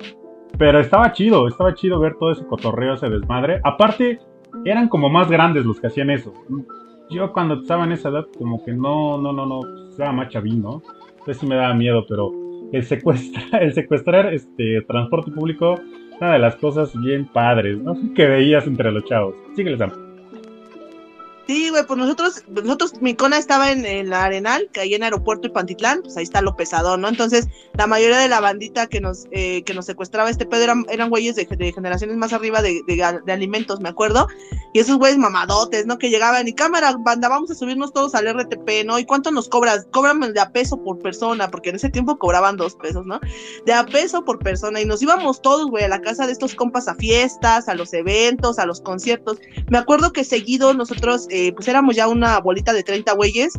Pero 0.58 0.80
estaba 0.80 1.12
chido, 1.12 1.48
estaba 1.48 1.74
chido 1.74 1.98
ver 2.00 2.16
todo 2.18 2.32
ese 2.32 2.46
cotorreo, 2.46 2.94
ese 2.94 3.08
desmadre. 3.08 3.60
Aparte, 3.64 4.20
eran 4.64 4.88
como 4.88 5.08
más 5.08 5.30
grandes 5.30 5.64
los 5.64 5.80
que 5.80 5.86
hacían 5.86 6.10
eso. 6.10 6.32
Yo 7.08 7.32
cuando 7.32 7.54
estaba 7.54 7.84
en 7.84 7.92
esa 7.92 8.10
edad, 8.10 8.26
como 8.38 8.62
que 8.64 8.72
no, 8.72 9.18
no, 9.18 9.32
no, 9.32 9.46
no, 9.46 9.60
pues, 9.60 9.98
era 9.98 10.12
más 10.12 10.28
chavín, 10.28 10.62
¿no? 10.62 10.82
Entonces 11.10 11.38
sí 11.38 11.46
me 11.46 11.56
daba 11.56 11.74
miedo, 11.74 12.04
pero 12.08 12.30
el 12.72 12.84
secuestrar, 12.84 13.62
el 13.62 13.72
secuestrar 13.72 14.34
este 14.34 14.82
transporte 14.82 15.30
público, 15.30 15.80
una 16.20 16.34
de 16.34 16.38
las 16.38 16.56
cosas 16.56 16.92
bien 17.00 17.26
padres, 17.26 17.78
¿no? 17.78 17.96
Que 18.14 18.26
veías 18.26 18.66
entre 18.66 18.92
los 18.92 19.04
chavos. 19.04 19.34
Síguele. 19.54 20.09
Sí, 21.50 21.68
güey, 21.68 21.84
pues 21.84 21.98
nosotros, 21.98 22.44
nosotros, 22.46 23.02
mi 23.02 23.16
cona 23.16 23.36
estaba 23.36 23.72
en, 23.72 23.84
en 23.84 24.08
la 24.08 24.22
Arenal, 24.22 24.68
que 24.72 24.82
ahí 24.82 24.94
en 24.94 25.02
Aeropuerto 25.02 25.48
y 25.48 25.50
Pantitlán, 25.50 26.00
pues 26.00 26.16
ahí 26.16 26.22
está 26.22 26.42
lo 26.42 26.54
pesadón, 26.54 27.00
¿no? 27.00 27.08
Entonces, 27.08 27.48
la 27.76 27.88
mayoría 27.88 28.18
de 28.18 28.28
la 28.28 28.38
bandita 28.38 28.86
que 28.86 29.00
nos, 29.00 29.24
eh, 29.32 29.64
que 29.64 29.74
nos 29.74 29.86
secuestraba 29.86 30.30
este 30.30 30.46
pedo 30.46 30.62
eran, 30.62 31.10
güeyes 31.10 31.34
de, 31.34 31.46
de 31.46 31.72
generaciones 31.72 32.16
más 32.18 32.32
arriba 32.32 32.62
de, 32.62 32.82
de, 32.86 33.20
de 33.26 33.32
alimentos, 33.32 33.80
me 33.80 33.88
acuerdo, 33.88 34.28
y 34.72 34.78
esos 34.78 34.98
güeyes 34.98 35.18
mamadotes, 35.18 35.86
¿no? 35.86 35.98
Que 35.98 36.08
llegaban 36.08 36.46
y 36.46 36.52
cámara, 36.52 36.94
banda, 36.96 37.28
vamos 37.28 37.50
a 37.50 37.56
subirnos 37.56 37.92
todos 37.92 38.14
al 38.14 38.28
RTP, 38.32 38.86
¿no? 38.86 39.00
¿Y 39.00 39.04
cuánto 39.04 39.32
nos 39.32 39.48
cobras? 39.48 39.88
Cóbrame 39.90 40.30
de 40.30 40.38
a 40.38 40.52
peso 40.52 40.80
por 40.80 41.00
persona, 41.00 41.50
porque 41.50 41.70
en 41.70 41.74
ese 41.74 41.88
tiempo 41.88 42.16
cobraban 42.16 42.58
dos 42.58 42.76
pesos, 42.76 43.06
¿no? 43.06 43.18
De 43.66 43.72
a 43.72 43.84
peso 43.84 44.24
por 44.24 44.38
persona, 44.38 44.80
y 44.80 44.84
nos 44.84 45.02
íbamos 45.02 45.42
todos, 45.42 45.68
güey, 45.68 45.82
a 45.82 45.88
la 45.88 46.00
casa 46.00 46.26
de 46.26 46.32
estos 46.32 46.54
compas 46.54 46.86
a 46.86 46.94
fiestas, 46.94 47.68
a 47.68 47.74
los 47.74 47.92
eventos, 47.92 48.60
a 48.60 48.66
los 48.66 48.80
conciertos. 48.80 49.38
Me 49.68 49.78
acuerdo 49.78 50.12
que 50.12 50.22
seguido 50.22 50.74
nosotros, 50.74 51.26
eh, 51.40 51.52
pues 51.54 51.68
éramos 51.68 51.96
ya 51.96 52.06
una 52.06 52.38
bolita 52.40 52.74
de 52.74 52.82
30 52.82 53.14
güeyes, 53.14 53.54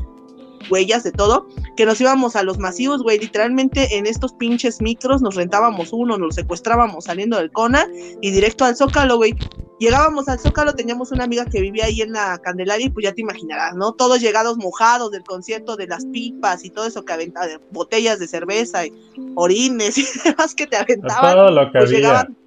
huellas 0.70 1.04
de 1.04 1.12
todo, 1.12 1.48
que 1.76 1.86
nos 1.86 2.00
íbamos 2.00 2.36
a 2.36 2.44
los 2.44 2.60
masivos, 2.60 3.02
güey, 3.02 3.18
literalmente 3.18 3.98
en 3.98 4.06
estos 4.06 4.34
pinches 4.34 4.82
micros 4.82 5.22
nos 5.22 5.34
rentábamos 5.34 5.92
uno, 5.92 6.18
nos 6.18 6.36
secuestrábamos 6.36 7.06
saliendo 7.06 7.38
del 7.38 7.52
CONA 7.52 7.88
y 8.22 8.30
directo 8.30 8.66
al 8.66 8.76
Zócalo, 8.76 9.18
güey. 9.18 9.34
Llegábamos 9.80 10.28
al 10.30 10.38
Zócalo, 10.38 10.76
teníamos 10.76 11.12
una 11.12 11.24
amiga 11.24 11.46
que 11.46 11.60
vivía 11.60 11.86
ahí 11.86 12.02
en 12.02 12.12
la 12.12 12.38
Candelaria 12.38 12.86
y 12.86 12.90
pues 12.92 13.04
ya 13.04 13.14
te 13.14 13.22
imaginarás, 13.22 13.76
¿no? 13.76 13.94
Todos 13.94 14.22
llegados 14.22 14.58
mojados 14.58 15.10
del 15.10 15.24
concierto, 15.24 15.76
de 15.76 15.88
las 15.88 16.06
pipas 16.06 16.64
y 16.64 16.70
todo 16.70 16.86
eso 16.86 17.04
que 17.04 17.14
aventaban, 17.14 17.60
botellas 17.72 18.20
de 18.20 18.28
cerveza 18.28 18.86
y 18.86 18.94
orines 19.34 19.98
y 19.98 20.06
demás 20.24 20.54
que 20.54 20.68
te 20.68 20.78
aventaban. 20.78 21.36
Todo 21.36 21.50
lo 21.50 21.66
que 21.72 21.80
pues 21.80 21.86
había. 21.86 21.98
llegaban 21.98 22.38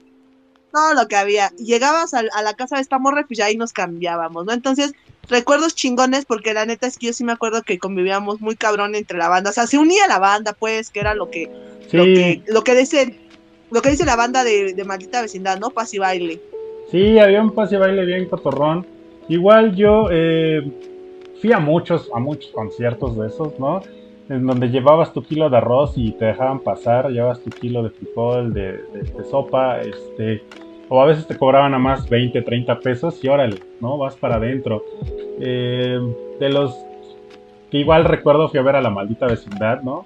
todo 0.75 0.93
lo 0.93 1.09
que 1.09 1.17
había. 1.17 1.51
Llegabas 1.57 2.13
a, 2.13 2.23
a, 2.35 2.43
la 2.43 2.55
casa 2.55 2.77
de 2.77 2.83
esta 2.83 2.99
morra, 2.99 3.25
pues 3.27 3.39
ya 3.39 3.47
ahí 3.47 3.57
nos 3.57 3.73
cambiábamos, 3.73 4.45
¿no? 4.45 4.53
Entonces, 4.53 4.93
recuerdos 5.29 5.75
chingones, 5.75 6.27
porque 6.27 6.53
la 6.53 6.67
neta 6.67 6.87
es 6.87 6.99
que 6.99 7.07
yo 7.07 7.13
sí 7.13 7.25
me 7.25 7.33
acuerdo 7.33 7.63
que 7.63 7.79
convivíamos 7.79 8.41
muy 8.41 8.57
cabrón 8.57 8.95
entre 8.95 9.17
la 9.17 9.29
banda. 9.29 9.51
O 9.51 9.53
sea, 9.53 9.67
se 9.67 9.79
unía 9.79 10.07
la 10.09 10.19
banda, 10.19 10.53
pues, 10.53 10.91
que 10.91 11.01
era 11.01 11.15
lo 11.15 11.31
que, 11.31 11.49
Sí, 11.89 11.97
lo 11.97 12.05
que, 12.05 12.43
lo 12.49 12.65
que 12.65 12.75
dice, 12.75 13.19
lo 13.71 13.83
que 13.83 13.91
dice 13.91 14.05
la 14.05 14.17
banda 14.17 14.43
de, 14.45 14.75
de 14.75 14.85
maldita 14.85 15.23
vecindad, 15.23 15.59
¿no? 15.59 15.71
Paz 15.71 15.95
y 15.95 15.99
baile. 15.99 16.41
sí, 16.91 17.19
había 17.19 17.41
un 17.43 17.53
pase 17.55 17.77
baile 17.77 18.05
bien 18.05 18.29
cotorrón. 18.29 18.87
Igual 19.29 19.75
yo 19.75 20.09
eh, 20.11 20.63
fui 21.41 21.53
a 21.53 21.59
muchos, 21.59 22.11
a 22.15 22.19
muchos 22.19 22.51
conciertos 22.53 23.17
de 23.17 23.29
esos, 23.29 23.59
¿no? 23.59 23.81
En 24.29 24.47
donde 24.47 24.69
llevabas 24.69 25.13
tu 25.13 25.23
kilo 25.23 25.51
de 25.51 25.59
arroz 25.59 25.93
y 25.97 26.13
te 26.13 26.25
dejaban 26.27 26.61
pasar, 26.61 27.11
llevabas 27.11 27.41
tu 27.41 27.51
kilo 27.51 27.83
de 27.83 27.91
frijol, 27.91 28.55
de, 28.55 28.73
de, 28.73 29.03
de 29.03 29.25
sopa, 29.31 29.81
este, 29.81 30.43
o 30.89 31.03
a 31.03 31.07
veces 31.07 31.27
te 31.27 31.37
cobraban 31.37 31.75
a 31.75 31.79
más 31.79 32.09
20, 32.09 32.43
30 32.43 32.81
pesos 32.81 33.23
y 33.23 33.29
órale, 33.29 33.59
¿no? 33.81 33.99
Vas 33.99 34.17
para 34.17 34.37
adentro. 34.37 34.85
Eh, 35.41 35.99
de 36.39 36.49
los 36.49 36.75
que 37.71 37.79
igual 37.79 38.05
recuerdo 38.05 38.49
fui 38.49 38.61
a 38.61 38.63
ver 38.63 38.77
a 38.77 38.83
la 38.83 38.91
maldita 38.91 39.27
vecindad, 39.27 39.83
¿no? 39.83 40.05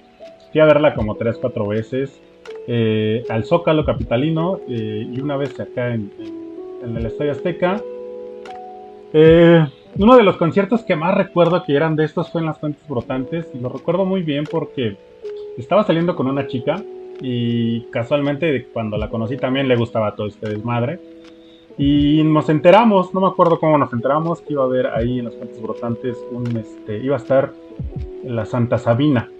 Fui 0.53 0.61
a 0.61 0.65
verla 0.65 0.95
como 0.95 1.17
3, 1.17 1.39
4 1.39 1.67
veces. 1.67 2.21
Eh, 2.67 3.25
al 3.31 3.45
Zócalo 3.45 3.85
Capitalino 3.85 4.61
eh, 4.69 5.07
y 5.11 5.21
una 5.21 5.37
vez 5.37 5.59
acá 5.59 5.95
en, 5.95 6.13
el 6.83 7.07
Estadio 7.07 7.33
Azteca. 7.33 7.81
Eh, 9.13 9.67
uno 9.99 10.17
de 10.17 10.23
los 10.23 10.37
conciertos 10.37 10.83
que 10.83 10.95
más 10.95 11.15
recuerdo 11.15 11.65
que 11.65 11.75
eran 11.75 11.97
de 11.97 12.05
estos 12.05 12.31
fue 12.31 12.43
en 12.43 12.47
las 12.47 12.59
Fuentes 12.59 12.87
Brotantes 12.87 13.51
y 13.55 13.59
lo 13.59 13.71
recuerdo 13.71 14.05
muy 14.05 14.23
bien 14.23 14.45
porque 14.45 14.97
estaba 15.57 15.83
saliendo 15.85 16.15
con 16.15 16.27
una 16.27 16.47
chica 16.47 16.83
y 17.21 17.83
casualmente 17.91 18.67
cuando 18.73 18.97
la 18.97 19.09
conocí 19.09 19.37
también 19.37 19.69
le 19.69 19.77
gustaba 19.77 20.15
todo 20.15 20.27
este 20.27 20.49
desmadre. 20.49 21.01
Y 21.77 22.23
nos 22.25 22.49
enteramos, 22.49 23.15
no 23.15 23.21
me 23.21 23.29
acuerdo 23.29 23.61
cómo 23.61 23.79
nos 23.79 23.93
enteramos, 23.93 24.41
que 24.41 24.53
iba 24.53 24.63
a 24.63 24.67
haber 24.67 24.89
ahí 24.89 25.21
en 25.21 25.27
las 25.27 25.37
Fuentes 25.37 25.63
Brotantes 25.63 26.19
un, 26.33 26.57
este, 26.57 26.99
iba 26.99 27.15
a 27.15 27.19
estar 27.19 27.53
la 28.25 28.45
Santa 28.45 28.79
Sabina. 28.79 29.31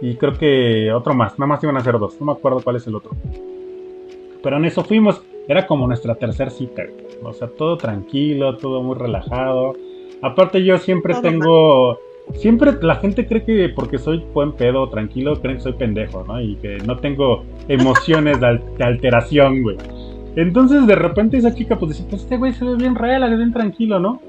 Y 0.00 0.16
creo 0.16 0.32
que 0.32 0.90
otro 0.92 1.14
más, 1.14 1.38
nada 1.38 1.48
más 1.48 1.62
iban 1.62 1.76
a 1.76 1.80
ser 1.80 1.98
dos, 1.98 2.18
no 2.18 2.26
me 2.26 2.32
acuerdo 2.32 2.60
cuál 2.60 2.76
es 2.76 2.86
el 2.86 2.94
otro. 2.94 3.12
Pero 4.42 4.56
en 4.56 4.64
eso 4.64 4.82
fuimos, 4.82 5.22
era 5.46 5.66
como 5.66 5.86
nuestra 5.86 6.14
tercer 6.14 6.50
cita, 6.50 6.82
o 7.22 7.32
sea, 7.34 7.48
todo 7.48 7.76
tranquilo, 7.76 8.56
todo 8.56 8.82
muy 8.82 8.96
relajado. 8.96 9.74
Aparte 10.22 10.64
yo 10.64 10.78
siempre 10.78 11.14
tengo... 11.20 11.98
Siempre 12.34 12.72
la 12.80 12.96
gente 12.96 13.26
cree 13.26 13.44
que 13.44 13.68
porque 13.68 13.98
soy 13.98 14.24
buen 14.32 14.52
pedo, 14.52 14.88
tranquilo, 14.88 15.40
creen 15.40 15.56
que 15.58 15.62
soy 15.64 15.72
pendejo, 15.74 16.24
¿no? 16.26 16.40
Y 16.40 16.56
que 16.56 16.78
no 16.78 16.96
tengo 16.98 17.44
emociones 17.68 18.40
de, 18.40 18.46
al- 18.46 18.62
de 18.78 18.84
alteración, 18.84 19.62
güey. 19.62 19.76
Entonces 20.36 20.86
de 20.86 20.94
repente 20.94 21.36
esa 21.36 21.54
chica 21.54 21.78
pues 21.78 21.90
decía, 21.90 22.06
pues 22.08 22.22
este 22.22 22.36
güey 22.38 22.52
se 22.54 22.64
ve 22.64 22.76
bien 22.76 22.94
real, 22.94 23.36
bien 23.36 23.52
tranquilo, 23.52 23.98
¿no? 24.00 24.20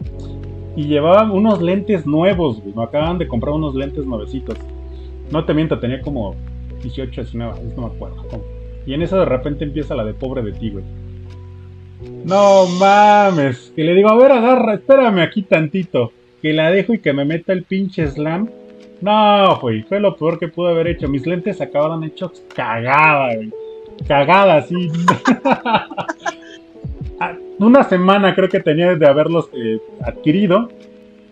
Y 0.75 0.83
llevaba 0.85 1.31
unos 1.31 1.61
lentes 1.61 2.05
nuevos, 2.05 2.61
güey. 2.61 2.73
Me 2.75 2.83
acaban 2.83 3.17
de 3.19 3.27
comprar 3.27 3.53
unos 3.53 3.73
lentes 3.75 4.05
nuevecitos. 4.05 4.57
No 5.31 5.45
te 5.45 5.53
miento, 5.53 5.79
tenía 5.79 6.01
como 6.01 6.35
18, 6.81 7.21
19, 7.21 7.51
años, 7.59 7.73
no 7.77 7.87
me 7.87 7.95
acuerdo. 7.95 8.17
Y 8.85 8.93
en 8.95 9.01
eso 9.03 9.17
de 9.17 9.25
repente 9.25 9.63
empieza 9.63 9.95
la 9.95 10.03
de 10.03 10.13
pobre 10.13 10.41
de 10.41 10.51
ti, 10.51 10.71
güey. 10.71 10.83
No 12.25 12.65
mames. 12.79 13.71
Que 13.75 13.83
le 13.83 13.93
digo, 13.93 14.09
a 14.09 14.17
ver, 14.17 14.31
agarra, 14.31 14.73
espérame 14.73 15.19
aquí 15.21 15.43
tantito. 15.43 16.11
Que 16.43 16.53
la 16.53 16.69
dejo 16.69 16.93
y 16.93 16.99
que 16.99 17.13
me 17.13 17.25
meta 17.25 17.53
el 17.53 17.63
pinche 17.63 18.05
slam. 18.05 18.49
No, 19.01 19.59
güey, 19.59 19.81
fue 19.83 19.99
lo 19.99 20.15
peor 20.15 20.37
que 20.37 20.49
pude 20.49 20.71
haber 20.71 20.87
hecho. 20.87 21.07
Mis 21.07 21.25
lentes 21.25 21.61
acabaron 21.61 22.03
hechos 22.03 22.43
cagada, 22.53 23.33
güey. 23.33 23.49
Cagada, 24.07 24.61
sí. 24.63 24.89
ah, 27.19 27.33
una 27.59 27.83
semana 27.85 28.35
creo 28.35 28.49
que 28.49 28.59
tenía 28.59 28.93
de 28.93 29.07
haberlos 29.07 29.49
eh, 29.53 29.79
adquirido. 30.03 30.69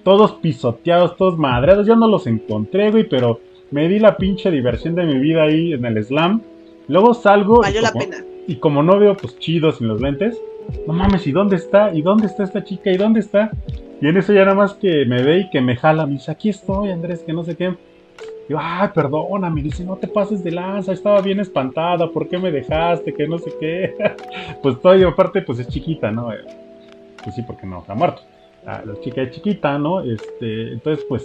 Todos 0.04 0.32
pisoteados, 0.34 1.18
todos 1.18 1.38
madreados. 1.38 1.86
Yo 1.86 1.96
no 1.96 2.08
los 2.08 2.26
encontré, 2.26 2.90
güey, 2.90 3.04
pero 3.08 3.42
me 3.70 3.88
di 3.90 4.00
la 4.00 4.16
pinche 4.16 4.50
diversión 4.50 4.96
de 4.96 5.04
mi 5.04 5.20
vida 5.20 5.44
ahí 5.44 5.74
en 5.74 5.86
el 5.86 6.04
slam. 6.04 6.42
Luego 6.88 7.14
salgo. 7.14 7.62
Valió 7.62 7.82
la 7.82 7.92
como, 7.92 8.06
pena. 8.06 8.24
Y 8.48 8.56
como 8.56 8.82
no 8.82 8.98
veo 8.98 9.16
pues 9.16 9.38
chidos 9.40 9.78
sin 9.78 9.90
los 9.90 10.00
lentes. 10.00 10.42
No 10.88 10.94
mames, 10.94 11.28
¿y 11.28 11.34
dónde 11.34 11.58
está? 11.58 11.94
¿Y 11.94 12.02
dónde 12.02 12.28
está 12.28 12.44
esta 12.44 12.64
chica? 12.64 12.92
¿Y 12.92 12.98
dónde 12.98 13.20
está? 13.20 13.52
Y 14.02 14.08
en 14.08 14.18
eso 14.18 14.34
ya 14.34 14.42
nada 14.46 14.56
más 14.56 14.74
que 14.74 15.06
me 15.06 15.24
ve 15.24 15.40
y 15.42 15.50
que 15.50 15.62
me 15.62 15.76
jala. 15.76 16.06
Me 16.06 16.14
dice, 16.14 16.32
aquí 16.32 16.50
estoy, 16.50 16.90
Andrés, 16.92 17.24
que 17.24 17.34
no 17.34 17.44
sé 17.44 17.56
qué. 17.56 17.76
Yo, 18.50 18.58
ay, 18.60 18.90
perdóname, 18.94 19.62
dice, 19.62 19.84
no 19.86 19.96
te 19.98 20.08
pases 20.08 20.44
de 20.44 20.52
lanza, 20.52 20.92
estaba 20.92 21.22
bien 21.22 21.40
espantada, 21.40 22.10
¿por 22.10 22.28
qué 22.28 22.38
me 22.38 22.52
dejaste? 22.52 23.14
Que 23.14 23.28
no 23.28 23.38
sé 23.38 23.52
qué. 23.60 23.96
pues 24.64 24.82
todavía 24.82 25.08
aparte, 25.08 25.42
pues 25.44 25.60
es 25.60 25.68
chiquita, 25.70 26.12
¿no? 26.12 26.34
Eh, 26.34 26.40
Pues 27.24 27.36
sí, 27.36 27.44
porque 27.44 27.68
no 27.68 27.80
está 27.80 27.94
muerto. 27.94 28.22
La, 28.66 28.84
la 28.86 29.00
chica 29.02 29.22
es 29.22 29.32
chiquita, 29.32 29.78
¿no? 29.78 30.02
Este, 30.02 30.74
entonces, 30.74 31.06
pues, 31.08 31.24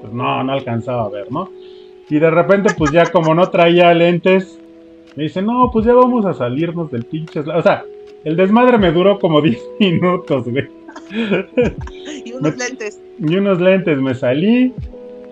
pues 0.00 0.12
no, 0.12 0.42
no 0.44 0.52
alcanzaba 0.52 1.04
a 1.04 1.08
ver, 1.08 1.30
¿no? 1.32 1.48
Y 2.08 2.18
de 2.18 2.30
repente, 2.30 2.74
pues 2.76 2.90
ya 2.92 3.06
como 3.10 3.34
no 3.34 3.48
traía 3.50 3.94
lentes, 3.94 4.58
me 5.16 5.24
dice, 5.24 5.42
no, 5.42 5.70
pues 5.72 5.86
ya 5.86 5.94
vamos 5.94 6.24
a 6.26 6.34
salirnos 6.34 6.90
del 6.90 7.04
pinche... 7.04 7.42
sla-". 7.42 7.56
O 7.58 7.62
sea, 7.62 7.84
el 8.24 8.36
desmadre 8.36 8.78
me 8.78 8.92
duró 8.92 9.18
como 9.18 9.40
10 9.42 9.58
minutos, 9.80 10.44
güey. 10.48 10.68
Y 12.24 12.32
unos 12.32 12.56
Me- 12.56 12.64
lentes. 12.64 13.00
Y 13.18 13.36
unos 13.36 13.60
lentes 13.60 13.98
me 13.98 14.14
salí 14.14 14.72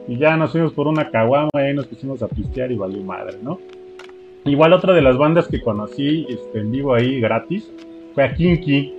y 0.07 0.17
ya 0.19 0.37
nos 0.37 0.53
fuimos 0.53 0.73
por 0.73 0.87
una 0.87 1.11
caguama 1.11 1.51
y 1.55 1.59
ahí 1.59 1.75
nos 1.75 1.87
pusimos 1.87 2.23
a 2.23 2.29
pistear 2.29 2.73
y 2.73 2.77
valió 2.77 3.03
madre, 3.03 3.37
¿no? 3.43 3.59
Igual 4.45 4.73
otra 4.73 4.95
de 4.95 5.03
las 5.03 5.19
bandas 5.19 5.47
que 5.49 5.61
conocí 5.61 6.27
este, 6.29 6.61
en 6.61 6.71
vivo 6.71 6.95
ahí 6.95 7.21
gratis 7.21 7.71
fue 8.15 8.25
a 8.25 8.35
Kinky. 8.35 8.95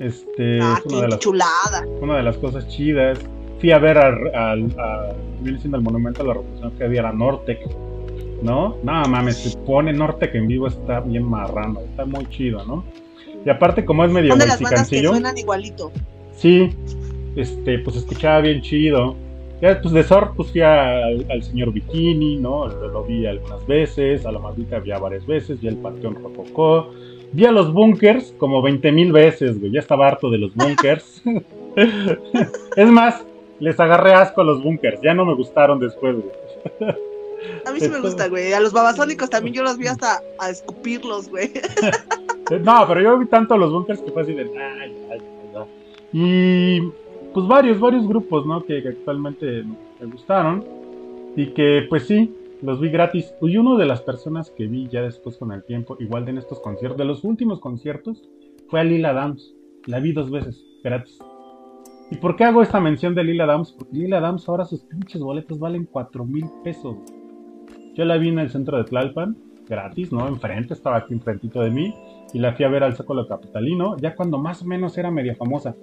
Este, 0.00 0.58
ah, 0.62 0.76
es 0.78 0.86
una 0.92 1.02
de, 1.02 1.08
las, 1.08 1.18
chulada. 1.20 1.84
una 2.00 2.16
de 2.16 2.22
las 2.22 2.36
cosas 2.38 2.66
chidas. 2.68 3.18
Fui 3.60 3.70
a 3.72 3.78
ver 3.78 3.98
al, 3.98 4.34
al- 4.34 4.74
a, 4.78 5.12
viene 5.40 5.58
siendo 5.58 5.76
el 5.78 5.84
monumento 5.84 6.22
a 6.22 6.26
la 6.26 6.34
revolución 6.34 6.72
que 6.78 6.84
había 6.84 7.08
a 7.08 7.12
Nortec, 7.12 7.60
¿no? 8.44 8.76
No 8.82 9.02
mames, 9.08 9.38
se 9.38 9.58
pone 9.58 9.92
Nortec 9.92 10.34
en 10.34 10.46
vivo, 10.46 10.68
está 10.68 11.00
bien 11.00 11.24
marrano, 11.24 11.80
está 11.80 12.04
muy 12.04 12.26
chido, 12.28 12.64
¿no? 12.64 12.84
Y 13.44 13.50
aparte, 13.50 13.84
como 13.84 14.04
es 14.04 14.12
medio 14.12 14.30
Son 14.30 14.38
de 14.38 14.46
las 14.46 14.60
bandas 14.60 14.88
que 14.88 14.96
mexicancillo, 14.96 15.10
suenan 15.10 15.38
igualito. 15.38 15.90
Sí, 16.36 16.70
este, 17.36 17.78
pues 17.80 17.96
escuchaba 17.96 18.40
bien 18.40 18.60
chido. 18.60 19.16
Ya, 19.60 19.80
pues 19.80 19.94
de 19.94 20.02
Sor, 20.02 20.32
pues 20.36 20.50
fui 20.50 20.60
al, 20.60 21.26
al 21.30 21.42
señor 21.42 21.72
Bikini, 21.72 22.36
¿no? 22.36 22.66
Lo, 22.66 22.88
lo 22.88 23.04
vi 23.04 23.26
algunas 23.26 23.66
veces, 23.66 24.26
a 24.26 24.32
la 24.32 24.38
Maldita 24.38 24.78
vi 24.78 24.90
varias 24.90 25.26
veces, 25.26 25.60
vi 25.60 25.68
el 25.68 25.76
Panteón 25.76 26.16
Rococó, 26.16 26.90
vi 27.32 27.46
a 27.46 27.52
los 27.52 27.72
Bunkers 27.72 28.34
como 28.36 28.60
20 28.60 28.92
mil 28.92 29.12
veces, 29.12 29.58
güey, 29.58 29.72
ya 29.72 29.80
estaba 29.80 30.06
harto 30.06 30.28
de 30.30 30.38
los 30.38 30.54
Bunkers. 30.56 31.22
es 32.76 32.88
más, 32.88 33.24
les 33.58 33.80
agarré 33.80 34.12
asco 34.12 34.42
a 34.42 34.44
los 34.44 34.62
Bunkers, 34.62 35.00
ya 35.02 35.14
no 35.14 35.24
me 35.24 35.34
gustaron 35.34 35.78
después, 35.80 36.16
güey. 36.16 36.94
A 37.66 37.72
mí 37.72 37.80
sí 37.80 37.88
me 37.88 38.00
gusta, 38.00 38.28
güey. 38.28 38.52
A 38.52 38.60
los 38.60 38.72
babasónicos 38.72 39.30
también 39.30 39.54
yo 39.54 39.62
los 39.62 39.78
vi 39.78 39.86
hasta 39.86 40.20
a 40.38 40.50
escupirlos, 40.50 41.28
güey. 41.28 41.52
No, 42.62 42.84
pero 42.86 43.00
yo 43.00 43.18
vi 43.18 43.24
tanto 43.24 43.54
a 43.54 43.56
los 43.56 43.72
bunkers 43.72 44.02
que 44.02 44.10
fue 44.12 44.20
así 44.20 44.34
de. 44.34 44.42
"Ay, 44.42 44.50
ay, 44.82 44.92
ay, 45.12 45.20
ay". 45.56 45.64
Y 46.12 46.80
pues 47.32 47.46
varios, 47.48 47.80
varios 47.80 48.06
grupos, 48.06 48.44
¿no? 48.46 48.62
Que, 48.64 48.86
actualmente 48.86 49.64
me 49.98 50.06
gustaron. 50.06 50.64
Y 51.36 51.48
que 51.54 51.86
pues 51.88 52.06
sí, 52.06 52.32
los 52.62 52.80
vi 52.80 52.90
gratis. 52.90 53.32
Y 53.40 53.56
uno 53.56 53.78
de 53.78 53.86
las 53.86 54.02
personas 54.02 54.50
que 54.50 54.66
vi 54.66 54.88
ya 54.88 55.00
después 55.02 55.38
con 55.38 55.52
el 55.52 55.64
tiempo, 55.64 55.96
igual 56.00 56.26
de 56.26 56.32
en 56.32 56.38
estos 56.38 56.60
conciertos, 56.60 56.98
de 56.98 57.06
los 57.06 57.24
últimos 57.24 57.60
conciertos, 57.60 58.22
fue 58.68 58.80
a 58.80 58.84
Lila 58.84 59.14
Dams. 59.14 59.54
La 59.86 59.98
vi 60.00 60.12
dos 60.12 60.30
veces, 60.30 60.62
gratis. 60.82 61.18
¿Y 62.10 62.16
por 62.16 62.36
qué 62.36 62.44
hago 62.44 62.62
esta 62.62 62.78
mención 62.78 63.14
de 63.14 63.24
Lila 63.24 63.46
Dams? 63.46 63.72
Porque 63.72 63.96
Lila 63.96 64.20
Dams 64.20 64.46
ahora 64.48 64.64
sus 64.66 64.80
pinches 64.82 65.20
boletos 65.22 65.58
valen 65.58 65.88
4 65.90 66.24
mil 66.26 66.44
pesos. 66.62 66.96
Yo 67.94 68.04
la 68.04 68.16
vi 68.16 68.28
en 68.28 68.38
el 68.38 68.50
centro 68.50 68.76
de 68.76 68.84
Tlalpan, 68.84 69.36
gratis, 69.68 70.12
¿no? 70.12 70.26
Enfrente, 70.26 70.74
estaba 70.74 70.96
aquí 70.96 71.14
enfrentito 71.14 71.60
de 71.60 71.70
mí 71.70 71.94
y 72.32 72.38
la 72.38 72.52
fui 72.54 72.64
a 72.64 72.68
ver 72.68 72.82
al 72.82 72.94
Zócalo 72.94 73.26
Capitalino, 73.26 73.96
ya 73.96 74.14
cuando 74.14 74.38
más 74.38 74.62
o 74.62 74.66
menos 74.66 74.98
era 74.98 75.10
media 75.10 75.34
famosa. 75.36 75.74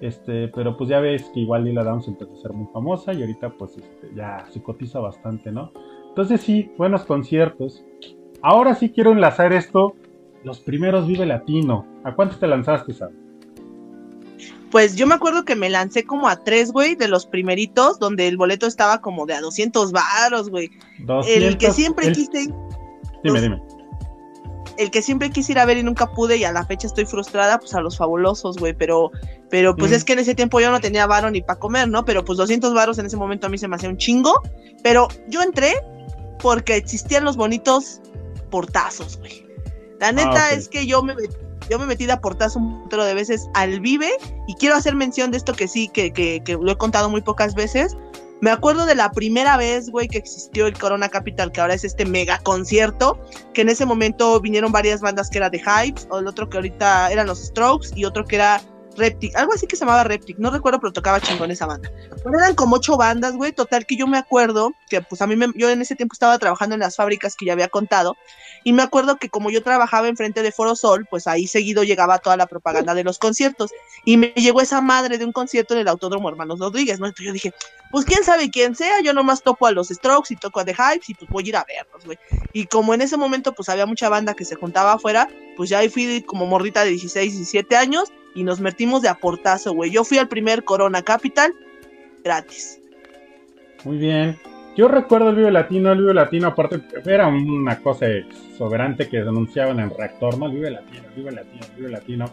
Este, 0.00 0.48
pero 0.48 0.76
pues 0.76 0.90
ya 0.90 0.98
ves 0.98 1.30
que 1.32 1.40
igual 1.40 1.64
Lila 1.64 1.84
Downs 1.84 2.08
empezó 2.08 2.32
a 2.32 2.42
ser 2.42 2.52
muy 2.52 2.66
famosa 2.72 3.12
y 3.12 3.20
ahorita 3.20 3.50
pues 3.50 3.78
este, 3.78 4.10
ya 4.16 4.44
se 4.50 4.60
cotiza 4.60 4.98
bastante, 4.98 5.52
¿no? 5.52 5.70
Entonces 6.08 6.40
sí, 6.40 6.72
buenos 6.76 7.04
conciertos. 7.04 7.84
Ahora 8.42 8.74
sí 8.74 8.90
quiero 8.90 9.12
enlazar 9.12 9.52
esto, 9.52 9.94
los 10.42 10.58
primeros 10.60 11.06
Vive 11.06 11.24
Latino. 11.24 11.86
¿A 12.02 12.16
cuántos 12.16 12.40
te 12.40 12.48
lanzaste, 12.48 12.92
Sam? 12.92 13.21
Pues 14.72 14.96
yo 14.96 15.06
me 15.06 15.14
acuerdo 15.14 15.44
que 15.44 15.54
me 15.54 15.68
lancé 15.70 16.02
como 16.04 16.28
a 16.28 16.42
tres, 16.42 16.72
güey, 16.72 16.96
de 16.96 17.06
los 17.06 17.26
primeritos, 17.26 17.98
donde 18.00 18.26
el 18.26 18.36
boleto 18.36 18.66
estaba 18.66 19.00
como 19.00 19.26
de 19.26 19.34
a 19.34 19.40
200 19.40 19.92
varos, 19.92 20.48
güey. 20.50 20.70
El 20.98 21.06
200, 21.06 21.56
que 21.56 21.70
siempre 21.72 22.06
el- 22.08 22.14
quise, 22.14 22.48
Dime, 23.22 23.40
dime. 23.40 23.62
el 24.78 24.90
que 24.90 25.02
siempre 25.02 25.28
quise 25.30 25.52
ir 25.52 25.58
a 25.58 25.66
ver 25.66 25.76
y 25.76 25.82
nunca 25.82 26.10
pude 26.12 26.38
y 26.38 26.44
a 26.44 26.52
la 26.52 26.64
fecha 26.64 26.86
estoy 26.86 27.04
frustrada, 27.04 27.58
pues 27.60 27.74
a 27.74 27.80
los 27.82 27.98
fabulosos, 27.98 28.56
güey, 28.56 28.72
pero, 28.72 29.10
pero 29.50 29.76
pues 29.76 29.90
Mm. 29.90 29.94
es 29.94 30.04
que 30.04 30.12
en 30.14 30.18
ese 30.20 30.34
tiempo 30.34 30.58
yo 30.58 30.70
no 30.70 30.80
tenía 30.80 31.06
varo 31.06 31.30
ni 31.30 31.42
para 31.42 31.58
comer, 31.60 31.86
¿no? 31.88 32.04
Pero 32.06 32.24
pues 32.24 32.38
200 32.38 32.72
varos 32.72 32.98
en 32.98 33.04
ese 33.06 33.18
momento 33.18 33.46
a 33.46 33.50
mí 33.50 33.58
se 33.58 33.68
me 33.68 33.76
hacía 33.76 33.90
un 33.90 33.98
chingo, 33.98 34.40
pero 34.82 35.06
yo 35.28 35.42
entré 35.42 35.74
porque 36.40 36.76
existían 36.76 37.24
los 37.24 37.36
bonitos 37.36 38.00
portazos, 38.50 39.18
güey. 39.18 39.46
La 40.00 40.10
neta 40.12 40.46
Ah, 40.46 40.50
ok. 40.52 40.58
es 40.58 40.68
que 40.68 40.86
yo 40.86 41.02
me 41.02 41.14
yo 41.70 41.78
me 41.78 41.86
metí 41.86 42.06
de 42.06 42.12
a 42.12 42.20
portazo 42.20 42.58
un 42.58 42.80
montón 42.80 43.06
de 43.06 43.14
veces 43.14 43.48
al 43.54 43.80
Vive 43.80 44.10
y 44.46 44.54
quiero 44.54 44.76
hacer 44.76 44.94
mención 44.94 45.30
de 45.30 45.38
esto 45.38 45.52
que 45.52 45.68
sí, 45.68 45.88
que, 45.88 46.12
que, 46.12 46.42
que 46.44 46.54
lo 46.54 46.70
he 46.70 46.76
contado 46.76 47.08
muy 47.08 47.22
pocas 47.22 47.54
veces. 47.54 47.96
Me 48.42 48.50
acuerdo 48.50 48.86
de 48.86 48.96
la 48.96 49.12
primera 49.12 49.56
vez, 49.56 49.88
güey, 49.88 50.08
que 50.08 50.18
existió 50.18 50.66
el 50.66 50.76
Corona 50.76 51.08
Capital, 51.08 51.52
que 51.52 51.60
ahora 51.60 51.74
es 51.74 51.84
este 51.84 52.04
mega 52.04 52.38
concierto, 52.38 53.16
que 53.54 53.60
en 53.60 53.68
ese 53.68 53.86
momento 53.86 54.40
vinieron 54.40 54.72
varias 54.72 55.00
bandas 55.00 55.30
que 55.30 55.38
era 55.38 55.48
de 55.48 55.58
Hypes, 55.58 56.08
o 56.10 56.18
el 56.18 56.26
otro 56.26 56.48
que 56.48 56.56
ahorita 56.56 57.12
eran 57.12 57.28
los 57.28 57.38
Strokes, 57.38 57.90
y 57.94 58.04
otro 58.04 58.24
que 58.24 58.34
era 58.34 58.60
Reptic, 58.96 59.34
algo 59.36 59.52
así 59.54 59.66
que 59.66 59.76
se 59.76 59.84
llamaba 59.84 60.04
Reptic, 60.04 60.38
no 60.38 60.50
recuerdo, 60.50 60.78
pero 60.80 60.92
tocaba 60.92 61.20
chingón 61.20 61.50
esa 61.50 61.66
banda. 61.66 61.90
Pero 62.22 62.38
eran 62.38 62.54
como 62.54 62.76
ocho 62.76 62.96
bandas, 62.96 63.34
güey, 63.34 63.52
total 63.52 63.86
que 63.86 63.96
yo 63.96 64.06
me 64.06 64.18
acuerdo 64.18 64.72
que 64.88 65.00
pues 65.00 65.22
a 65.22 65.26
mí, 65.26 65.34
me- 65.36 65.52
yo 65.54 65.70
en 65.70 65.80
ese 65.80 65.96
tiempo 65.96 66.12
estaba 66.12 66.38
trabajando 66.38 66.74
en 66.74 66.80
las 66.80 66.96
fábricas 66.96 67.34
que 67.36 67.46
ya 67.46 67.54
había 67.54 67.68
contado, 67.68 68.16
y 68.64 68.72
me 68.72 68.82
acuerdo 68.82 69.16
que 69.16 69.28
como 69.28 69.50
yo 69.50 69.62
trabajaba 69.62 70.08
enfrente 70.08 70.42
de 70.42 70.52
Foro 70.52 70.76
Sol, 70.76 71.06
pues 71.10 71.26
ahí 71.26 71.46
seguido 71.46 71.82
llegaba 71.84 72.18
toda 72.18 72.36
la 72.36 72.46
propaganda 72.46 72.94
de 72.94 73.02
los 73.04 73.18
conciertos, 73.18 73.70
y 74.04 74.16
me 74.18 74.28
llegó 74.36 74.60
esa 74.60 74.80
madre 74.80 75.18
de 75.18 75.24
un 75.24 75.32
concierto 75.32 75.74
en 75.74 75.80
el 75.80 75.88
Autódromo 75.88 76.28
Hermanos 76.28 76.58
Rodríguez, 76.60 77.00
¿no? 77.00 77.06
Entonces 77.06 77.26
yo 77.26 77.32
dije, 77.32 77.52
pues 77.90 78.04
quién 78.04 78.24
sabe 78.24 78.50
quién 78.50 78.74
sea, 78.76 79.00
yo 79.02 79.12
nomás 79.14 79.42
topo 79.42 79.66
a 79.66 79.72
los 79.72 79.88
Strokes 79.88 80.34
y 80.34 80.36
toco 80.36 80.60
a 80.60 80.64
The 80.64 80.74
Hypes 80.74 81.08
y 81.10 81.14
pues 81.14 81.30
voy 81.30 81.44
a 81.44 81.48
ir 81.48 81.56
a 81.56 81.64
verlos, 81.66 82.04
güey. 82.04 82.18
Y 82.52 82.66
como 82.66 82.94
en 82.94 83.00
ese 83.02 83.16
momento 83.16 83.52
pues 83.52 83.68
había 83.68 83.86
mucha 83.86 84.08
banda 84.08 84.34
que 84.34 84.44
se 84.44 84.54
juntaba 84.54 84.92
afuera, 84.92 85.28
pues 85.56 85.70
ya 85.70 85.78
ahí 85.78 85.88
fui 85.88 86.22
como 86.22 86.46
morrita 86.46 86.84
de 86.84 86.90
16, 86.90 87.32
17 87.32 87.76
años 87.76 88.10
y 88.34 88.44
nos 88.44 88.60
metimos 88.60 89.02
de 89.02 89.08
aportazo, 89.08 89.72
güey. 89.72 89.90
Yo 89.90 90.04
fui 90.04 90.18
al 90.18 90.28
primer 90.28 90.64
Corona 90.64 91.02
Capital 91.02 91.52
gratis. 92.24 92.80
Muy 93.84 93.98
bien. 93.98 94.36
Yo 94.76 94.88
recuerdo 94.88 95.30
el 95.30 95.36
Vive 95.36 95.50
Latino, 95.50 95.92
el 95.92 95.98
Vive 95.98 96.14
Latino 96.14 96.48
aparte 96.48 96.80
era 97.04 97.28
una 97.28 97.78
cosa 97.80 98.06
exuberante 98.08 99.06
que 99.06 99.18
denunciaban 99.18 99.80
en 99.80 99.90
Reactor, 99.90 100.38
¿no? 100.38 100.46
El 100.46 100.52
Vive 100.52 100.70
Latino, 100.70 101.02
el 101.08 101.14
Vive 101.14 101.32
Latino, 101.32 101.66
el 101.66 101.76
Vive 101.76 101.90
Latino. 101.90 102.24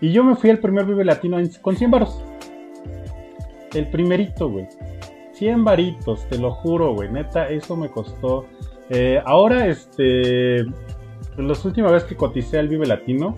Y 0.00 0.12
yo 0.12 0.24
me 0.24 0.36
fui 0.36 0.48
al 0.48 0.58
primer 0.58 0.86
Vive 0.86 1.04
Latino 1.04 1.38
con 1.60 1.76
100 1.76 1.90
varos. 1.90 2.24
El 3.74 3.90
primerito, 3.90 4.48
güey. 4.48 4.66
100 5.34 5.64
varitos, 5.64 6.26
te 6.28 6.38
lo 6.38 6.50
juro, 6.52 6.94
güey. 6.94 7.10
Neta, 7.10 7.48
eso 7.48 7.76
me 7.76 7.90
costó. 7.90 8.46
Eh, 8.88 9.20
ahora, 9.24 9.66
este. 9.66 10.64
La 11.36 11.54
última 11.64 11.90
vez 11.90 12.04
que 12.04 12.16
coticé 12.16 12.58
al 12.58 12.68
Vive 12.68 12.86
Latino, 12.86 13.36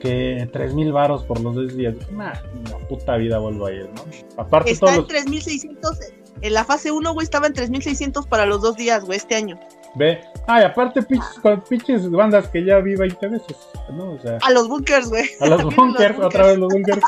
que 0.00 0.48
3 0.52 0.74
mil 0.74 0.92
varos 0.92 1.22
por 1.24 1.40
los 1.40 1.54
dos 1.54 1.76
días. 1.76 1.94
Nah, 2.12 2.32
la 2.70 2.78
puta 2.88 3.16
vida 3.16 3.38
vuelvo 3.38 3.66
a 3.66 3.72
ir, 3.72 3.88
¿no? 3.94 4.02
Aparte, 4.36 4.70
Está 4.72 4.86
todos 4.86 4.92
en 4.96 5.00
los- 5.02 5.08
3600, 5.08 5.98
en 6.42 6.54
la 6.54 6.64
fase 6.64 6.90
1, 6.90 7.12
güey, 7.12 7.24
estaba 7.24 7.46
en 7.46 7.52
3600 7.52 8.26
para 8.26 8.46
los 8.46 8.62
dos 8.62 8.76
días, 8.76 9.04
güey, 9.04 9.18
este 9.18 9.34
año. 9.36 9.58
Ve, 9.96 10.20
ay, 10.46 10.62
aparte 10.64 11.02
pinches, 11.02 11.38
con 11.42 11.60
pinches 11.68 12.08
bandas 12.10 12.46
que 12.48 12.64
ya 12.64 12.78
vi 12.78 12.94
20 12.94 13.26
veces, 13.26 13.56
¿no? 13.92 14.12
O 14.12 14.18
sea, 14.20 14.38
A 14.40 14.50
los 14.52 14.68
bunkers, 14.68 15.08
güey. 15.08 15.24
a 15.40 15.46
los 15.46 15.62
bunkers, 15.76 16.18
otra 16.20 16.46
vez 16.46 16.58
los 16.58 16.72
bunkers. 16.72 17.02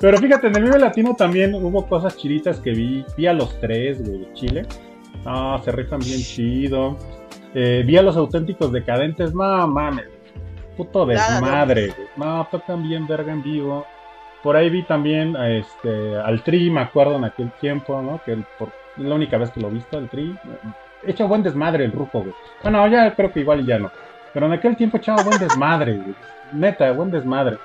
Pero 0.00 0.18
fíjate, 0.18 0.46
en 0.46 0.56
el 0.56 0.62
Vive 0.64 0.78
Latino 0.78 1.16
también 1.16 1.54
hubo 1.54 1.86
cosas 1.88 2.16
chiritas 2.16 2.60
que 2.60 2.70
vi. 2.70 3.04
Vi 3.16 3.26
a 3.26 3.32
los 3.32 3.58
tres, 3.60 4.06
güey, 4.06 4.20
de 4.20 4.32
Chile. 4.34 4.66
No, 5.24 5.60
se 5.64 5.72
rifan 5.72 5.98
bien 5.98 6.20
chido. 6.20 6.96
Eh, 7.54 7.82
vi 7.84 7.96
a 7.96 8.02
los 8.02 8.16
auténticos 8.16 8.70
decadentes, 8.72 9.34
no 9.34 9.66
mames. 9.66 10.06
Puto 10.78 11.04
desmadre, 11.04 11.88
güey. 11.88 12.08
No, 12.16 12.46
tocan 12.50 12.82
bien 12.82 13.06
verga 13.06 13.32
en 13.32 13.42
vivo. 13.42 13.86
Por 14.42 14.56
ahí 14.56 14.70
vi 14.70 14.84
también 14.84 15.36
a 15.36 15.50
este, 15.50 16.16
al 16.16 16.42
Tri, 16.42 16.70
me 16.70 16.80
acuerdo 16.80 17.16
en 17.16 17.24
aquel 17.24 17.50
tiempo, 17.60 18.00
¿no? 18.00 18.22
Que 18.24 18.32
el- 18.32 18.46
por, 18.58 18.70
la 18.96 19.14
única 19.14 19.36
vez 19.36 19.50
que 19.50 19.60
lo 19.60 19.68
he 19.68 19.72
visto, 19.72 19.98
el 19.98 20.08
Tri. 20.08 20.34
Echa 21.04 21.24
buen 21.24 21.42
desmadre 21.42 21.84
el 21.84 21.92
Rufo, 21.92 22.20
güey. 22.20 22.34
Bueno, 22.62 22.86
ya 22.86 23.14
creo 23.14 23.32
que 23.32 23.40
igual 23.40 23.66
ya 23.66 23.78
no. 23.78 23.90
Pero 24.32 24.46
en 24.46 24.52
aquel 24.52 24.76
tiempo 24.76 24.96
echaba 24.96 25.22
buen 25.22 25.38
desmadre, 25.38 25.94
güey. 25.94 26.14
neta, 26.52 26.90
buen 26.92 27.10
desmadre. 27.10 27.58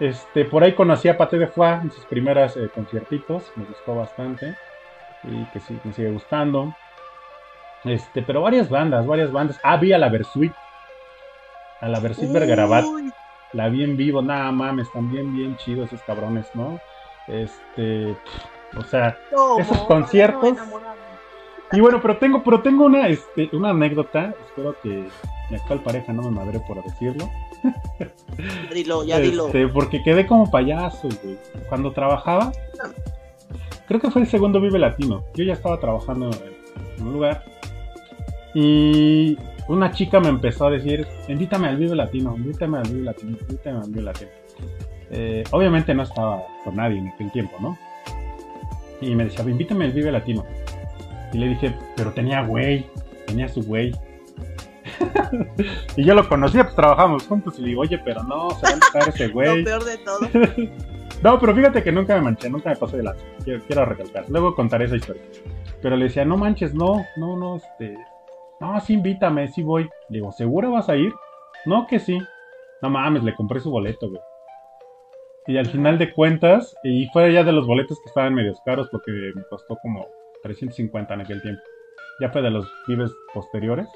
Este, 0.00 0.46
por 0.46 0.64
ahí 0.64 0.72
conocí 0.72 1.08
a 1.08 1.18
Pate 1.18 1.38
de 1.38 1.46
Foix 1.46 1.82
en 1.82 1.90
sus 1.92 2.04
primeras 2.06 2.56
eh, 2.56 2.70
conciertitos, 2.74 3.52
me 3.54 3.66
gustó 3.66 3.94
bastante 3.94 4.54
y 5.24 5.44
que 5.52 5.60
sí, 5.60 5.78
me 5.84 5.92
sigue 5.92 6.10
gustando. 6.10 6.74
Este, 7.84 8.22
pero 8.22 8.40
varias 8.42 8.68
bandas, 8.70 9.06
varias 9.06 9.30
bandas. 9.30 9.60
Ah, 9.62 9.76
vi 9.76 9.92
a 9.92 9.98
la 9.98 10.08
Versuit, 10.08 10.52
a 11.80 11.88
la 11.88 12.00
Versuit 12.00 12.30
Vergarabat, 12.30 12.84
la 13.52 13.68
vi 13.68 13.84
en 13.84 13.96
vivo, 13.96 14.22
nada 14.22 14.50
mames, 14.52 14.90
también 14.92 15.34
bien 15.34 15.56
chidos 15.56 15.92
esos 15.92 16.02
cabrones, 16.02 16.46
¿no? 16.54 16.78
Este, 17.26 18.16
o 18.76 18.82
sea. 18.84 19.18
Esos 19.58 19.78
conciertos. 19.86 20.56
No, 20.56 21.78
y 21.78 21.80
bueno, 21.80 22.00
pero 22.02 22.16
tengo, 22.18 22.42
pero 22.42 22.62
tengo 22.62 22.84
una, 22.84 23.08
este, 23.08 23.48
una 23.52 23.70
anécdota, 23.70 24.34
espero 24.46 24.74
que 24.82 25.04
mi 25.50 25.56
actual 25.56 25.80
pareja 25.80 26.12
no 26.12 26.22
me 26.22 26.30
madre 26.30 26.60
por 26.66 26.82
decirlo. 26.82 27.30
Dilo, 28.72 29.04
ya 29.04 29.18
dilo. 29.18 29.46
Este, 29.46 29.68
porque 29.68 30.02
quedé 30.02 30.26
como 30.26 30.50
payaso, 30.50 31.08
güey. 31.22 31.38
Cuando 31.68 31.92
trabajaba, 31.92 32.52
creo 33.86 34.00
que 34.00 34.10
fue 34.10 34.22
el 34.22 34.28
segundo 34.28 34.60
Vive 34.60 34.78
Latino. 34.78 35.22
Yo 35.34 35.44
ya 35.44 35.52
estaba 35.52 35.78
trabajando 35.78 36.30
en 36.96 37.06
un 37.06 37.12
lugar. 37.12 37.44
Y 38.54 39.36
una 39.70 39.92
chica 39.92 40.18
me 40.18 40.28
empezó 40.28 40.66
a 40.66 40.70
decir, 40.70 41.06
invítame 41.28 41.68
al 41.68 41.76
Vive 41.76 41.94
Latino, 41.94 42.34
invítame 42.36 42.78
al 42.78 42.88
Vive 42.88 43.04
Latino, 43.04 43.36
invítame 43.40 43.78
al 43.78 43.88
Vive 43.88 44.02
Latino. 44.02 44.30
Eh, 45.10 45.44
obviamente 45.52 45.94
no 45.94 46.02
estaba 46.02 46.42
con 46.64 46.76
nadie 46.76 46.98
en 46.98 47.08
aquel 47.08 47.30
tiempo, 47.30 47.56
¿no? 47.60 47.78
Y 49.00 49.14
me 49.14 49.24
decía, 49.24 49.44
invítame 49.48 49.84
al 49.84 49.92
Vive 49.92 50.10
Latino. 50.10 50.44
Y 51.32 51.38
le 51.38 51.48
dije, 51.48 51.74
pero 51.96 52.12
tenía 52.12 52.42
güey, 52.42 52.86
tenía 53.26 53.48
su 53.48 53.62
güey. 53.62 53.92
y 55.96 56.04
yo 56.04 56.14
lo 56.14 56.28
conocía, 56.28 56.64
pues 56.64 56.74
trabajamos 56.74 57.26
juntos. 57.28 57.56
Y 57.58 57.62
le 57.62 57.68
digo, 57.68 57.82
oye, 57.82 57.98
pero 58.04 58.24
no, 58.24 58.50
se 58.50 58.62
va 58.62 58.70
a 58.70 58.72
enterar 58.72 59.08
ese 59.08 59.28
güey. 59.28 59.58
Lo 59.58 59.64
peor 59.64 59.84
de 59.84 59.98
todo. 59.98 60.18
No, 61.22 61.38
pero 61.38 61.54
fíjate 61.54 61.82
que 61.82 61.92
nunca 61.92 62.14
me 62.14 62.22
manché, 62.22 62.48
nunca 62.48 62.70
me 62.70 62.76
pasó 62.76 62.96
de 62.96 63.02
lanza. 63.02 63.22
Quiero, 63.44 63.62
quiero 63.66 63.84
recalcar. 63.84 64.24
Luego 64.30 64.54
contaré 64.54 64.86
esa 64.86 64.96
historia. 64.96 65.20
Pero 65.82 65.94
le 65.94 66.04
decía, 66.04 66.24
no 66.24 66.38
manches, 66.38 66.72
no, 66.72 67.04
no, 67.18 67.36
no, 67.36 67.56
este. 67.56 67.98
No, 68.60 68.78
sí, 68.80 68.94
invítame, 68.94 69.48
sí 69.48 69.62
voy. 69.62 69.84
Le 70.08 70.18
digo, 70.18 70.32
¿seguro 70.32 70.72
vas 70.72 70.88
a 70.88 70.96
ir? 70.96 71.12
No, 71.64 71.86
que 71.86 71.98
sí. 71.98 72.18
No 72.82 72.90
mames, 72.90 73.22
le 73.22 73.34
compré 73.34 73.60
su 73.60 73.70
boleto, 73.70 74.08
güey. 74.08 74.20
Y 75.46 75.56
al 75.56 75.66
final 75.66 75.98
de 75.98 76.12
cuentas, 76.12 76.76
y 76.84 77.06
fue 77.08 77.32
ya 77.32 77.42
de 77.42 77.52
los 77.52 77.66
boletos 77.66 77.98
que 78.00 78.08
estaban 78.08 78.34
medios 78.34 78.60
caros 78.64 78.88
porque 78.90 79.10
me 79.34 79.42
costó 79.48 79.76
como 79.82 80.06
350 80.42 81.14
en 81.14 81.20
aquel 81.22 81.42
tiempo. 81.42 81.62
Ya 82.20 82.30
fue 82.30 82.42
de 82.42 82.50
los 82.50 82.70
vives 82.86 83.10
posteriores. 83.32 83.88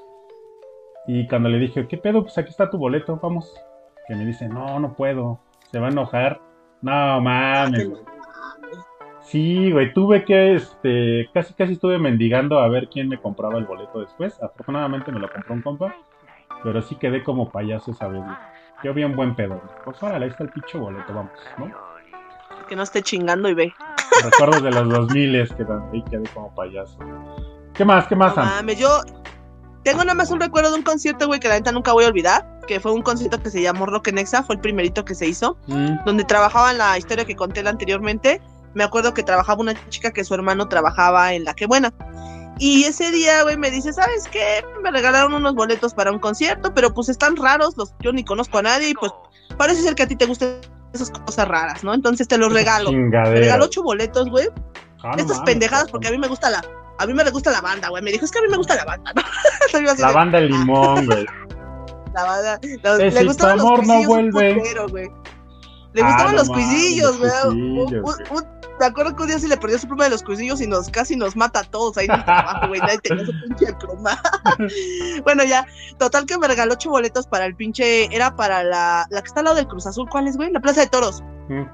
Y 1.06 1.28
cuando 1.28 1.50
le 1.50 1.58
dije, 1.58 1.86
¿qué 1.86 1.98
pedo? 1.98 2.22
Pues 2.22 2.38
aquí 2.38 2.48
está 2.48 2.70
tu 2.70 2.78
boleto, 2.78 3.18
vamos. 3.22 3.54
Que 4.08 4.14
me 4.14 4.24
dice, 4.24 4.48
no, 4.48 4.80
no 4.80 4.94
puedo. 4.94 5.38
Se 5.70 5.78
va 5.78 5.88
a 5.88 5.90
enojar. 5.90 6.40
No 6.80 7.20
mames. 7.20 7.90
Sí, 9.24 9.72
güey, 9.72 9.92
tuve 9.92 10.24
que, 10.24 10.54
este, 10.54 11.30
casi 11.32 11.54
casi 11.54 11.72
estuve 11.72 11.98
mendigando 11.98 12.58
a 12.58 12.68
ver 12.68 12.88
quién 12.88 13.08
me 13.08 13.20
compraba 13.20 13.58
el 13.58 13.64
boleto 13.64 14.00
después. 14.00 14.40
Afortunadamente 14.42 15.10
me 15.10 15.18
lo 15.18 15.30
compró 15.30 15.54
un 15.54 15.62
compa, 15.62 15.94
pero 16.62 16.82
sí 16.82 16.96
quedé 16.96 17.22
como 17.22 17.50
payaso 17.50 17.90
esa 17.90 18.08
vez, 18.08 18.22
güey. 18.22 18.36
Yo 18.82 18.92
vi 18.92 19.02
un 19.02 19.16
buen 19.16 19.34
pedo, 19.34 19.56
güey. 19.56 19.76
Pues 19.84 20.02
órale, 20.02 20.26
ahí 20.26 20.30
está 20.30 20.44
el 20.44 20.50
pinche 20.50 20.76
boleto, 20.76 21.14
vamos, 21.14 21.32
¿no? 21.58 21.72
Que 22.68 22.76
no 22.76 22.82
esté 22.82 23.02
chingando 23.02 23.48
y 23.48 23.54
ve. 23.54 23.72
Recuerdos 24.22 24.62
de 24.62 24.70
los 24.70 24.88
2000 24.88 25.48
que 25.56 25.66
ahí 25.92 26.02
quedé 26.04 26.24
como 26.34 26.54
payaso. 26.54 26.98
¿Qué 27.72 27.84
más, 27.84 28.06
qué 28.06 28.14
más, 28.14 28.36
No 28.36 28.44
mames, 28.44 28.78
yo 28.78 29.00
tengo 29.84 29.98
nada 30.02 30.14
más 30.14 30.30
un 30.30 30.40
recuerdo 30.40 30.70
de 30.70 30.78
un 30.78 30.82
concierto, 30.82 31.26
güey, 31.26 31.40
que 31.40 31.48
la 31.48 31.54
neta 31.54 31.72
nunca 31.72 31.92
voy 31.92 32.04
a 32.04 32.08
olvidar. 32.08 32.60
Que 32.66 32.80
fue 32.80 32.92
un 32.92 33.02
concierto 33.02 33.42
que 33.42 33.50
se 33.50 33.60
llamó 33.60 33.84
Rock 33.84 34.08
en 34.08 34.18
Exa, 34.18 34.42
fue 34.42 34.54
el 34.54 34.60
primerito 34.60 35.04
que 35.04 35.14
se 35.14 35.26
hizo. 35.26 35.58
Mm, 35.66 36.04
donde 36.06 36.24
trabajaba 36.24 36.70
en 36.70 36.78
la 36.78 36.96
historia 36.96 37.24
que 37.24 37.36
conté 37.36 37.66
anteriormente. 37.68 38.40
Me 38.74 38.84
acuerdo 38.84 39.14
que 39.14 39.22
trabajaba 39.22 39.60
una 39.60 39.74
chica 39.88 40.10
que 40.12 40.24
su 40.24 40.34
hermano 40.34 40.68
trabajaba 40.68 41.32
en 41.32 41.44
La 41.44 41.54
Que 41.54 41.66
Buena. 41.66 41.92
Y 42.58 42.84
ese 42.84 43.10
día, 43.10 43.42
güey, 43.42 43.56
me 43.56 43.70
dice, 43.70 43.92
¿sabes 43.92 44.28
qué? 44.30 44.64
Me 44.82 44.90
regalaron 44.90 45.34
unos 45.34 45.54
boletos 45.54 45.92
para 45.94 46.12
un 46.12 46.18
concierto, 46.20 46.72
pero 46.72 46.94
pues 46.94 47.08
están 47.08 47.36
raros, 47.36 47.76
los, 47.76 47.94
yo 48.00 48.12
ni 48.12 48.24
conozco 48.24 48.58
a 48.58 48.62
nadie 48.62 48.90
y 48.90 48.94
pues 48.94 49.10
parece 49.56 49.82
ser 49.82 49.94
que 49.96 50.04
a 50.04 50.06
ti 50.08 50.14
te 50.16 50.26
gustan 50.26 50.60
esas 50.92 51.10
cosas 51.10 51.48
raras, 51.48 51.82
¿no? 51.82 51.92
Entonces 51.94 52.28
te 52.28 52.38
los 52.38 52.52
regalo. 52.52 52.92
Me 52.92 52.96
Chingadera. 52.98 53.40
regaló 53.40 53.64
ocho 53.64 53.82
boletos, 53.82 54.28
güey. 54.30 54.48
Ah, 55.02 55.08
no 55.08 55.16
Estas 55.16 55.38
mames, 55.38 55.42
pendejadas 55.52 55.90
porque 55.90 56.08
a 56.08 56.10
mí 56.12 56.18
me 56.18 56.28
gusta 56.28 56.48
la... 56.50 56.64
A 57.00 57.06
mí 57.06 57.12
me 57.12 57.28
gusta 57.30 57.50
la 57.50 57.60
banda, 57.60 57.88
güey. 57.88 58.04
Me 58.04 58.12
dijo, 58.12 58.24
es 58.24 58.30
que 58.30 58.38
a 58.38 58.42
mí 58.42 58.48
me 58.48 58.56
gusta 58.56 58.76
la 58.76 58.84
banda, 58.84 59.12
¿no? 59.16 59.22
La 59.82 59.94
de, 59.94 60.12
banda 60.14 60.38
El 60.38 60.48
Limón, 60.48 61.06
güey. 61.06 61.26
la 62.14 62.24
banda. 62.24 62.60
Los- 62.84 62.98
le 63.14 63.24
gustaban 63.24 63.56
los 63.56 63.66
amor 63.66 63.78
no 63.80 63.94
cuisillos, 63.94 64.08
un 64.16 64.30
vuelve. 64.30 64.54
putero. 64.54 64.86
Le 65.92 66.02
Ah, 66.02 66.06
gustaban 66.06 66.32
no 66.36 66.38
los 66.38 66.48
cuisillos, 66.48 67.18
los 67.18 67.18
güey. 67.18 67.30
cuisillos, 67.32 67.52
Un- 67.52 68.02
güey. 68.02 68.16
un- 68.30 68.36
un- 68.38 68.63
Me 68.80 68.86
acuerdo 68.86 69.14
que 69.14 69.22
un 69.22 69.28
día 69.28 69.38
se 69.38 69.48
le 69.48 69.56
perdió 69.56 69.78
su 69.78 69.86
pluma 69.86 70.04
de 70.04 70.10
los 70.10 70.22
cuisillos 70.22 70.60
y 70.60 70.66
nos 70.66 70.88
casi 70.88 71.16
nos 71.16 71.36
mata 71.36 71.60
a 71.60 71.64
todos 71.64 71.96
ahí 71.96 72.06
en 72.06 72.12
el 72.12 72.24
trabajo, 72.24 72.68
güey. 72.68 72.80
Nadie 72.80 72.98
tenía 72.98 73.24
su 73.24 73.32
pinche 73.32 73.72
pluma. 73.74 74.20
bueno, 75.24 75.44
ya, 75.44 75.66
total 75.98 76.26
que 76.26 76.38
me 76.38 76.48
regaló 76.48 76.74
ocho 76.74 76.90
boletos 76.90 77.26
para 77.26 77.46
el 77.46 77.54
pinche. 77.54 78.14
Era 78.14 78.34
para 78.34 78.64
la, 78.64 79.06
la 79.10 79.22
que 79.22 79.28
está 79.28 79.40
al 79.40 79.44
lado 79.44 79.56
del 79.56 79.68
Cruz 79.68 79.86
Azul. 79.86 80.08
¿Cuál 80.10 80.26
es, 80.26 80.36
güey? 80.36 80.50
La 80.50 80.60
Plaza 80.60 80.80
de 80.80 80.88
Toros. 80.88 81.22
Mm, 81.48 81.64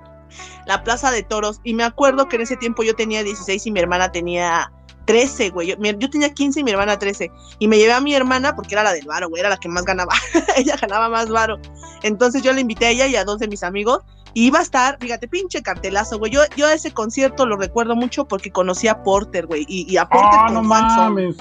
La 0.66 0.84
Plaza 0.84 1.10
de 1.10 1.22
Toros. 1.22 1.60
Y 1.64 1.74
me 1.74 1.84
acuerdo 1.84 2.28
que 2.28 2.36
en 2.36 2.42
ese 2.42 2.56
tiempo 2.56 2.82
yo 2.82 2.94
tenía 2.94 3.22
16 3.22 3.66
y 3.66 3.70
mi 3.70 3.80
hermana 3.80 4.12
tenía 4.12 4.70
13, 5.06 5.50
güey. 5.50 5.68
Yo, 5.68 5.76
yo 5.76 6.10
tenía 6.10 6.32
15 6.32 6.60
y 6.60 6.64
mi 6.64 6.70
hermana 6.70 6.98
13. 6.98 7.30
Y 7.58 7.66
me 7.66 7.78
llevé 7.78 7.92
a 7.92 8.00
mi 8.00 8.14
hermana 8.14 8.54
porque 8.54 8.74
era 8.74 8.84
la 8.84 8.92
del 8.92 9.06
varo, 9.06 9.28
güey. 9.28 9.40
Era 9.40 9.48
la 9.48 9.56
que 9.56 9.68
más 9.68 9.84
ganaba. 9.84 10.12
ella 10.56 10.76
ganaba 10.80 11.08
más 11.08 11.28
varo. 11.28 11.58
Entonces 12.02 12.42
yo 12.42 12.52
le 12.52 12.60
invité 12.60 12.86
a 12.86 12.90
ella 12.90 13.06
y 13.06 13.16
a 13.16 13.24
dos 13.24 13.38
de 13.38 13.48
mis 13.48 13.62
amigos. 13.62 14.00
Y 14.34 14.46
iba 14.46 14.58
a 14.60 14.62
estar, 14.62 14.96
fíjate, 15.00 15.26
pinche 15.28 15.62
cartelazo, 15.62 16.18
güey. 16.18 16.30
Yo, 16.32 16.40
yo 16.56 16.68
ese 16.68 16.92
concierto 16.92 17.46
lo 17.46 17.56
recuerdo 17.56 17.96
mucho 17.96 18.26
porque 18.26 18.50
conocí 18.50 18.86
a 18.88 19.02
Porter, 19.02 19.46
güey. 19.46 19.64
Y, 19.68 19.92
y 19.92 19.96
a 19.96 20.08
Porter 20.08 20.28
Ah, 20.32 20.44
con 20.46 20.54
no 20.62 20.68
Juan 20.68 20.86
mames. 20.96 21.36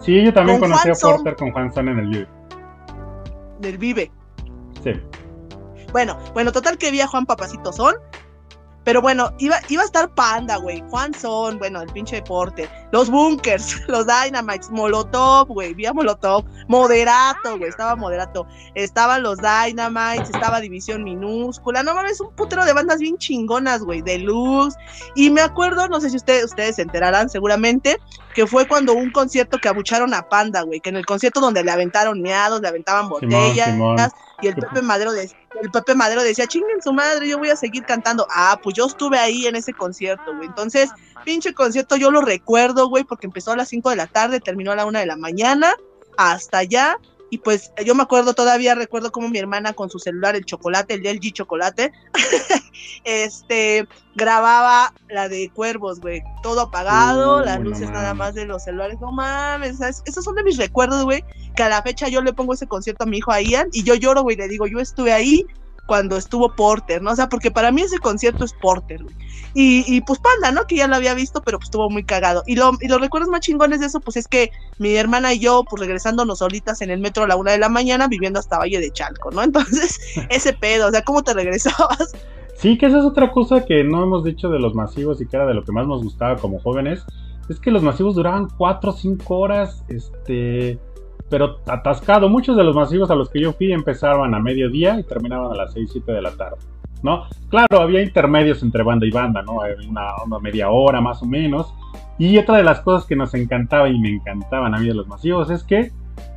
Sí, 0.00 0.24
yo 0.24 0.32
también 0.32 0.58
Con 0.58 0.70
conocí 0.70 0.90
a 0.90 0.94
Son. 0.94 1.12
Porter 1.16 1.36
con 1.36 1.52
Juan 1.52 1.72
Son 1.72 1.88
en 1.88 1.98
el 2.00 2.08
Vive. 2.08 2.28
del 3.60 3.78
Vive. 3.78 4.10
Sí. 4.82 4.90
Bueno, 5.92 6.18
bueno, 6.34 6.50
total 6.52 6.78
que 6.78 6.90
vi 6.90 7.00
a 7.00 7.06
Juan 7.06 7.26
Papacito 7.26 7.72
Son. 7.72 7.94
Pero 8.84 9.00
bueno, 9.00 9.32
iba, 9.38 9.60
iba 9.68 9.82
a 9.82 9.86
estar 9.86 10.12
Panda, 10.14 10.56
güey. 10.56 10.82
Juan 10.90 11.14
Son, 11.14 11.58
bueno, 11.58 11.82
el 11.82 11.92
pinche 11.92 12.16
deporte. 12.16 12.68
Los 12.90 13.10
Bunkers, 13.10 13.80
los 13.88 14.06
Dynamites, 14.06 14.70
Molotov, 14.70 15.48
güey. 15.48 15.74
Vi 15.74 15.86
a 15.86 15.92
Molotov. 15.92 16.44
Moderato, 16.68 17.58
güey. 17.58 17.70
Estaba 17.70 17.94
Moderato. 17.96 18.46
Estaban 18.74 19.22
los 19.22 19.38
Dynamites, 19.38 20.30
estaba 20.30 20.60
División 20.60 21.04
Minúscula. 21.04 21.82
No 21.82 21.94
mames, 21.94 22.20
un 22.20 22.34
putero 22.34 22.64
de 22.64 22.72
bandas 22.72 22.98
bien 22.98 23.16
chingonas, 23.18 23.82
güey. 23.82 24.02
Deluxe. 24.02 24.76
Y 25.14 25.30
me 25.30 25.40
acuerdo, 25.40 25.88
no 25.88 26.00
sé 26.00 26.10
si 26.10 26.16
ustedes, 26.16 26.46
ustedes 26.46 26.76
se 26.76 26.82
enterarán 26.82 27.28
seguramente, 27.30 27.98
que 28.34 28.46
fue 28.46 28.66
cuando 28.66 28.94
un 28.94 29.12
concierto 29.12 29.58
que 29.58 29.68
abucharon 29.68 30.12
a 30.14 30.28
Panda, 30.28 30.62
güey. 30.62 30.80
Que 30.80 30.90
en 30.90 30.96
el 30.96 31.06
concierto 31.06 31.40
donde 31.40 31.62
le 31.62 31.70
aventaron 31.70 32.20
meados, 32.20 32.60
le 32.60 32.68
aventaban 32.68 33.08
botellas. 33.08 33.70
Simón. 33.70 33.96
Y 34.42 34.48
el 34.48 34.54
Pepe 34.56 34.82
Madero, 34.82 35.12
de- 35.12 35.30
el 35.62 35.70
Pepe 35.70 35.94
Madero 35.94 36.22
decía, 36.22 36.46
chinguen 36.46 36.82
su 36.82 36.92
madre, 36.92 37.28
yo 37.28 37.38
voy 37.38 37.50
a 37.50 37.56
seguir 37.56 37.84
cantando. 37.84 38.26
Ah, 38.30 38.58
pues 38.62 38.74
yo 38.74 38.86
estuve 38.86 39.18
ahí 39.18 39.46
en 39.46 39.56
ese 39.56 39.72
concierto, 39.72 40.34
güey. 40.36 40.48
Entonces, 40.48 40.90
pinche 41.24 41.54
concierto 41.54 41.96
yo 41.96 42.10
lo 42.10 42.20
recuerdo, 42.20 42.88
güey, 42.88 43.04
porque 43.04 43.26
empezó 43.26 43.52
a 43.52 43.56
las 43.56 43.68
5 43.68 43.90
de 43.90 43.96
la 43.96 44.08
tarde, 44.08 44.40
terminó 44.40 44.72
a 44.72 44.76
la 44.76 44.84
1 44.84 44.98
de 44.98 45.06
la 45.06 45.16
mañana, 45.16 45.74
hasta 46.16 46.58
allá. 46.58 46.98
Y 47.32 47.38
pues 47.38 47.72
yo 47.82 47.94
me 47.94 48.02
acuerdo 48.02 48.34
todavía, 48.34 48.74
recuerdo 48.74 49.10
como 49.10 49.30
mi 49.30 49.38
hermana 49.38 49.72
con 49.72 49.88
su 49.88 49.98
celular, 49.98 50.36
el 50.36 50.44
chocolate, 50.44 50.92
el 50.92 51.00
LG 51.00 51.32
chocolate, 51.32 51.90
este, 53.04 53.88
grababa 54.14 54.92
la 55.08 55.30
de 55.30 55.48
cuervos, 55.48 55.98
güey. 56.00 56.22
Todo 56.42 56.60
apagado, 56.60 57.42
las 57.42 57.58
no 57.58 57.70
luces 57.70 57.88
nada 57.88 58.12
más 58.12 58.34
de 58.34 58.44
los 58.44 58.64
celulares. 58.64 59.00
No 59.00 59.12
mames, 59.12 59.78
¿sabes? 59.78 60.02
esos 60.04 60.22
son 60.22 60.34
de 60.34 60.44
mis 60.44 60.58
recuerdos, 60.58 61.04
güey 61.04 61.24
que 61.54 61.62
a 61.62 61.68
la 61.68 61.82
fecha 61.82 62.08
yo 62.08 62.22
le 62.22 62.32
pongo 62.32 62.54
ese 62.54 62.66
concierto 62.66 63.04
a 63.04 63.06
mi 63.06 63.18
hijo 63.18 63.30
a 63.30 63.40
Ian 63.40 63.68
y 63.72 63.82
yo 63.82 63.94
lloro, 63.94 64.22
güey, 64.22 64.36
le 64.36 64.48
digo, 64.48 64.66
yo 64.66 64.78
estuve 64.78 65.12
ahí 65.12 65.46
cuando 65.86 66.16
estuvo 66.16 66.54
Porter, 66.54 67.02
¿no? 67.02 67.10
O 67.10 67.16
sea, 67.16 67.28
porque 67.28 67.50
para 67.50 67.72
mí 67.72 67.82
ese 67.82 67.98
concierto 67.98 68.44
es 68.44 68.52
Porter, 68.54 69.02
güey. 69.02 69.14
Y, 69.54 69.84
y 69.86 70.00
pues 70.00 70.18
Panda, 70.18 70.50
¿no? 70.50 70.66
Que 70.66 70.76
ya 70.76 70.86
lo 70.86 70.96
había 70.96 71.14
visto, 71.14 71.42
pero 71.42 71.58
pues 71.58 71.66
estuvo 71.66 71.90
muy 71.90 72.04
cagado. 72.04 72.42
Y, 72.46 72.56
lo, 72.56 72.72
y 72.80 72.88
los 72.88 73.00
recuerdos 73.00 73.28
más 73.28 73.40
chingones 73.40 73.80
de 73.80 73.86
eso, 73.86 74.00
pues 74.00 74.16
es 74.16 74.28
que 74.28 74.50
mi 74.78 74.94
hermana 74.94 75.34
y 75.34 75.40
yo, 75.40 75.64
pues 75.68 75.80
regresándonos 75.80 76.38
solitas 76.38 76.80
en 76.80 76.90
el 76.90 77.00
metro 77.00 77.24
a 77.24 77.26
la 77.26 77.36
una 77.36 77.52
de 77.52 77.58
la 77.58 77.68
mañana, 77.68 78.08
viviendo 78.08 78.38
hasta 78.38 78.58
Valle 78.58 78.80
de 78.80 78.90
Chalco, 78.90 79.30
¿no? 79.30 79.42
Entonces, 79.42 79.98
ese 80.30 80.52
pedo, 80.52 80.88
o 80.88 80.90
sea, 80.90 81.02
¿cómo 81.02 81.22
te 81.22 81.34
regresabas? 81.34 82.14
Sí, 82.54 82.78
que 82.78 82.86
esa 82.86 82.98
es 82.98 83.04
otra 83.04 83.32
cosa 83.32 83.64
que 83.64 83.82
no 83.82 84.02
hemos 84.02 84.24
dicho 84.24 84.48
de 84.48 84.60
los 84.60 84.74
masivos 84.74 85.20
y 85.20 85.26
que 85.26 85.36
era 85.36 85.46
de 85.46 85.54
lo 85.54 85.64
que 85.64 85.72
más 85.72 85.86
nos 85.86 86.02
gustaba 86.02 86.36
como 86.36 86.60
jóvenes. 86.60 87.04
Es 87.48 87.58
que 87.58 87.72
los 87.72 87.82
masivos 87.82 88.14
duraban 88.14 88.48
4 88.56 88.90
o 88.90 88.94
5 88.94 89.36
horas, 89.36 89.84
este, 89.88 90.78
pero 91.32 91.60
atascado. 91.66 92.28
Muchos 92.28 92.58
de 92.58 92.62
los 92.62 92.76
masivos 92.76 93.10
a 93.10 93.14
los 93.14 93.30
que 93.30 93.40
yo 93.40 93.54
fui 93.54 93.72
empezaban 93.72 94.34
a 94.34 94.38
mediodía 94.38 95.00
y 95.00 95.02
terminaban 95.02 95.50
a 95.50 95.54
las 95.54 95.72
6, 95.72 95.88
7 95.90 96.12
de 96.12 96.20
la 96.20 96.32
tarde, 96.32 96.58
¿no? 97.02 97.24
Claro, 97.48 97.80
había 97.80 98.02
intermedios 98.02 98.62
entre 98.62 98.82
banda 98.82 99.06
y 99.06 99.10
banda, 99.10 99.40
¿no? 99.40 99.60
Una 99.88 100.38
media 100.40 100.68
hora 100.68 101.00
más 101.00 101.22
o 101.22 101.26
menos. 101.26 101.72
Y 102.18 102.36
otra 102.36 102.58
de 102.58 102.64
las 102.64 102.80
cosas 102.80 103.06
que 103.06 103.16
nos 103.16 103.32
encantaba 103.32 103.88
y 103.88 103.98
me 103.98 104.10
encantaban 104.10 104.74
a 104.74 104.78
mí 104.78 104.86
de 104.86 104.92
los 104.92 105.08
masivos 105.08 105.48
es 105.48 105.64
que 105.64 105.90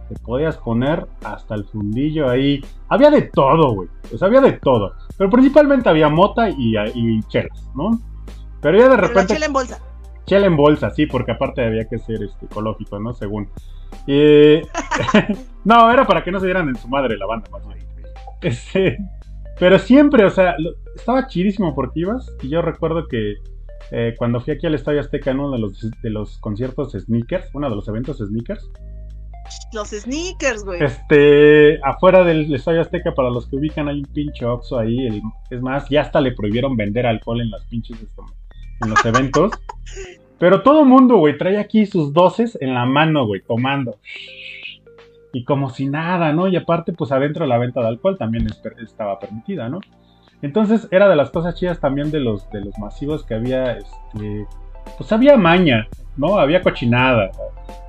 te 0.08 0.16
podías 0.24 0.56
poner 0.60 1.06
hasta 1.26 1.56
el 1.56 1.66
fundillo 1.66 2.30
ahí. 2.30 2.64
Había 2.88 3.10
de 3.10 3.24
todo, 3.24 3.74
güey. 3.74 3.90
Pues 4.10 4.24
había 4.24 4.40
de 4.40 4.54
todo. 4.54 4.94
Pero 5.18 5.30
principalmente 5.30 5.90
había 5.90 6.08
mota 6.08 6.50
y, 6.50 6.78
y 6.78 7.22
chelas, 7.24 7.70
¿no? 7.76 8.00
Pero 8.62 8.78
ya 8.78 8.88
de 8.88 8.96
repente. 8.96 9.14
Pero 9.14 9.28
chela 9.28 9.46
en 9.48 9.54
bolsa. 9.54 9.80
Chela 10.26 10.48
en 10.48 10.56
bolsa, 10.56 10.90
sí, 10.92 11.06
porque 11.06 11.34
aparte 11.34 11.66
había 11.66 11.84
que 11.84 12.00
ser 12.00 12.24
este, 12.24 12.46
ecológico, 12.46 12.98
¿no? 12.98 13.14
Según. 13.14 13.50
Eh, 14.08 14.62
no, 15.64 15.92
era 15.92 16.06
para 16.06 16.24
que 16.24 16.32
no 16.32 16.40
se 16.40 16.46
dieran 16.46 16.70
en 16.70 16.76
su 16.76 16.88
madre 16.88 17.18
la 17.18 17.26
banda, 17.26 17.50
más 17.52 17.66
bien. 17.68 17.80
Este, 18.42 18.98
pero 19.60 19.80
siempre, 19.80 20.26
o 20.26 20.30
sea, 20.30 20.56
estaba 20.96 21.28
chidísimo 21.28 21.74
porque 21.74 22.02
ibas. 22.02 22.32
Y 22.42 22.50
yo 22.50 22.62
recuerdo 22.62 23.08
que 23.08 23.36
eh, 23.92 24.16
cuando 24.18 24.40
fui 24.40 24.54
aquí 24.54 24.68
al 24.68 24.76
Estadio 24.76 25.00
Azteca 25.00 25.32
en 25.32 25.40
uno 25.40 25.52
de 25.52 25.60
los, 25.60 25.80
de 26.02 26.10
los 26.10 26.38
conciertos 26.40 26.94
Sneakers, 26.94 27.50
uno 27.54 27.70
de 27.70 27.76
los 27.76 27.88
eventos 27.88 28.18
Sneakers. 28.18 28.70
Los 29.74 29.90
Sneakers, 29.90 30.64
güey. 30.64 30.84
Este, 30.84 31.80
afuera 31.84 32.24
del 32.24 32.54
Estadio 32.54 32.82
Azteca, 32.82 33.14
para 33.14 33.30
los 33.30 33.48
que 33.48 33.58
ubican, 33.58 33.88
hay 33.88 34.00
un 34.00 34.14
pinche 34.14 34.46
Oxxo 34.46 34.80
ahí. 34.80 35.22
es 35.50 35.62
más, 35.62 35.88
ya 35.90 36.02
hasta 36.02 36.20
le 36.20 36.32
prohibieron 36.32 36.76
vender 36.76 37.06
alcohol 37.06 37.42
en 37.42 37.52
las 37.52 37.64
pinches 37.66 38.02
este, 38.02 38.22
en 38.82 38.90
los 38.90 39.06
eventos. 39.06 39.52
Pero 40.38 40.62
todo 40.62 40.86
mundo, 40.86 41.18
güey, 41.18 41.38
trae 41.38 41.58
aquí 41.58 41.86
sus 41.86 42.14
doces 42.14 42.58
en 42.60 42.74
la 42.74 42.86
mano, 42.86 43.26
güey, 43.26 43.42
tomando. 43.42 43.98
Y 45.32 45.44
como 45.44 45.70
si 45.70 45.88
nada, 45.88 46.34
¿no? 46.34 46.48
Y 46.48 46.56
aparte, 46.56 46.94
pues 46.94 47.12
adentro 47.12 47.46
la 47.46 47.58
venta 47.58 47.82
de 47.82 47.88
alcohol 47.88 48.18
también 48.18 48.48
estaba 48.82 49.20
permitida, 49.20 49.70
¿no? 49.70 49.80
Entonces 50.42 50.88
era 50.92 51.08
de 51.10 51.16
las 51.16 51.30
cosas 51.30 51.56
chidas 51.56 51.80
también 51.80 52.12
de 52.12 52.20
los, 52.20 52.50
de 52.52 52.62
los 52.62 52.78
masivos 52.78 53.24
que 53.24 53.36
había, 53.36 53.78
este, 53.78 54.46
pues 54.98 55.12
había 55.12 55.38
maña, 55.38 55.88
¿no? 56.18 56.38
Había 56.38 56.62
cochinada, 56.62 57.32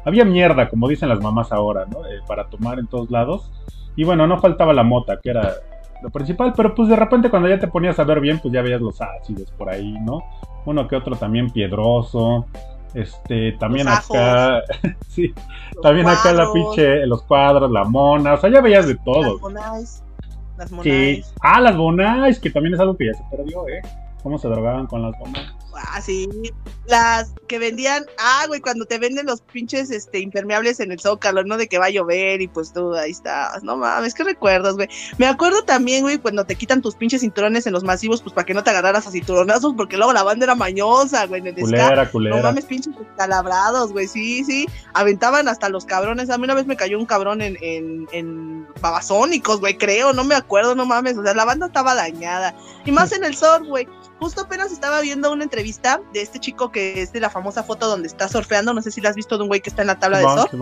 había 0.05 0.25
mierda, 0.25 0.69
como 0.69 0.89
dicen 0.89 1.09
las 1.09 1.21
mamás 1.21 1.53
ahora, 1.53 1.85
¿no? 1.87 2.07
Eh, 2.07 2.21
para 2.27 2.47
tomar 2.47 2.79
en 2.79 2.87
todos 2.87 3.11
lados. 3.11 3.51
Y 3.97 4.05
bueno, 4.05 4.27
no 4.27 4.39
faltaba 4.39 4.73
la 4.73 4.85
mota, 4.85 5.19
que 5.21 5.31
era 5.31 5.55
lo 6.03 6.11
principal, 6.11 6.53
pero 6.57 6.75
pues 6.75 6.89
de 6.89 6.97
repente 6.97 7.31
cuando 7.31 7.49
ya 7.49 7.59
te 7.59 7.69
ponías 7.69 7.99
a 7.99 8.05
ver 8.05 8.21
bien, 8.21 8.39
pues 8.39 8.53
ya 8.53 8.63
veías 8.63 8.81
los 8.81 9.01
ácidos 9.01 9.51
por 9.53 9.69
ahí, 9.69 9.97
¿no? 10.01 10.23
Uno 10.67 10.87
que 10.87 10.97
otro 10.97 11.17
también 11.17 11.51
piedroso. 11.51 12.47
Este, 12.95 13.53
también 13.53 13.89
acá, 13.89 14.63
sí, 15.09 15.35
también 15.83 16.09
acá 16.09 16.33
la 16.33 16.51
pinche, 16.51 17.07
los 17.07 17.23
cuadros, 17.25 17.71
la 17.71 17.85
mona, 17.85 18.35
o 18.35 18.37
sea, 18.39 18.49
ya 18.51 18.63
veías 18.63 18.87
de 18.87 18.95
todo. 18.95 19.35
Las 19.35 19.41
monais. 19.41 20.03
Sí. 20.83 21.23
Ah, 21.41 21.61
las 21.61 21.77
bonais, 21.77 22.39
que 22.39 22.49
también 22.51 22.75
es 22.75 22.81
algo 22.81 22.97
que 22.97 23.07
ya 23.07 23.13
se 23.13 23.23
perdió, 23.31 23.69
¿eh? 23.69 23.83
Cómo 24.23 24.39
se 24.39 24.49
drogaban 24.49 24.87
con 24.87 25.03
las 25.03 25.19
bonais. 25.19 25.56
Ah, 25.77 26.01
sí. 26.01 26.29
Las 26.87 27.33
que 27.49 27.59
vendían, 27.59 28.05
ah, 28.19 28.45
güey, 28.49 28.61
cuando 28.61 28.87
te 28.87 28.99
venden 28.99 29.27
los 29.27 29.41
pinches 29.41 29.91
este, 29.91 30.21
impermeables 30.21 30.81
en 30.81 30.93
el 30.93 31.01
zócalo, 31.01 31.45
¿no? 31.45 31.57
De 31.57 31.69
que 31.69 31.79
va 31.79 31.87
a 31.87 31.91
llover 31.91 32.41
y 32.41 32.49
pues 32.49 32.73
tú 32.73 32.95
ahí 32.95 33.11
estás. 33.11 33.63
No 33.63 33.77
mames, 33.77 34.15
qué 34.15 34.25
recuerdos, 34.25 34.77
güey. 34.77 34.89
Me 35.19 35.27
acuerdo 35.27 35.63
también, 35.65 36.03
güey, 36.03 36.19
cuando 36.19 36.45
te 36.45 36.55
quitan 36.55 36.83
tus 36.83 36.95
pinches 36.95 37.23
cinturones 37.23 37.67
en 37.67 37.73
los 37.73 37.85
masivos, 37.85 38.23
pues 38.23 38.35
para 38.35 38.47
que 38.47 38.55
no 38.55 38.63
te 38.63 38.71
agarraras 38.71 39.07
a 39.07 39.11
cinturonazos, 39.11 39.75
porque 39.77 39.97
luego 39.97 40.13
la 40.13 40.23
banda 40.23 40.45
era 40.45 40.55
mañosa, 40.55 41.27
güey, 41.27 41.41
en 41.41 41.49
el 41.49 41.55
culera, 41.55 42.11
culera. 42.11 42.37
No 42.37 42.43
mames, 42.43 42.65
pinches 42.65 42.95
calabrados, 43.17 43.93
güey, 43.93 44.07
sí, 44.07 44.45
sí. 44.45 44.67
Aventaban 44.95 45.49
hasta 45.49 45.69
los 45.69 45.85
cabrones. 45.85 46.31
A 46.31 46.39
mí 46.39 46.45
una 46.45 46.55
vez 46.55 46.67
me 46.67 46.77
cayó 46.77 46.99
un 46.99 47.07
cabrón 47.07 47.43
en, 47.43 47.57
en, 47.61 48.07
en 48.13 48.67
babasónicos, 48.81 49.61
güey, 49.61 49.77
creo, 49.77 50.13
no 50.13 50.25
me 50.25 50.35
acuerdo, 50.35 50.75
no 50.75 50.87
mames. 50.87 51.17
O 51.19 51.23
sea, 51.23 51.35
la 51.35 51.45
banda 51.45 51.67
estaba 51.67 51.95
dañada. 51.95 52.55
Y 52.85 52.93
más 52.93 53.13
en 53.17 53.25
el 53.25 53.37
surf, 53.37 53.67
güey. 53.67 53.89
Justo 54.19 54.43
apenas 54.43 54.73
estaba 54.73 55.01
viendo 55.01 55.31
una 55.31 55.45
entrevista 55.45 56.01
de 56.13 56.23
este 56.23 56.39
chico 56.39 56.73
que 56.73 57.03
es 57.03 57.13
de 57.13 57.21
la 57.21 57.29
famosa 57.29 57.63
foto 57.63 57.87
donde 57.87 58.09
está 58.09 58.29
surfeando. 58.29 58.73
No 58.73 58.81
sé 58.81 58.91
si 58.91 59.01
la 59.01 59.11
has 59.11 59.17
visto 59.17 59.37
de 59.37 59.43
un 59.43 59.49
güey 59.49 59.61
que 59.61 59.69
está 59.69 59.83
en 59.83 59.89
la 59.89 59.99
tabla 59.99 60.19
de 60.19 60.25
surf 60.25 60.55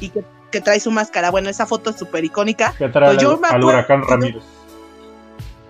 y 0.00 0.10
que, 0.10 0.24
trae 0.60 0.80
su 0.80 0.90
máscara. 0.90 1.30
Bueno, 1.30 1.50
esa 1.50 1.66
foto 1.66 1.90
es 1.90 1.96
súper 1.96 2.24
icónica. 2.24 2.74
Que 2.78 2.88
trae 2.88 3.10
pues 3.10 3.22
yo 3.22 3.38
al, 3.42 3.62
huracán 3.62 4.02
Ramírez. 4.02 4.42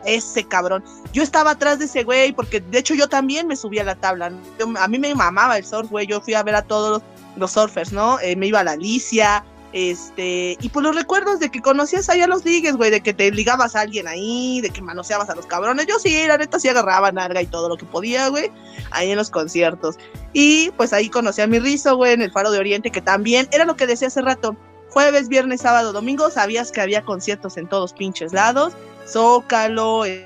Ese 0.05 0.45
cabrón. 0.45 0.85
Yo 1.13 1.23
estaba 1.23 1.51
atrás 1.51 1.79
de 1.81 1.87
ese 1.87 2.05
güey 2.05 2.33
porque 2.33 2.61
de 2.61 2.79
hecho 2.79 2.95
yo 2.95 3.09
también 3.09 3.49
me 3.49 3.57
subí 3.57 3.81
a 3.81 3.85
la 3.85 3.97
tabla. 3.97 4.31
a 4.79 4.89
mí 4.89 4.99
me 4.99 5.15
mamaba 5.15 5.59
el 5.59 5.65
surf, 5.65 5.91
güey. 5.91 6.07
Yo 6.07 6.21
fui 6.21 6.35
a 6.35 6.43
ver 6.43 6.55
a 6.55 6.63
todos 6.63 7.03
los, 7.37 7.51
surfers, 7.51 7.93
¿no? 7.93 8.19
Eh, 8.21 8.37
me 8.37 8.47
iba 8.47 8.61
a 8.61 8.65
la 8.65 8.73
Alicia, 8.73 9.45
este, 9.77 10.57
y 10.59 10.71
por 10.71 10.83
los 10.83 10.97
recuerdos 10.97 11.39
de 11.39 11.51
que 11.51 11.61
conocías 11.61 12.09
ahí 12.09 12.23
a 12.23 12.27
los 12.27 12.47
ligues, 12.47 12.77
güey, 12.77 12.91
de 12.91 13.03
que 13.03 13.13
te 13.13 13.31
ligabas 13.31 13.77
a 13.77 13.83
alguien 13.83 14.09
ahí, 14.09 14.63
de 14.63 14.71
que 14.71 14.81
manoseabas 14.81 15.29
a 15.29 15.35
los 15.35 15.45
cabrones. 15.45 15.87
Yo 15.87 15.99
sí, 15.99 16.27
la 16.27 16.39
neta 16.39 16.59
sí 16.59 16.67
agarraba 16.67 17.13
narga 17.13 17.43
y 17.43 17.47
todo 17.47 17.69
lo 17.69 17.77
que 17.77 17.85
podía, 17.85 18.29
güey, 18.29 18.51
ahí 18.91 19.11
en 19.11 19.19
los 19.19 19.29
conciertos. 19.29 19.97
Y 20.33 20.71
pues 20.79 20.95
ahí 20.95 21.11
conocí 21.11 21.43
a 21.43 21.47
mi 21.47 21.59
rizo, 21.59 21.95
güey, 21.95 22.15
en 22.15 22.23
el 22.23 22.33
Faro 22.33 22.51
de 22.51 22.59
Oriente, 22.59 22.91
que 22.91 23.03
también 23.03 23.49
era 23.53 23.67
lo 23.67 23.77
que 23.77 23.87
decía 23.87 24.09
hace 24.09 24.23
rato. 24.23 24.57
Jueves, 24.89 25.29
viernes, 25.29 25.61
sábado, 25.61 25.93
domingo, 25.93 26.31
sabías 26.31 26.73
que 26.73 26.81
había 26.81 27.05
conciertos 27.05 27.59
en 27.59 27.69
todos 27.69 27.93
pinches 27.93 28.33
lados. 28.33 28.73
Zócalo, 29.07 30.07
en 30.07 30.25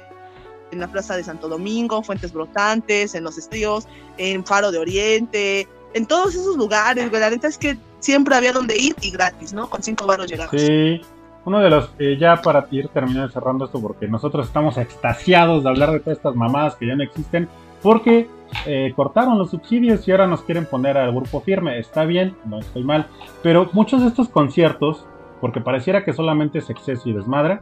la 0.70 0.86
Plaza 0.86 1.16
de 1.16 1.24
Santo 1.24 1.48
Domingo, 1.48 2.04
Fuentes 2.04 2.32
Brotantes, 2.32 3.16
en 3.16 3.24
los 3.24 3.36
Estíos, 3.36 3.88
en 4.16 4.46
Faro 4.46 4.70
de 4.70 4.78
Oriente, 4.78 5.66
en 5.94 6.06
todos 6.06 6.36
esos 6.36 6.56
lugares, 6.56 7.10
güey. 7.10 7.20
La 7.20 7.30
neta 7.30 7.48
es 7.48 7.58
que 7.58 7.76
siempre 8.00 8.34
había 8.34 8.52
donde 8.52 8.76
ir 8.76 8.96
y 9.00 9.10
gratis, 9.10 9.52
¿no? 9.52 9.70
Con 9.70 9.82
cinco 9.82 10.06
baros 10.06 10.26
llegamos. 10.26 10.60
Sí. 10.60 11.00
Uno 11.44 11.60
de 11.60 11.70
los, 11.70 11.90
eh, 11.98 12.18
ya 12.18 12.42
para 12.42 12.66
ir 12.70 12.88
terminando 12.88 13.30
cerrando 13.30 13.64
esto, 13.64 13.80
porque 13.80 14.06
nosotros 14.06 14.46
estamos 14.46 14.76
extasiados 14.76 15.62
de 15.62 15.70
hablar 15.70 15.90
de 15.90 16.00
todas 16.00 16.18
estas 16.18 16.34
mamadas 16.34 16.74
que 16.74 16.86
ya 16.86 16.94
no 16.94 17.02
existen, 17.02 17.48
porque 17.82 18.28
eh, 18.66 18.92
cortaron 18.94 19.38
los 19.38 19.50
subsidios 19.50 20.06
y 20.06 20.10
ahora 20.10 20.26
nos 20.26 20.42
quieren 20.42 20.66
poner 20.66 20.98
al 20.98 21.14
grupo 21.14 21.40
firme. 21.40 21.78
Está 21.78 22.04
bien, 22.04 22.36
no 22.44 22.58
estoy 22.58 22.84
mal, 22.84 23.06
pero 23.42 23.70
muchos 23.72 24.02
de 24.02 24.08
estos 24.08 24.28
conciertos, 24.28 25.06
porque 25.40 25.62
pareciera 25.62 26.04
que 26.04 26.12
solamente 26.12 26.58
es 26.58 26.68
exceso 26.68 27.08
y 27.08 27.14
desmadre, 27.14 27.60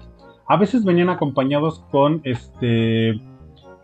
a 0.49 0.57
veces 0.57 0.85
venían 0.85 1.11
acompañados 1.11 1.85
con 1.93 2.21
este, 2.25 3.21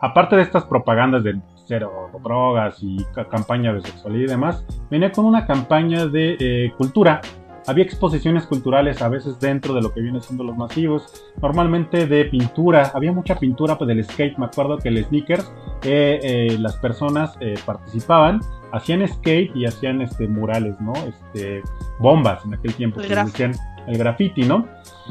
aparte 0.00 0.34
de 0.34 0.42
estas 0.42 0.64
propagandas 0.64 1.22
de 1.22 1.40
cero 1.64 2.10
drogas 2.22 2.78
y 2.80 3.04
campaña 3.30 3.72
de 3.72 3.82
sexualidad 3.82 4.24
y 4.24 4.30
demás, 4.30 4.64
venía 4.90 5.12
con 5.12 5.24
una 5.24 5.46
campaña 5.46 6.06
de 6.06 6.36
eh, 6.38 6.72
cultura. 6.76 7.20
Había 7.66 7.84
exposiciones 7.84 8.46
culturales 8.46 9.00
a 9.00 9.08
veces 9.08 9.40
dentro 9.40 9.72
de 9.72 9.80
lo 9.80 9.94
que 9.94 10.02
viene 10.02 10.20
siendo 10.20 10.44
los 10.44 10.54
masivos, 10.54 11.24
normalmente 11.40 12.06
de 12.06 12.26
pintura, 12.26 12.92
había 12.94 13.10
mucha 13.10 13.36
pintura 13.36 13.78
pues, 13.78 13.88
del 13.88 14.04
skate, 14.04 14.36
me 14.36 14.46
acuerdo 14.46 14.76
que 14.76 14.90
el 14.90 15.02
sneakers, 15.02 15.50
eh, 15.82 16.20
eh, 16.22 16.58
las 16.58 16.76
personas 16.76 17.38
participaban, 17.64 18.40
hacían 18.74 19.06
skate 19.06 19.54
y 19.54 19.66
hacían 19.66 20.02
este, 20.02 20.26
murales, 20.26 20.78
¿no? 20.80 20.92
Este, 20.94 21.62
bombas 22.00 22.44
en 22.44 22.54
aquel 22.54 22.74
tiempo, 22.74 23.00
que 23.00 23.14
decían 23.14 23.54
el 23.86 23.98
graffiti, 23.98 24.42
¿no? 24.42 24.66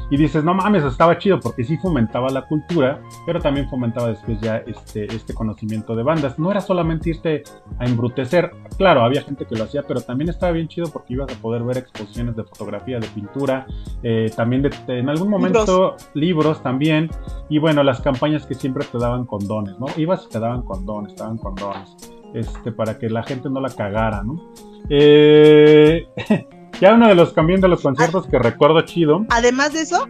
Y 0.09 0.17
dices, 0.17 0.43
no 0.43 0.53
mames, 0.53 0.83
estaba 0.83 1.17
chido 1.17 1.39
porque 1.39 1.63
sí 1.63 1.77
fomentaba 1.77 2.29
la 2.29 2.41
cultura, 2.47 2.99
pero 3.25 3.39
también 3.39 3.69
fomentaba 3.69 4.09
después 4.09 4.41
ya 4.41 4.57
este, 4.57 5.05
este 5.05 5.33
conocimiento 5.33 5.95
de 5.95 6.03
bandas. 6.03 6.39
No 6.39 6.51
era 6.51 6.61
solamente 6.61 7.11
irte 7.11 7.43
a 7.77 7.85
embrutecer, 7.85 8.51
claro, 8.77 9.03
había 9.03 9.21
gente 9.21 9.45
que 9.45 9.55
lo 9.55 9.63
hacía, 9.63 9.83
pero 9.83 10.01
también 10.01 10.29
estaba 10.29 10.51
bien 10.51 10.67
chido 10.67 10.91
porque 10.91 11.13
ibas 11.13 11.31
a 11.31 11.39
poder 11.39 11.63
ver 11.63 11.77
exposiciones 11.77 12.35
de 12.35 12.43
fotografía, 12.43 12.99
de 12.99 13.07
pintura, 13.07 13.65
eh, 14.01 14.31
también 14.35 14.63
de, 14.63 14.71
en 14.87 15.09
algún 15.09 15.29
momento 15.29 15.95
libros. 16.15 16.61
también, 16.61 17.09
y 17.49 17.59
bueno, 17.59 17.83
las 17.83 18.01
campañas 18.01 18.45
que 18.45 18.55
siempre 18.55 18.83
te 18.85 18.97
daban 18.97 19.25
condones, 19.25 19.79
¿no? 19.79 19.85
Ibas 19.95 20.25
y 20.25 20.29
te 20.29 20.39
daban 20.39 20.63
condones, 20.63 21.15
te 21.15 21.21
daban 21.21 21.37
condones, 21.37 21.95
este, 22.33 22.71
para 22.71 22.97
que 22.97 23.09
la 23.09 23.23
gente 23.23 23.49
no 23.49 23.61
la 23.61 23.69
cagara, 23.69 24.23
¿no? 24.23 24.53
Eh... 24.89 26.07
Ya 26.81 26.95
uno 26.95 27.07
de 27.07 27.15
los 27.15 27.33
cambios 27.33 27.61
de 27.61 27.67
los 27.67 27.81
conciertos 27.81 28.27
que 28.27 28.39
recuerdo 28.39 28.81
chido. 28.81 29.25
Además 29.29 29.73
de 29.73 29.81
eso, 29.81 30.07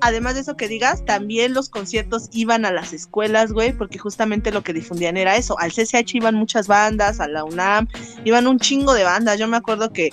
además 0.00 0.34
de 0.34 0.42
eso 0.42 0.56
que 0.56 0.68
digas, 0.68 1.04
también 1.04 1.54
los 1.54 1.68
conciertos 1.68 2.28
iban 2.32 2.64
a 2.64 2.70
las 2.70 2.92
escuelas, 2.92 3.52
güey, 3.52 3.72
porque 3.72 3.98
justamente 3.98 4.52
lo 4.52 4.62
que 4.62 4.72
difundían 4.72 5.16
era 5.16 5.36
eso. 5.36 5.58
Al 5.58 5.72
CCH 5.72 6.14
iban 6.14 6.34
muchas 6.34 6.68
bandas, 6.68 7.18
a 7.18 7.28
la 7.28 7.44
UNAM, 7.44 7.88
iban 8.24 8.46
un 8.46 8.58
chingo 8.58 8.94
de 8.94 9.04
bandas. 9.04 9.38
Yo 9.38 9.48
me 9.48 9.56
acuerdo 9.56 9.92
que 9.92 10.10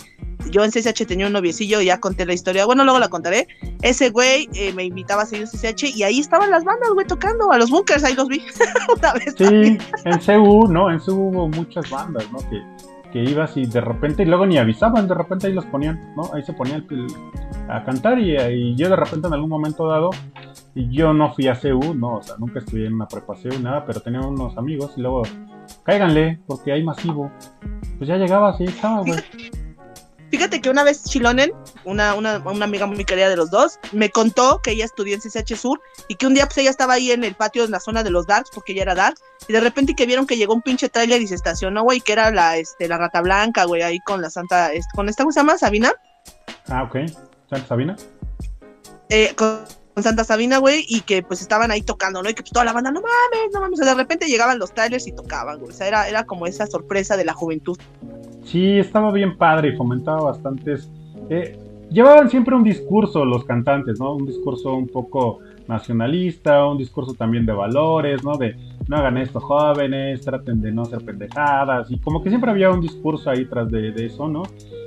yo 0.49 0.63
en 0.63 0.71
CCH 0.71 1.05
tenía 1.05 1.27
un 1.27 1.33
noviecillo, 1.33 1.81
ya 1.81 1.99
conté 1.99 2.25
la 2.25 2.33
historia, 2.33 2.65
bueno, 2.65 2.83
luego 2.83 2.99
la 2.99 3.09
contaré. 3.09 3.47
Ese 3.81 4.09
güey 4.09 4.49
eh, 4.53 4.73
me 4.73 4.85
invitaba 4.85 5.23
a 5.23 5.25
seguir 5.25 5.47
CCH 5.47 5.95
y 5.95 6.03
ahí 6.03 6.19
estaban 6.19 6.51
las 6.51 6.63
bandas, 6.63 6.89
güey, 6.93 7.05
tocando, 7.07 7.51
a 7.51 7.57
los 7.57 7.69
bunkers, 7.69 8.03
ahí 8.03 8.15
los 8.15 8.27
vi 8.27 8.41
una 8.97 9.13
vez. 9.13 9.35
Sí, 9.37 9.77
en 10.05 10.19
CU, 10.19 10.67
¿no? 10.67 10.91
En 10.91 10.99
CU 10.99 11.13
hubo 11.13 11.47
muchas 11.49 11.89
bandas, 11.89 12.31
¿no? 12.31 12.39
Que 12.49 12.61
que 13.13 13.23
ibas 13.23 13.55
y 13.57 13.67
de 13.67 13.79
repente, 13.79 14.23
y 14.23 14.25
luego 14.25 14.47
ni 14.47 14.57
avisaban, 14.57 15.07
de 15.07 15.13
repente 15.13 15.45
ahí 15.45 15.53
los 15.53 15.65
ponían, 15.67 16.15
¿no? 16.15 16.33
Ahí 16.33 16.41
se 16.41 16.51
ponían 16.51 16.83
a 17.69 17.83
cantar 17.83 18.17
y, 18.17 18.75
yo 18.75 18.89
de 18.89 18.95
repente 18.95 19.27
en 19.27 19.33
algún 19.33 19.51
momento 19.51 19.87
dado, 19.87 20.09
y 20.73 20.89
yo 20.89 21.13
no 21.13 21.31
fui 21.31 21.47
a 21.47 21.53
CU, 21.53 21.93
no, 21.93 22.15
o 22.15 22.23
sea, 22.23 22.37
nunca 22.39 22.57
estudié 22.57 22.87
en 22.87 22.95
una 22.95 23.07
prepa 23.07 23.35
CU, 23.35 23.59
nada, 23.61 23.85
pero 23.85 24.01
tenía 24.01 24.21
unos 24.21 24.57
amigos 24.57 24.93
y 24.97 25.01
luego, 25.01 25.21
cáiganle, 25.83 26.39
porque 26.47 26.71
hay 26.71 26.83
masivo. 26.83 27.31
Pues 27.99 28.07
ya 28.07 28.17
llegaba 28.17 28.49
así, 28.49 28.63
estaba, 28.63 29.01
güey. 29.01 29.19
Fíjate 30.34 30.61
que 30.61 30.71
una 30.71 30.84
vez 30.84 31.03
Chilonen, 31.03 31.51
una, 31.86 32.15
una, 32.15 32.39
una, 32.39 32.65
amiga 32.65 32.88
muy 32.88 33.05
querida 33.05 33.29
de 33.29 33.36
los 33.36 33.51
dos, 33.51 33.77
me 33.91 34.09
contó 34.09 34.61
que 34.63 34.71
ella 34.71 34.84
estudió 34.84 35.13
en 35.13 35.21
CCH 35.21 35.55
Sur 35.55 35.79
y 36.07 36.15
que 36.15 36.25
un 36.25 36.34
día 36.34 36.47
pues 36.47 36.57
ella 36.57 36.71
estaba 36.71 36.93
ahí 36.95 37.11
en 37.11 37.23
el 37.23 37.36
patio 37.36 37.63
en 37.63 37.69
la 37.69 37.79
zona 37.79 38.01
de 38.01 38.09
los 38.09 38.25
Darks, 38.25 38.49
porque 38.51 38.71
ella 38.71 38.81
era 38.81 38.95
Dark, 38.95 39.15
y 39.47 39.53
de 39.53 39.59
repente 39.59 39.93
que 39.93 40.07
vieron 40.07 40.25
que 40.25 40.36
llegó 40.36 40.55
un 40.55 40.63
pinche 40.63 40.89
trailer 40.89 41.21
y 41.21 41.27
se 41.27 41.36
estacionó, 41.36 41.84
güey, 41.84 42.01
que 42.01 42.13
era 42.13 42.31
la, 42.31 42.57
este, 42.57 42.88
la 42.88 42.97
rata 42.97 43.21
blanca, 43.21 43.65
güey, 43.65 43.84
ahí 43.84 43.99
con 43.99 44.23
la 44.23 44.31
santa, 44.31 44.71
con 44.95 45.07
esta, 45.07 45.21
¿cómo 45.21 45.31
se 45.31 45.39
llama? 45.39 45.55
Sabina. 45.59 45.93
Ah, 46.67 46.81
ok. 46.81 47.11
¿Santa 47.47 47.67
Sabina? 47.67 47.95
Eh, 49.09 49.36
con, 49.36 49.59
Santa 50.01 50.23
Sabina, 50.23 50.57
güey, 50.57 50.84
y 50.89 51.01
que 51.01 51.21
pues 51.21 51.41
estaban 51.41 51.69
ahí 51.69 51.84
tocando, 51.84 52.23
¿no? 52.23 52.29
Y 52.31 52.34
que 52.34 52.41
pues 52.41 52.53
toda 52.53 52.65
la 52.65 52.73
banda, 52.73 52.89
no 52.89 53.01
mames, 53.01 53.53
no 53.53 53.61
mames, 53.61 53.79
o 53.79 53.84
sea, 53.84 53.93
de 53.93 54.01
repente 54.01 54.25
llegaban 54.25 54.57
los 54.57 54.73
trailers 54.73 55.05
y 55.05 55.11
tocaban, 55.11 55.59
güey, 55.59 55.69
o 55.69 55.75
sea, 55.75 55.88
era, 55.88 56.09
era 56.09 56.23
como 56.23 56.47
esa 56.47 56.65
sorpresa 56.65 57.17
de 57.17 57.25
la 57.25 57.34
juventud. 57.34 57.77
Sí, 58.43 58.77
estaba 58.77 59.11
bien 59.11 59.37
padre 59.37 59.69
y 59.69 59.75
fomentaba 59.75 60.23
bastantes... 60.23 60.91
Eh, 61.29 61.57
llevaban 61.89 62.29
siempre 62.29 62.55
un 62.55 62.63
discurso 62.63 63.23
los 63.23 63.45
cantantes, 63.45 63.99
¿no? 63.99 64.15
Un 64.15 64.25
discurso 64.25 64.73
un 64.73 64.87
poco 64.87 65.39
nacionalista, 65.67 66.65
un 66.65 66.77
discurso 66.77 67.13
también 67.13 67.45
de 67.45 67.53
valores, 67.53 68.23
¿no? 68.23 68.37
De 68.37 68.55
no 68.87 68.97
hagan 68.97 69.17
esto 69.17 69.39
jóvenes, 69.39 70.21
traten 70.21 70.61
de 70.61 70.71
no 70.71 70.85
ser 70.85 71.05
pendejadas, 71.05 71.89
y 71.89 71.99
como 71.99 72.21
que 72.21 72.29
siempre 72.29 72.51
había 72.51 72.69
un 72.71 72.81
discurso 72.81 73.29
ahí 73.29 73.45
tras 73.45 73.69
de, 73.71 73.93
eso, 74.05 74.27
¿no? 74.27 74.43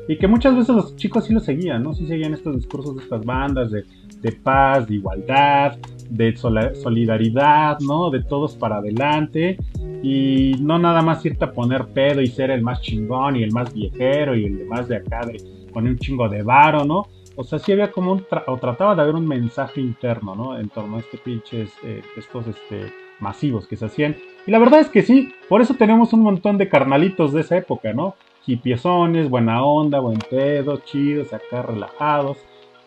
Y 0.09 0.18
que 0.18 0.26
muchas 0.26 0.54
veces 0.54 0.74
los 0.74 0.96
chicos 0.96 1.24
sí 1.24 1.32
lo 1.32 1.40
seguían, 1.40 1.82
¿no? 1.82 1.94
Sí 1.94 2.07
seguían 2.07 2.34
estos 2.34 2.57
discursos 2.57 2.96
de 2.96 3.02
estas 3.02 3.24
bandas 3.24 3.70
de, 3.70 3.84
de 4.21 4.33
paz, 4.33 4.87
de 4.87 4.95
igualdad, 4.95 5.79
de 6.11 6.37
solidaridad, 6.37 7.79
¿no? 7.81 8.11
De 8.11 8.23
todos 8.23 8.55
para 8.55 8.77
adelante, 8.77 9.59
y 10.03 10.55
no 10.61 10.79
nada 10.79 11.03
más 11.03 11.25
irte 11.25 11.45
a 11.45 11.53
poner 11.53 11.87
pedo 11.87 12.21
y 12.21 12.29
ser 12.29 12.51
el 12.51 12.62
más 12.62 12.81
chingón 12.81 13.37
y 13.37 13.43
el 13.43 13.53
más 13.53 13.73
viejero 13.73 14.37
y 14.37 14.45
el 14.45 14.67
más 14.67 14.89
de 14.89 14.97
acá 14.97 15.21
de 15.27 15.41
poner 15.73 15.93
un 15.93 15.99
chingo 15.99 16.29
de 16.29 16.43
varo, 16.43 16.85
¿no? 16.85 17.07
O 17.35 17.45
sea, 17.45 17.59
sí 17.59 17.73
había 17.73 17.93
como 17.93 18.12
un, 18.12 18.25
o 18.47 18.57
trataba 18.57 18.95
de 18.95 19.03
haber 19.03 19.14
un 19.14 19.27
mensaje 19.27 19.81
interno, 19.81 20.35
¿no? 20.35 20.59
En 20.59 20.69
torno 20.69 20.97
a 20.97 21.01
este 21.01 21.19
pinches, 21.19 21.71
eh, 21.85 22.03
estos, 22.17 22.47
este, 22.47 22.93
masivos 23.21 23.67
que 23.67 23.77
se 23.77 23.87
hacían. 23.87 24.17
Y 24.47 24.51
la 24.51 24.59
verdad 24.59 24.81
es 24.81 24.89
que 24.89 25.03
sí, 25.03 25.33
por 25.49 25.61
eso 25.61 25.75
tenemos 25.75 26.12
un 26.12 26.21
montón 26.21 26.59
de 26.59 26.69
carnalitos 26.69 27.33
de 27.33 27.41
esa 27.43 27.57
época, 27.57 27.93
¿no? 27.93 28.14
Hipiezones, 28.47 29.29
buena 29.29 29.64
onda, 29.64 30.01
buen 30.01 30.19
pedo, 30.19 30.79
chidos, 30.79 31.33
acá 31.33 31.62
relajados. 31.62 32.39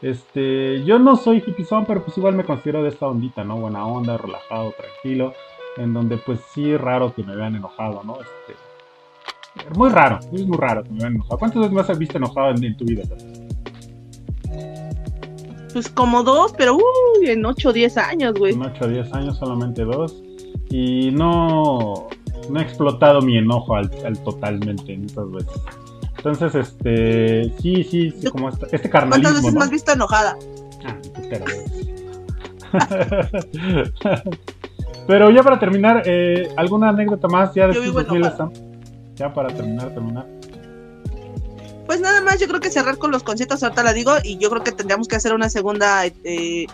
Este, 0.02 0.84
yo 0.86 0.98
no 0.98 1.16
soy 1.18 1.44
hippizón, 1.46 1.86
pero 1.86 2.04
pues 2.04 2.18
igual 2.18 2.36
me 2.36 2.46
considero 2.46 2.84
de 2.84 2.90
esta 2.90 3.08
ondita, 3.08 3.44
¿no? 3.44 3.58
Buena 3.58 3.86
onda, 3.86 4.18
relajado, 4.18 4.72
tranquilo. 4.72 5.34
En 5.78 5.94
donde 5.94 6.18
pues 6.18 6.40
sí 6.54 6.72
es 6.72 6.80
raro 6.80 7.14
que 7.14 7.24
me 7.24 7.36
vean 7.36 7.56
enojado, 7.56 8.04
¿no? 8.04 8.18
Este, 8.20 8.56
muy 9.76 9.90
raro, 9.90 10.20
es 10.32 10.46
muy 10.46 10.58
raro 10.58 10.84
que 10.84 10.90
me 10.90 11.00
vean 11.00 11.16
enojado. 11.16 11.38
¿Cuántas 11.38 11.60
veces 11.62 11.74
más 11.74 11.90
has 11.90 12.00
visto 12.00 12.18
enojado 12.18 12.50
en, 12.50 12.78
tu 12.78 12.86
vida? 12.86 13.04
Pues 15.74 15.90
como 15.90 16.24
dos, 16.24 16.54
pero 16.58 16.78
en 17.24 17.46
8 17.46 17.70
o 17.70 17.74
10 17.74 17.98
años, 17.98 18.34
güey. 18.34 18.54
En 18.54 18.64
8 18.64 18.86
o 18.86 18.88
10 18.88 19.14
años 19.14 19.38
solamente 19.38 19.84
dos. 19.84 20.22
Y 20.70 21.12
no, 21.12 22.08
no 22.50 22.60
he 22.60 22.64
explotado 22.64 23.22
mi 23.22 23.38
enojo 23.38 23.76
al, 23.76 23.90
totalmente 24.24 24.94
en 24.94 25.06
esas 25.06 25.30
veces. 25.32 25.62
Entonces, 26.20 26.54
este, 26.54 27.54
sí, 27.62 27.82
sí, 27.86 28.12
sí 28.12 28.30
como 28.30 28.50
este, 28.50 28.68
este 28.76 28.90
carnalismo. 28.90 29.24
¿Cuántas 29.24 29.42
veces 29.42 29.58
me 29.58 29.64
has 29.64 29.70
visto 29.70 29.94
enojada? 29.94 30.38
Ah, 30.84 30.98
pero 35.08 35.32
ya 35.32 35.44
para 35.44 35.58
terminar, 35.60 36.04
eh, 36.06 36.50
¿alguna 36.58 36.90
anécdota 36.90 37.30
más 37.30 37.54
ya 37.56 37.68
de 37.68 37.74
Ya 39.16 39.34
para 39.34 39.48
terminar, 39.48 39.94
terminar. 39.94 40.28
Pues 41.86 42.02
nada 42.02 42.22
más, 42.22 42.38
yo 42.38 42.50
creo 42.50 42.60
que 42.60 42.70
cerrar 42.70 42.98
con 42.98 43.12
los 43.12 43.24
conciertos, 43.24 43.64
ahorita 43.64 43.82
la 43.82 43.94
digo, 43.94 44.12
y 44.22 44.38
yo 44.38 44.50
creo 44.50 44.62
que 44.62 44.74
tendríamos 44.74 45.08
que 45.08 45.16
hacer 45.16 45.34
una 45.34 45.50
segunda 45.50 46.06
eh, 46.06 46.68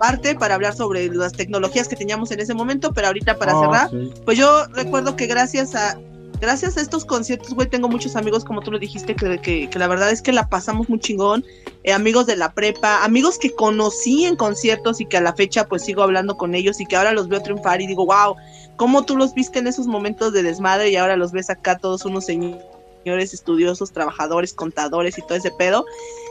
parte 0.00 0.34
para 0.34 0.54
hablar 0.54 0.74
sobre 0.74 1.08
las 1.08 1.34
tecnologías 1.34 1.86
que 1.86 1.96
teníamos 1.96 2.30
en 2.30 2.40
ese 2.40 2.54
momento, 2.54 2.94
pero 2.94 3.08
ahorita 3.08 3.36
para 3.36 3.54
oh, 3.56 3.60
cerrar, 3.60 3.90
pues 4.24 4.38
yo 4.38 4.66
recuerdo 4.72 5.16
que 5.16 5.26
gracias 5.26 5.74
a 5.74 5.98
gracias 6.40 6.76
a 6.76 6.80
estos 6.80 7.04
conciertos, 7.04 7.54
güey, 7.54 7.68
tengo 7.68 7.88
muchos 7.88 8.16
amigos, 8.16 8.44
como 8.44 8.60
tú 8.60 8.70
lo 8.70 8.78
dijiste, 8.78 9.14
que, 9.14 9.40
que, 9.40 9.78
la 9.78 9.88
verdad 9.88 10.10
es 10.10 10.22
que 10.22 10.32
la 10.32 10.48
pasamos 10.48 10.88
muy 10.88 10.98
chingón. 10.98 11.44
Eh, 11.82 11.92
amigos 11.92 12.26
de 12.26 12.36
la 12.36 12.52
prepa, 12.52 13.04
amigos 13.04 13.38
que 13.38 13.54
conocí 13.54 14.24
en 14.24 14.36
conciertos 14.36 15.00
y 15.00 15.06
que 15.06 15.16
a 15.16 15.20
la 15.20 15.34
fecha 15.34 15.66
pues 15.66 15.84
sigo 15.84 16.02
hablando 16.02 16.36
con 16.36 16.54
ellos 16.54 16.80
y 16.80 16.86
que 16.86 16.96
ahora 16.96 17.12
los 17.12 17.28
veo 17.28 17.42
triunfar 17.42 17.80
y 17.80 17.86
digo, 17.86 18.06
wow, 18.06 18.36
¿cómo 18.76 19.04
tú 19.04 19.16
los 19.16 19.34
viste 19.34 19.58
en 19.58 19.66
esos 19.66 19.86
momentos 19.86 20.32
de 20.32 20.42
desmadre 20.42 20.90
y 20.90 20.96
ahora 20.96 21.16
los 21.16 21.32
ves 21.32 21.50
acá 21.50 21.78
todos 21.78 22.04
unos 22.04 22.24
señores? 22.26 22.75
Señores 23.06 23.32
estudiosos, 23.32 23.92
trabajadores, 23.92 24.52
contadores 24.52 25.16
y 25.16 25.22
todo 25.22 25.38
ese 25.38 25.52
pedo. 25.52 25.84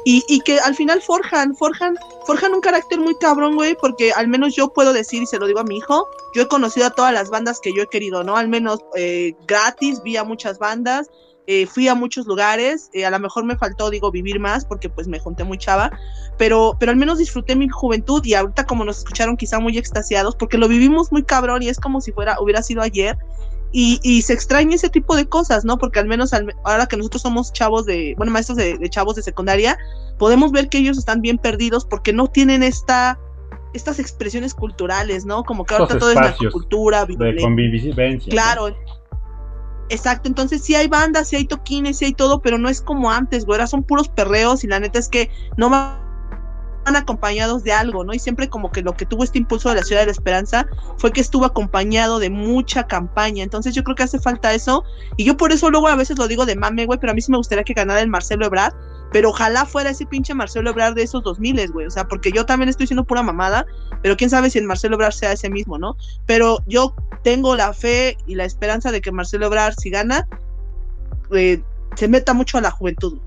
Y, 0.04 0.24
y, 0.28 0.42
que 0.42 0.60
al 0.60 0.76
final 0.76 1.02
forjan, 1.02 1.56
forjan, 1.56 1.96
forjan 2.28 2.54
un 2.54 2.60
carácter 2.60 3.00
muy 3.00 3.16
cabrón, 3.16 3.56
güey, 3.56 3.78
porque 3.80 4.12
al 4.12 4.28
menos 4.28 4.58
yo 4.58 4.74
puedo 4.74 4.92
decir, 4.92 5.24
y 5.24 5.26
se 5.26 5.40
lo 5.40 5.48
digo 5.48 5.62
a 5.62 5.64
mi 5.64 5.78
hijo, 5.78 6.06
yo 6.36 6.42
he 6.44 6.48
conocido 6.50 6.88
a 6.88 6.90
todas 6.90 7.14
las 7.14 7.30
bandas 7.30 7.62
que 7.62 7.74
yo 7.74 7.84
he 7.84 7.88
querido, 7.88 8.26
¿no? 8.26 8.36
Al 8.36 8.50
menos 8.50 8.82
eh, 8.98 9.36
gratis, 9.48 10.04
vi 10.04 10.18
a 10.18 10.26
muchas 10.26 10.60
bandas, 10.60 11.10
eh, 11.48 11.66
fui 11.66 11.88
a 11.88 11.96
muchos 11.96 12.26
lugares, 12.26 12.90
eh, 12.92 13.06
a 13.06 13.10
lo 13.10 13.20
mejor 13.20 13.46
me 13.46 13.56
faltó, 13.56 13.90
digo, 13.90 14.12
vivir 14.12 14.40
más 14.40 14.66
porque 14.66 14.90
pues 14.90 15.08
me 15.08 15.20
junté 15.20 15.46
muy 15.46 15.58
chava, 15.58 15.92
pero, 16.38 16.76
pero 16.78 16.92
al 16.92 16.98
menos 16.98 17.20
disfruté 17.20 17.56
mi 17.56 17.70
juventud 17.70 18.22
y 18.26 18.34
ahorita 18.34 18.66
como 18.66 18.84
nos 18.84 18.98
escucharon 18.98 19.38
quizá 19.38 19.60
muy 19.60 19.78
extasiados 19.78 20.36
porque 20.36 20.58
lo 20.58 20.68
vivimos 20.68 21.12
muy 21.12 21.24
cabrón 21.24 21.62
y 21.62 21.70
es 21.70 21.80
como 21.80 22.02
si 22.02 22.12
fuera, 22.12 22.38
hubiera 22.42 22.64
sido 22.64 22.82
ayer 22.82 23.18
y, 23.78 24.22
se 24.22 24.32
extraña 24.32 24.76
ese 24.76 24.90
tipo 24.90 25.18
de 25.18 25.28
cosas, 25.28 25.66
¿no? 25.66 25.78
Porque 25.78 26.00
al 26.00 26.08
menos 26.08 26.32
ahora 26.64 26.86
que 26.86 26.96
nosotros 26.96 27.22
somos 27.22 27.52
chavos 27.52 27.86
de, 27.86 28.14
bueno, 28.16 28.32
maestros 28.32 28.58
de, 28.58 28.80
chavos 28.90 29.18
de 29.18 29.22
secundaria, 29.22 29.78
podemos 30.18 30.54
ver 30.54 30.70
que 30.70 30.78
ellos 30.78 30.98
están 30.98 31.20
bien 31.20 31.38
perdidos 31.38 31.84
porque 31.86 32.14
no 32.14 32.28
tienen 32.28 32.64
esta 32.64 33.20
estas 33.74 34.00
expresiones 34.00 34.54
culturales, 34.54 35.26
¿no? 35.26 35.44
Como 35.44 35.66
que 35.66 35.76
ahorita 35.76 36.00
todo 36.00 36.10
es 36.10 36.16
la 36.16 36.34
cultura, 36.50 37.06
de 37.06 37.36
convivencia. 37.42 38.32
Claro. 38.32 38.74
Exacto, 39.90 40.30
entonces 40.30 40.64
sí 40.64 40.74
hay 40.74 40.88
bandas, 40.88 41.28
sí 41.28 41.36
hay 41.36 41.46
toquines, 41.46 41.98
sí 41.98 42.06
hay 42.06 42.14
todo, 42.14 42.42
pero 42.42 42.58
no 42.58 42.70
es 42.70 42.80
como 42.80 43.12
antes, 43.12 43.46
güey, 43.46 43.68
son 43.68 43.84
puros 43.84 44.08
perreos 44.08 44.64
y 44.64 44.68
la 44.68 44.80
neta 44.80 44.98
es 45.00 45.10
que 45.10 45.30
no 45.58 45.70
va 45.70 46.02
acompañados 46.94 47.64
de 47.64 47.72
algo, 47.72 48.04
¿no? 48.04 48.14
Y 48.14 48.20
siempre 48.20 48.50
como 48.50 48.72
que 48.72 48.82
lo 48.82 48.94
que 48.96 49.06
tuvo 49.06 49.24
este 49.24 49.38
impulso 49.38 49.70
de 49.70 49.76
la 49.76 49.84
ciudad 49.84 50.02
de 50.02 50.08
la 50.08 50.12
esperanza 50.12 50.68
fue 50.98 51.12
que 51.12 51.22
estuvo 51.22 51.46
acompañado 51.46 52.20
de 52.20 52.30
mucha 52.30 52.86
campaña. 52.86 53.44
Entonces 53.44 53.74
yo 53.74 53.84
creo 53.84 53.96
que 53.96 54.04
hace 54.04 54.20
falta 54.20 54.54
eso. 54.54 54.84
Y 55.18 55.24
yo 55.24 55.38
por 55.38 55.52
eso 55.52 55.70
luego 55.72 55.88
a 55.88 55.96
veces 55.96 56.18
lo 56.18 56.28
digo 56.28 56.46
de 56.46 56.56
mame, 56.56 56.86
güey, 56.86 57.00
pero 57.00 57.12
a 57.12 57.16
mí 57.16 57.22
sí 57.22 57.32
me 57.32 57.38
gustaría 57.38 57.64
que 57.64 57.74
ganara 57.74 58.02
el 58.02 58.10
Marcelo 58.10 58.46
Ebrard. 58.46 58.74
Pero 59.12 59.30
ojalá 59.30 59.66
fuera 59.66 59.92
ese 59.92 60.06
pinche 60.06 60.34
Marcelo 60.34 60.72
Ebrard 60.72 60.96
de 60.96 61.04
esos 61.04 61.24
2000, 61.24 61.72
güey. 61.72 61.88
O 61.88 61.92
sea, 61.92 62.08
porque 62.08 62.32
yo 62.32 62.46
también 62.46 62.70
estoy 62.70 62.88
siendo 62.88 63.06
pura 63.06 63.24
mamada, 63.24 63.66
pero 64.02 64.18
quién 64.18 64.30
sabe 64.30 64.50
si 64.50 64.60
el 64.60 64.66
Marcelo 64.66 64.96
Ebrard 64.96 65.14
sea 65.14 65.32
ese 65.32 65.50
mismo, 65.50 65.78
¿no? 65.78 65.96
Pero 66.26 66.60
yo 66.68 66.96
tengo 67.24 67.56
la 67.56 67.74
fe 67.74 68.18
y 68.28 68.36
la 68.36 68.46
esperanza 68.46 68.92
de 68.92 69.02
que 69.02 69.12
Marcelo 69.12 69.46
Ebrard, 69.46 69.76
si 69.80 69.90
gana, 69.90 70.28
eh, 71.32 71.62
se 71.96 72.08
meta 72.08 72.34
mucho 72.34 72.58
a 72.58 72.62
la 72.62 72.72
juventud. 72.72 73.20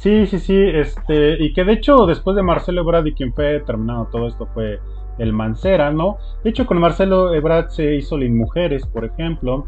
Sí, 0.00 0.24
sí, 0.24 0.38
sí, 0.38 0.56
este, 0.56 1.36
y 1.44 1.52
que 1.52 1.62
de 1.62 1.74
hecho 1.74 2.06
después 2.06 2.34
de 2.34 2.42
Marcelo 2.42 2.80
Ebrard 2.80 3.04
y 3.04 3.12
quien 3.12 3.34
fue 3.34 3.60
terminando 3.60 4.08
todo 4.10 4.28
esto 4.28 4.46
fue 4.54 4.80
el 5.18 5.34
Mancera, 5.34 5.92
¿no? 5.92 6.16
De 6.42 6.48
hecho 6.48 6.64
con 6.64 6.80
Marcelo 6.80 7.34
Ebrard 7.34 7.68
se 7.68 7.96
hizo 7.96 8.16
Mujeres, 8.16 8.86
por 8.86 9.04
ejemplo, 9.04 9.66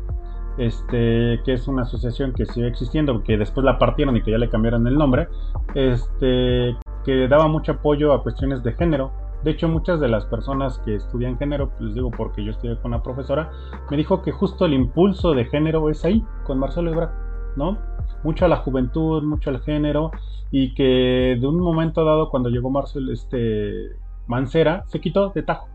este, 0.56 1.38
que 1.44 1.52
es 1.52 1.68
una 1.68 1.82
asociación 1.82 2.32
que 2.32 2.46
sigue 2.46 2.66
existiendo, 2.66 3.22
que 3.22 3.36
después 3.36 3.62
la 3.62 3.78
partieron 3.78 4.16
y 4.16 4.22
que 4.22 4.30
ya 4.30 4.38
le 4.38 4.48
cambiaron 4.48 4.86
el 4.86 4.94
nombre, 4.94 5.28
este, 5.74 6.78
que 7.04 7.28
daba 7.28 7.46
mucho 7.46 7.72
apoyo 7.72 8.14
a 8.14 8.22
cuestiones 8.22 8.62
de 8.62 8.72
género. 8.72 9.12
De 9.44 9.50
hecho, 9.50 9.68
muchas 9.68 10.00
de 10.00 10.08
las 10.08 10.24
personas 10.24 10.78
que 10.78 10.94
estudian 10.94 11.36
género, 11.36 11.68
pues 11.68 11.82
les 11.82 11.94
digo 11.94 12.10
porque 12.10 12.42
yo 12.42 12.52
estudié 12.52 12.76
con 12.76 12.94
una 12.94 13.02
profesora, 13.02 13.50
me 13.90 13.98
dijo 13.98 14.22
que 14.22 14.32
justo 14.32 14.64
el 14.64 14.72
impulso 14.72 15.34
de 15.34 15.44
género 15.44 15.90
es 15.90 16.06
ahí, 16.06 16.24
con 16.44 16.58
Marcelo 16.58 16.90
Ebrard, 16.90 17.10
¿no? 17.56 17.91
Mucho 18.22 18.44
a 18.44 18.48
la 18.48 18.56
juventud, 18.56 19.22
mucho 19.22 19.50
al 19.50 19.60
género, 19.62 20.10
y 20.50 20.74
que 20.74 21.36
de 21.40 21.46
un 21.46 21.58
momento 21.58 22.04
dado, 22.04 22.30
cuando 22.30 22.48
llegó 22.48 22.70
Marcel 22.70 23.10
este, 23.10 23.96
Mancera, 24.26 24.84
se 24.86 25.00
quitó 25.00 25.30
de 25.30 25.42
tajo, 25.42 25.68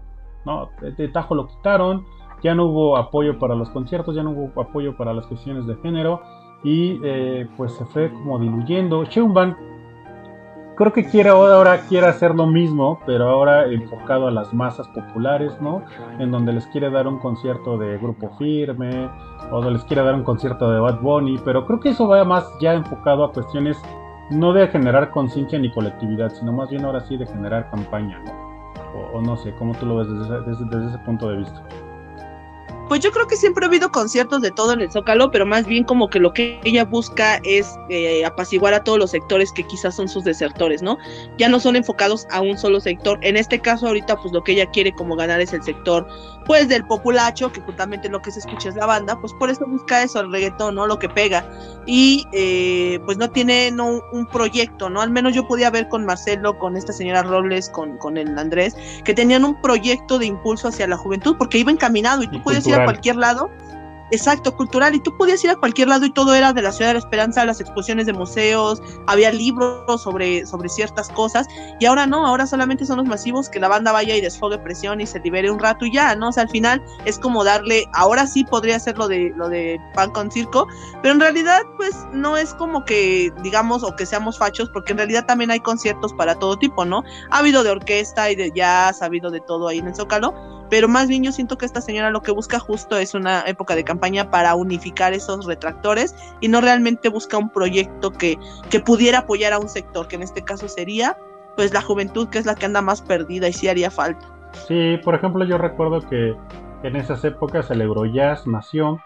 ¿no? 0.46 0.70
De, 0.82 1.08
tajo 1.10 1.36
lo 1.36 1.48
quitaron, 1.48 2.06
ya 2.44 2.56
no 2.56 2.66
hubo 2.66 2.98
apoyo 2.98 3.40
para 3.40 3.56
los 3.56 3.70
conciertos, 3.70 4.16
ya 4.16 4.24
no 4.24 4.32
hubo 4.32 4.62
apoyo 4.62 4.96
para 4.96 5.14
las 5.14 5.26
cuestiones 5.28 5.66
de 5.66 5.76
género, 5.78 6.22
y 6.64 7.00
eh, 7.04 7.48
pues 7.58 7.74
se 7.74 7.86
fue 7.86 8.12
como 8.12 8.40
diluyendo. 8.40 9.06
Cheumban 9.06 9.56
creo 10.78 10.94
que 10.94 11.06
quiere 11.06 11.30
ahora 11.30 11.82
quiere 11.90 12.08
hacer 12.08 12.36
lo 12.36 12.46
mismo, 12.46 13.00
pero 13.06 13.28
ahora 13.28 13.66
enfocado 13.66 14.28
a 14.28 14.32
las 14.32 14.54
masas 14.54 14.88
populares, 14.90 15.60
¿no? 15.60 15.82
En 16.20 16.32
donde 16.32 16.54
les 16.54 16.68
quiere 16.68 16.90
dar 16.90 17.08
un 17.08 17.20
concierto 17.20 17.78
de 17.78 17.98
grupo 17.98 18.30
firme, 18.38 19.10
o 19.52 19.70
les 19.70 19.84
quiere 19.86 20.04
dar 20.04 20.14
un 20.14 20.24
concierto 20.24 20.72
de 20.72 20.80
Bad 20.80 21.02
Bunny, 21.02 21.40
pero 21.44 21.66
creo 21.66 21.80
que 21.80 21.90
eso 21.90 22.08
va 22.08 22.24
más 22.24 22.48
ya 22.62 22.74
enfocado 22.74 23.26
a 23.26 23.34
cuestiones 23.34 23.82
no 24.30 24.54
de 24.54 24.68
generar 24.68 25.10
conciencia 25.12 25.58
ni 25.58 25.72
colectividad, 25.72 26.30
sino 26.30 26.54
más 26.54 26.70
bien 26.70 26.86
ahora 26.86 27.02
sí 27.02 27.18
de 27.18 27.26
generar 27.26 27.70
campaña, 27.72 28.20
¿no? 28.20 28.48
O, 29.14 29.22
no 29.22 29.36
sé, 29.38 29.54
¿cómo 29.56 29.74
tú 29.76 29.86
lo 29.86 29.98
ves 29.98 30.08
desde, 30.10 30.66
desde 30.66 30.88
ese 30.90 30.98
punto 31.00 31.30
de 31.30 31.38
vista? 31.38 31.64
Pues 32.88 33.02
yo 33.02 33.12
creo 33.12 33.28
que 33.28 33.36
siempre 33.36 33.66
ha 33.66 33.68
habido 33.68 33.92
conciertos 33.92 34.42
de 34.42 34.52
todo 34.52 34.74
en 34.74 34.82
el 34.82 34.92
Zócalo, 34.92 35.30
pero 35.30 35.46
más 35.46 35.66
bien 35.66 35.84
como 35.84 36.10
que 36.10 36.20
lo 36.20 36.32
que 36.32 36.60
ella 36.64 36.86
busca 36.86 37.42
es 37.44 37.78
eh, 37.90 38.24
apaciguar 38.26 38.74
a 38.74 38.84
todos 38.84 38.98
los 38.98 39.12
sectores 39.12 39.52
que 39.52 39.64
quizás 39.64 39.96
son 39.96 40.08
sus 40.08 40.24
desertores, 40.24 40.82
¿no? 40.82 40.98
Ya 41.38 41.50
no 41.50 41.60
son 41.60 41.76
enfocados 41.76 42.26
a 42.32 42.42
un 42.42 42.58
solo 42.58 42.80
sector. 42.80 43.20
En 43.22 43.36
este 43.36 43.60
caso 43.60 43.88
ahorita 43.88 44.16
pues 44.18 44.34
lo 44.34 44.44
que 44.44 44.54
ella 44.54 44.66
quiere 44.68 44.94
como 44.94 45.16
ganar 45.16 45.42
es 45.42 45.52
el 45.52 45.64
sector 45.64 46.08
pues 46.46 46.70
del 46.70 46.86
populacho, 46.86 47.52
que 47.52 47.60
justamente 47.60 48.08
lo 48.08 48.22
que 48.22 48.32
se 48.32 48.40
escucha 48.40 48.70
es 48.70 48.76
la 48.76 48.86
banda, 48.86 49.20
pues 49.20 49.34
por 49.34 49.50
eso 49.50 49.66
busca 49.68 50.02
eso, 50.02 50.22
el 50.22 50.32
reggaetón, 50.32 50.76
¿no? 50.76 50.88
Lo 50.88 50.98
que 50.98 51.10
pega. 51.10 51.46
Y 51.86 52.26
eh, 52.32 53.00
pues 53.06 53.18
no 53.18 53.30
tiene 53.30 53.70
no, 53.70 54.02
un 54.14 54.26
proyecto, 54.28 54.90
¿no? 54.90 55.02
Al 55.02 55.12
menos 55.12 55.36
yo 55.36 55.46
podía 55.46 55.70
ver 55.70 55.90
con 55.90 56.06
Marcelo, 56.06 56.58
con 56.58 56.78
esta 56.78 56.94
señora 56.94 57.24
Robles, 57.24 57.70
con, 57.70 57.98
con 57.98 58.18
el 58.18 58.38
Andrés, 58.40 58.78
que 59.04 59.14
tenían 59.14 59.44
un 59.44 59.62
proyecto 59.62 60.18
de 60.20 60.28
impulso 60.28 60.70
hacia 60.70 60.88
la 60.88 60.96
juventud, 60.96 61.36
porque 61.38 61.58
iba 61.58 61.72
encaminado 61.72 62.24
y 62.24 62.28
tú 62.30 62.42
podías 62.42 62.66
ir 62.66 62.77
a 62.78 62.86
cualquier 62.86 63.16
lado 63.16 63.50
Exacto, 64.12 64.56
cultural. 64.56 64.96
Y 64.96 65.00
tú 65.00 65.16
podías 65.18 65.44
ir 65.44 65.50
a 65.50 65.56
cualquier 65.56 65.90
lado 65.90 66.06
y 66.06 66.12
todo 66.12 66.34
era 66.34 66.54
de 66.54 66.62
la 66.62 66.72
Ciudad 66.72 66.92
de 66.92 66.94
la 66.94 67.00
Esperanza, 67.00 67.44
las 67.46 67.60
exposiciones 67.60 68.06
de 68.06 68.14
museos, 68.14 68.82
había 69.06 69.32
libros 69.32 70.02
sobre, 70.02 70.46
sobre 70.46 70.70
ciertas 70.70 71.10
cosas. 71.10 71.48
Y 71.80 71.86
ahora 71.86 72.08
no, 72.08 72.26
ahora 72.26 72.48
solamente 72.48 72.86
son 72.86 72.98
los 72.98 73.08
masivos 73.08 73.50
que 73.50 73.60
la 73.60 73.68
banda 73.68 73.92
vaya 73.92 74.16
y 74.16 74.22
desfogue 74.22 74.58
presión 74.60 75.02
y 75.02 75.06
se 75.06 75.20
libere 75.20 75.52
un 75.52 75.60
rato 75.60 75.86
y 75.86 75.92
ya, 75.92 76.16
¿no? 76.16 76.30
O 76.30 76.32
sea, 76.32 76.44
al 76.44 76.50
final 76.50 76.82
es 77.06 77.20
como 77.20 77.44
darle, 77.44 77.86
ahora 77.94 78.28
sí 78.28 78.44
podría 78.46 78.80
ser 78.80 78.96
de, 78.96 79.34
lo 79.36 79.50
de 79.50 79.80
pan 79.94 80.12
con 80.12 80.32
circo, 80.32 80.68
pero 81.02 81.14
en 81.14 81.20
realidad, 81.20 81.62
pues 81.76 81.94
no 82.14 82.38
es 82.38 82.54
como 82.54 82.86
que 82.86 83.32
digamos 83.44 83.84
o 83.84 83.96
que 83.96 84.06
seamos 84.06 84.38
fachos, 84.38 84.70
porque 84.70 84.94
en 84.94 85.00
realidad 85.00 85.26
también 85.26 85.52
hay 85.52 85.60
conciertos 85.60 86.14
para 86.14 86.36
todo 86.36 86.58
tipo, 86.58 86.86
¿no? 86.86 87.04
Ha 87.30 87.40
habido 87.40 87.64
de 87.64 87.72
orquesta 87.72 88.32
y 88.32 88.36
de 88.36 88.52
jazz, 88.52 89.02
ha 89.02 89.06
habido 89.06 89.30
de 89.30 89.42
todo 89.42 89.68
ahí 89.68 89.80
en 89.80 89.88
el 89.88 89.96
Zócalo 89.96 90.57
pero 90.70 90.88
más 90.88 91.08
bien 91.08 91.24
yo 91.24 91.32
siento 91.32 91.58
que 91.58 91.66
esta 91.66 91.82
señora 91.82 92.10
lo 92.12 92.22
que 92.22 92.32
busca 92.32 92.60
justo 92.60 92.98
es 92.98 93.14
una 93.14 93.42
época 93.42 93.76
de 93.76 93.84
campaña 93.84 94.30
para 94.30 94.56
unificar 94.56 95.14
esos 95.14 95.46
retractores 95.46 96.16
y 96.42 96.48
no 96.48 96.62
realmente 96.62 97.10
busca 97.10 97.38
un 97.38 97.50
proyecto 97.50 98.12
que, 98.12 98.38
que 98.70 98.80
pudiera 98.80 99.20
apoyar 99.20 99.54
a 99.54 99.60
un 99.60 99.70
sector, 99.70 100.08
que 100.08 100.16
en 100.16 100.24
este 100.24 100.44
caso 100.44 100.68
sería 100.68 101.18
pues 101.56 101.74
la 101.74 101.82
juventud 101.82 102.30
que 102.30 102.38
es 102.38 102.46
la 102.46 102.56
que 102.56 102.66
anda 102.66 102.82
más 102.82 103.02
perdida 103.02 103.48
y 103.48 103.54
sí 103.54 103.68
haría 103.68 103.90
falta. 103.90 104.28
Sí, 104.68 104.98
por 105.04 105.16
ejemplo 105.16 105.44
yo 105.46 105.58
recuerdo 105.58 106.08
que 106.08 106.36
en 106.84 106.96
esas 106.96 107.24
épocas 107.26 107.72
el 107.72 107.82
Eurojazz 107.82 108.46
nació 108.48 109.00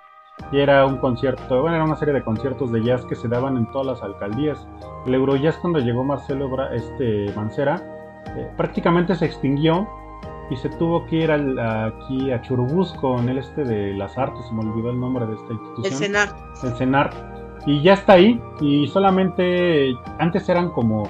y 0.51 0.59
era 0.59 0.85
un 0.85 0.97
concierto, 0.97 1.61
bueno, 1.61 1.75
era 1.75 1.85
una 1.85 1.95
serie 1.95 2.13
de 2.13 2.23
conciertos 2.23 2.71
de 2.71 2.83
jazz 2.83 3.05
que 3.05 3.15
se 3.15 3.27
daban 3.27 3.57
en 3.57 3.69
todas 3.71 3.87
las 3.87 4.01
alcaldías. 4.01 4.67
El 5.05 5.13
Eurojazz 5.13 5.57
cuando 5.57 5.79
llegó 5.79 6.03
Marcelo 6.03 6.49
este, 6.73 7.31
Mancera 7.35 7.81
eh, 8.35 8.49
prácticamente 8.57 9.15
se 9.15 9.25
extinguió 9.25 9.87
y 10.51 10.57
se 10.57 10.69
tuvo 10.69 11.05
que 11.05 11.15
ir 11.15 11.31
aquí 11.31 12.29
a 12.29 12.41
Churubusco, 12.41 13.17
en 13.19 13.29
el 13.29 13.37
este 13.37 13.63
de 13.63 13.93
las 13.93 14.17
artes, 14.17 14.45
se 14.45 14.53
me 14.53 14.69
olvidó 14.69 14.89
el 14.89 14.99
nombre 14.99 15.25
de 15.25 15.35
esta 15.35 15.53
institución. 15.53 15.85
El 15.85 15.93
CENAR. 15.93 16.29
El 16.61 16.71
CENAR. 16.73 17.09
Y 17.65 17.81
ya 17.81 17.93
está 17.93 18.13
ahí, 18.13 18.41
y 18.59 18.85
solamente 18.87 19.93
antes 20.19 20.49
eran 20.49 20.69
como 20.71 21.07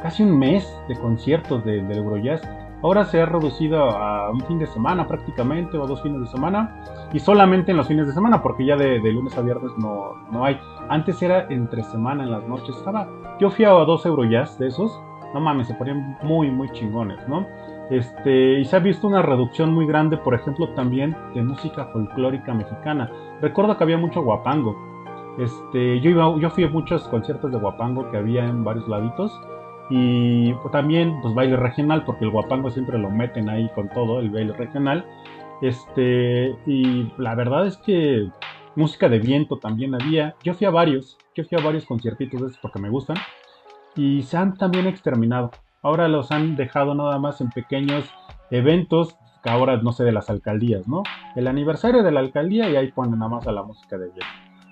casi 0.00 0.22
un 0.22 0.38
mes 0.38 0.64
de 0.86 0.94
conciertos 0.96 1.64
de, 1.64 1.82
del 1.82 1.98
Eurojazz. 1.98 2.42
Ahora 2.84 3.04
se 3.04 3.20
ha 3.20 3.26
reducido 3.26 3.82
a 3.82 4.30
un 4.30 4.42
fin 4.42 4.60
de 4.60 4.66
semana 4.66 5.08
prácticamente, 5.08 5.76
o 5.76 5.86
dos 5.88 6.00
fines 6.02 6.20
de 6.20 6.26
semana, 6.28 6.84
y 7.12 7.18
solamente 7.18 7.72
en 7.72 7.78
los 7.78 7.88
fines 7.88 8.06
de 8.06 8.12
semana, 8.12 8.42
porque 8.42 8.64
ya 8.64 8.76
de, 8.76 8.98
lunes 9.00 9.36
a 9.36 9.40
viernes 9.40 9.72
no, 9.76 10.14
no 10.30 10.44
hay. 10.44 10.56
Antes 10.88 11.20
era 11.20 11.46
entre 11.48 11.82
semana, 11.82 12.22
en 12.22 12.30
las 12.30 12.46
noches. 12.46 12.76
Estaba, 12.76 13.08
yo 13.40 13.50
fui 13.50 13.64
a 13.64 13.70
dos 13.70 14.06
Eurojazz 14.06 14.56
de 14.58 14.68
esos, 14.68 15.00
no 15.32 15.40
mames, 15.40 15.66
se 15.66 15.74
ponían 15.74 16.16
muy, 16.22 16.48
muy 16.48 16.70
chingones, 16.70 17.26
¿no? 17.26 17.44
Este, 17.90 18.60
y 18.60 18.64
se 18.64 18.76
ha 18.76 18.78
visto 18.78 19.06
una 19.06 19.22
reducción 19.22 19.72
muy 19.72 19.86
grande, 19.86 20.16
por 20.16 20.34
ejemplo, 20.34 20.68
también 20.70 21.16
de 21.34 21.42
música 21.42 21.86
folclórica 21.86 22.54
mexicana. 22.54 23.10
Recuerdo 23.40 23.76
que 23.76 23.84
había 23.84 23.98
mucho 23.98 24.22
guapango. 24.22 24.74
Este, 25.38 26.00
yo, 26.00 26.50
fui 26.50 26.64
a 26.64 26.68
muchos 26.68 27.06
conciertos 27.08 27.50
de 27.50 27.58
guapango 27.58 28.10
que 28.10 28.16
había 28.16 28.44
en 28.44 28.64
varios 28.64 28.88
laditos. 28.88 29.38
Y 29.90 30.54
también, 30.72 31.20
pues 31.20 31.34
baile 31.34 31.56
regional, 31.56 32.04
porque 32.04 32.24
el 32.24 32.30
guapango 32.30 32.70
siempre 32.70 32.98
lo 32.98 33.10
meten 33.10 33.50
ahí 33.50 33.68
con 33.74 33.88
todo, 33.90 34.20
el 34.20 34.30
baile 34.30 34.54
regional. 34.54 35.04
Este, 35.60 36.56
y 36.66 37.12
la 37.18 37.34
verdad 37.34 37.66
es 37.66 37.76
que 37.76 38.30
música 38.76 39.10
de 39.10 39.18
viento 39.18 39.58
también 39.58 39.94
había. 39.94 40.34
Yo 40.42 40.54
fui 40.54 40.66
a 40.66 40.70
varios, 40.70 41.18
yo 41.34 41.44
fui 41.44 41.58
a 41.58 41.62
varios 41.62 41.84
conciertitos 41.84 42.40
de 42.40 42.46
esos 42.46 42.58
porque 42.58 42.78
me 42.78 42.88
gustan. 42.88 43.18
Y 43.94 44.22
se 44.22 44.38
han 44.38 44.56
también 44.56 44.86
exterminado. 44.86 45.50
Ahora 45.84 46.08
los 46.08 46.32
han 46.32 46.56
dejado 46.56 46.94
nada 46.94 47.18
más 47.18 47.40
en 47.40 47.50
pequeños 47.50 48.06
eventos, 48.50 49.16
que 49.42 49.50
ahora 49.50 49.76
no 49.76 49.92
sé, 49.92 50.02
de 50.02 50.12
las 50.12 50.30
alcaldías, 50.30 50.88
¿no? 50.88 51.02
El 51.36 51.46
aniversario 51.46 52.02
de 52.02 52.10
la 52.10 52.20
alcaldía 52.20 52.70
y 52.70 52.76
ahí 52.76 52.90
ponen 52.90 53.18
nada 53.18 53.30
más 53.30 53.46
a 53.46 53.52
la 53.52 53.62
música 53.62 53.98
de 53.98 54.06
bien. 54.06 54.26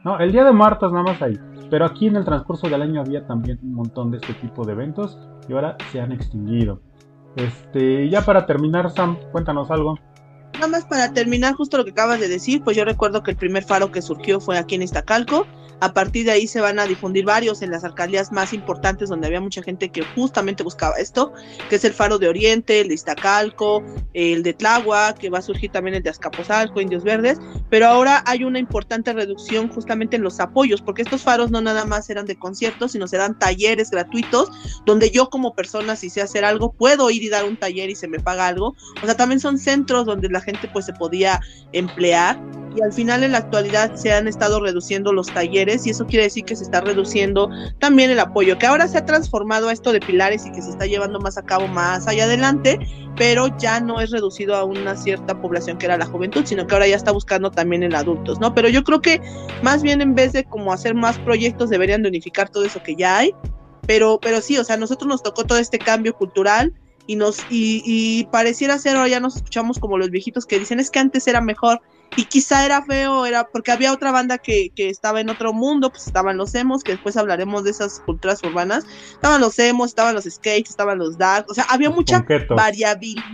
No, 0.05 0.19
el 0.19 0.33
día 0.33 0.43
de 0.43 0.53
Martas 0.53 0.91
nada 0.91 1.05
más 1.05 1.21
ahí. 1.23 1.39
Pero 1.71 1.85
aquí 1.85 2.07
en 2.07 2.17
el 2.17 2.25
transcurso 2.25 2.69
del 2.69 2.83
año 2.83 3.01
había 3.01 3.27
también 3.27 3.59
un 3.63 3.75
montón 3.75 4.11
de 4.11 4.17
este 4.17 4.35
tipo 4.35 4.65
de 4.65 4.73
eventos 4.73 5.19
y 5.49 5.53
ahora 5.53 5.77
se 5.91 6.01
han 6.01 6.13
extinguido. 6.13 6.81
Este, 7.37 8.09
ya 8.09 8.23
para 8.23 8.47
terminar, 8.47 8.91
Sam, 8.91 9.19
cuéntanos 9.33 9.71
algo. 9.71 9.99
Nada 10.55 10.69
más 10.69 10.85
para 10.85 11.13
terminar 11.13 11.55
justo 11.55 11.79
lo 11.79 11.85
que 11.85 11.91
acabas 11.91 12.21
de 12.21 12.29
decir, 12.29 12.63
pues 12.63 12.77
yo 12.77 12.85
recuerdo 12.85 13.23
que 13.23 13.31
el 13.33 13.37
primer 13.37 13.65
faro 13.65 13.91
que 13.91 14.03
surgió 14.03 14.41
fue 14.41 14.59
aquí 14.59 14.75
en 14.75 14.83
Iztacalco 14.83 15.47
a 15.83 15.93
partir 15.93 16.27
de 16.27 16.31
ahí 16.31 16.47
se 16.47 16.61
van 16.61 16.79
a 16.79 16.87
difundir 16.87 17.25
varios 17.25 17.61
en 17.61 17.73
las 17.73 17.83
alcaldías 17.83 18.31
más 18.31 18.53
importantes 18.53 19.09
donde 19.09 19.27
había 19.27 19.41
mucha 19.41 19.65
gente 19.65 19.89
que 19.89 20.03
justamente 20.03 20.63
buscaba 20.63 20.95
esto, 20.95 21.33
que 21.69 21.75
es 21.75 21.85
el 21.85 21.93
Faro 21.93 22.19
de 22.19 22.29
Oriente, 22.29 22.81
el 22.81 22.87
de 22.87 22.95
Iztacalco, 22.95 23.83
el 24.15 24.45
de 24.45 24.55
Tláhuac, 24.55 25.19
que 25.19 25.29
va 25.29 25.39
a 25.39 25.43
surgir 25.43 25.73
también 25.73 25.97
el 25.97 26.05
de 26.05 26.11
Azcapotzalco, 26.11 26.81
Indios 26.81 27.03
Verdes, 27.03 27.41
pero 27.69 27.89
ahora 27.89 28.23
hay 28.27 28.45
una 28.45 28.61
importante 28.61 29.13
reducción 29.13 29.69
justamente 29.71 30.15
en 30.15 30.23
los 30.23 30.39
apoyos, 30.39 30.81
porque 30.81 31.03
estos 31.03 31.23
faros 31.23 31.51
no 31.51 31.61
nada 31.61 31.85
más 31.85 32.09
eran 32.11 32.27
de 32.27 32.37
conciertos, 32.37 32.93
sino 32.93 33.09
serán 33.09 33.37
talleres 33.37 33.91
gratuitos, 33.91 34.51
donde 34.87 35.11
yo 35.11 35.31
como 35.31 35.57
persona, 35.57 35.97
si 35.97 36.11
sé 36.11 36.23
hacer 36.23 36.45
algo, 36.45 36.71
puedo 36.71 37.11
ir 37.11 37.25
y 37.25 37.29
dar 37.29 37.45
un 37.45 37.57
taller 37.57 37.91
y 37.91 37.97
se 37.97 38.07
me 38.07 38.21
paga 38.21 38.47
algo. 38.47 38.77
O 39.03 39.05
sea, 39.07 39.17
también 39.17 39.41
son 39.41 39.59
centros 39.59 40.07
donde 40.07 40.29
la 40.29 40.43
gente 40.43 40.69
pues 40.73 40.87
se 40.87 40.93
podía 40.93 41.41
emplear 41.73 42.41
y 42.77 42.83
al 42.83 42.93
final 42.93 43.23
en 43.23 43.33
la 43.33 43.39
actualidad 43.39 43.97
se 43.97 44.13
han 44.13 44.29
estado 44.29 44.61
reduciendo 44.61 45.13
los 45.13 45.27
talleres 45.27 45.72
y 45.87 45.91
eso 45.91 46.07
quiere 46.07 46.25
decir 46.25 46.45
que 46.45 46.55
se 46.55 46.65
está 46.65 46.81
reduciendo 46.81 47.49
también 47.79 48.11
el 48.11 48.19
apoyo, 48.19 48.59
que 48.59 48.67
ahora 48.67 48.87
se 48.89 48.99
ha 48.99 49.07
transformado 49.07 49.69
a 49.69 49.73
esto 49.73 49.93
de 49.93 50.01
pilares 50.01 50.47
y 50.47 50.53
que 50.53 50.63
se 50.63 50.71
está 50.71 50.87
llevando 50.87 51.19
más 51.21 51.39
a 51.39 51.43
cabo 51.43 51.67
más 51.67 52.07
allá 52.07 52.25
adelante, 52.25 52.79
pero 53.17 53.57
ya 53.59 53.81
no 53.81 54.01
es 54.01 54.11
reducido 54.11 54.55
a 54.55 54.65
una 54.65 54.97
cierta 54.97 55.41
población 55.41 55.79
que 55.79 55.87
era 55.87 55.97
la 55.97 56.07
juventud, 56.07 56.45
sino 56.45 56.67
que 56.67 56.75
ahora 56.75 56.87
ya 56.87 56.97
está 56.97 57.13
buscando 57.13 57.51
también 57.51 57.83
en 57.83 57.95
adultos, 57.95 58.39
¿no? 58.41 58.55
Pero 58.55 58.69
yo 58.69 58.85
creo 58.85 59.01
que 59.01 59.21
más 59.63 59.83
bien 59.83 60.01
en 60.01 60.15
vez 60.15 60.33
de 60.33 60.45
como 60.45 60.73
hacer 60.73 60.95
más 60.95 61.19
proyectos 61.19 61.71
deberían 61.71 62.03
de 62.03 62.09
unificar 62.09 62.51
todo 62.51 62.65
eso 62.65 62.83
que 62.83 62.95
ya 62.95 63.19
hay, 63.19 63.35
pero, 63.87 64.19
pero 64.21 64.41
sí, 64.41 64.59
o 64.59 64.65
sea, 64.65 64.77
a 64.77 64.79
nosotros 64.79 65.09
nos 65.09 65.23
tocó 65.23 65.45
todo 65.45 65.59
este 65.59 65.79
cambio 65.79 66.15
cultural 66.15 66.73
y 67.07 67.17
nos 67.17 67.39
y 67.51 68.25
pareciera 68.31 68.79
ser 68.79 68.97
ahora 68.97 69.09
ya 69.09 69.19
nos 69.19 69.35
escuchamos 69.37 69.81
como 69.81 69.99
los 69.99 70.11
viejitos 70.11 70.47
que 70.47 70.61
dicen 70.61 70.79
es 70.79 70.89
que 70.89 71.01
antes 71.01 71.27
era 71.27 71.41
mejor 71.41 71.81
y 72.17 72.25
quizá 72.25 72.65
era 72.65 72.83
feo, 72.83 73.27
era 73.27 73.45
porque 73.45 73.73
había 73.73 73.93
otra 73.93 74.13
banda 74.13 74.39
que, 74.39 74.71
que, 74.75 74.89
estaba 74.89 75.21
en 75.21 75.31
otro 75.31 75.53
mundo, 75.53 75.91
pues 75.91 76.07
estaban 76.07 76.37
los 76.37 76.55
emos, 76.55 76.83
que 76.83 76.93
después 76.93 77.17
hablaremos 77.17 77.65
de 77.65 77.71
esas 77.71 78.01
culturas 78.01 78.43
urbanas, 78.43 78.85
estaban 79.13 79.41
los 79.41 79.59
emos, 79.59 79.89
estaban 79.89 80.15
los 80.15 80.25
skates, 80.25 80.71
estaban 80.71 80.99
los 80.99 81.17
dark, 81.17 81.47
o 81.49 81.55
sea, 81.55 81.65
había 81.69 81.91
mucha 81.91 82.25
variabilidad. 82.51 83.25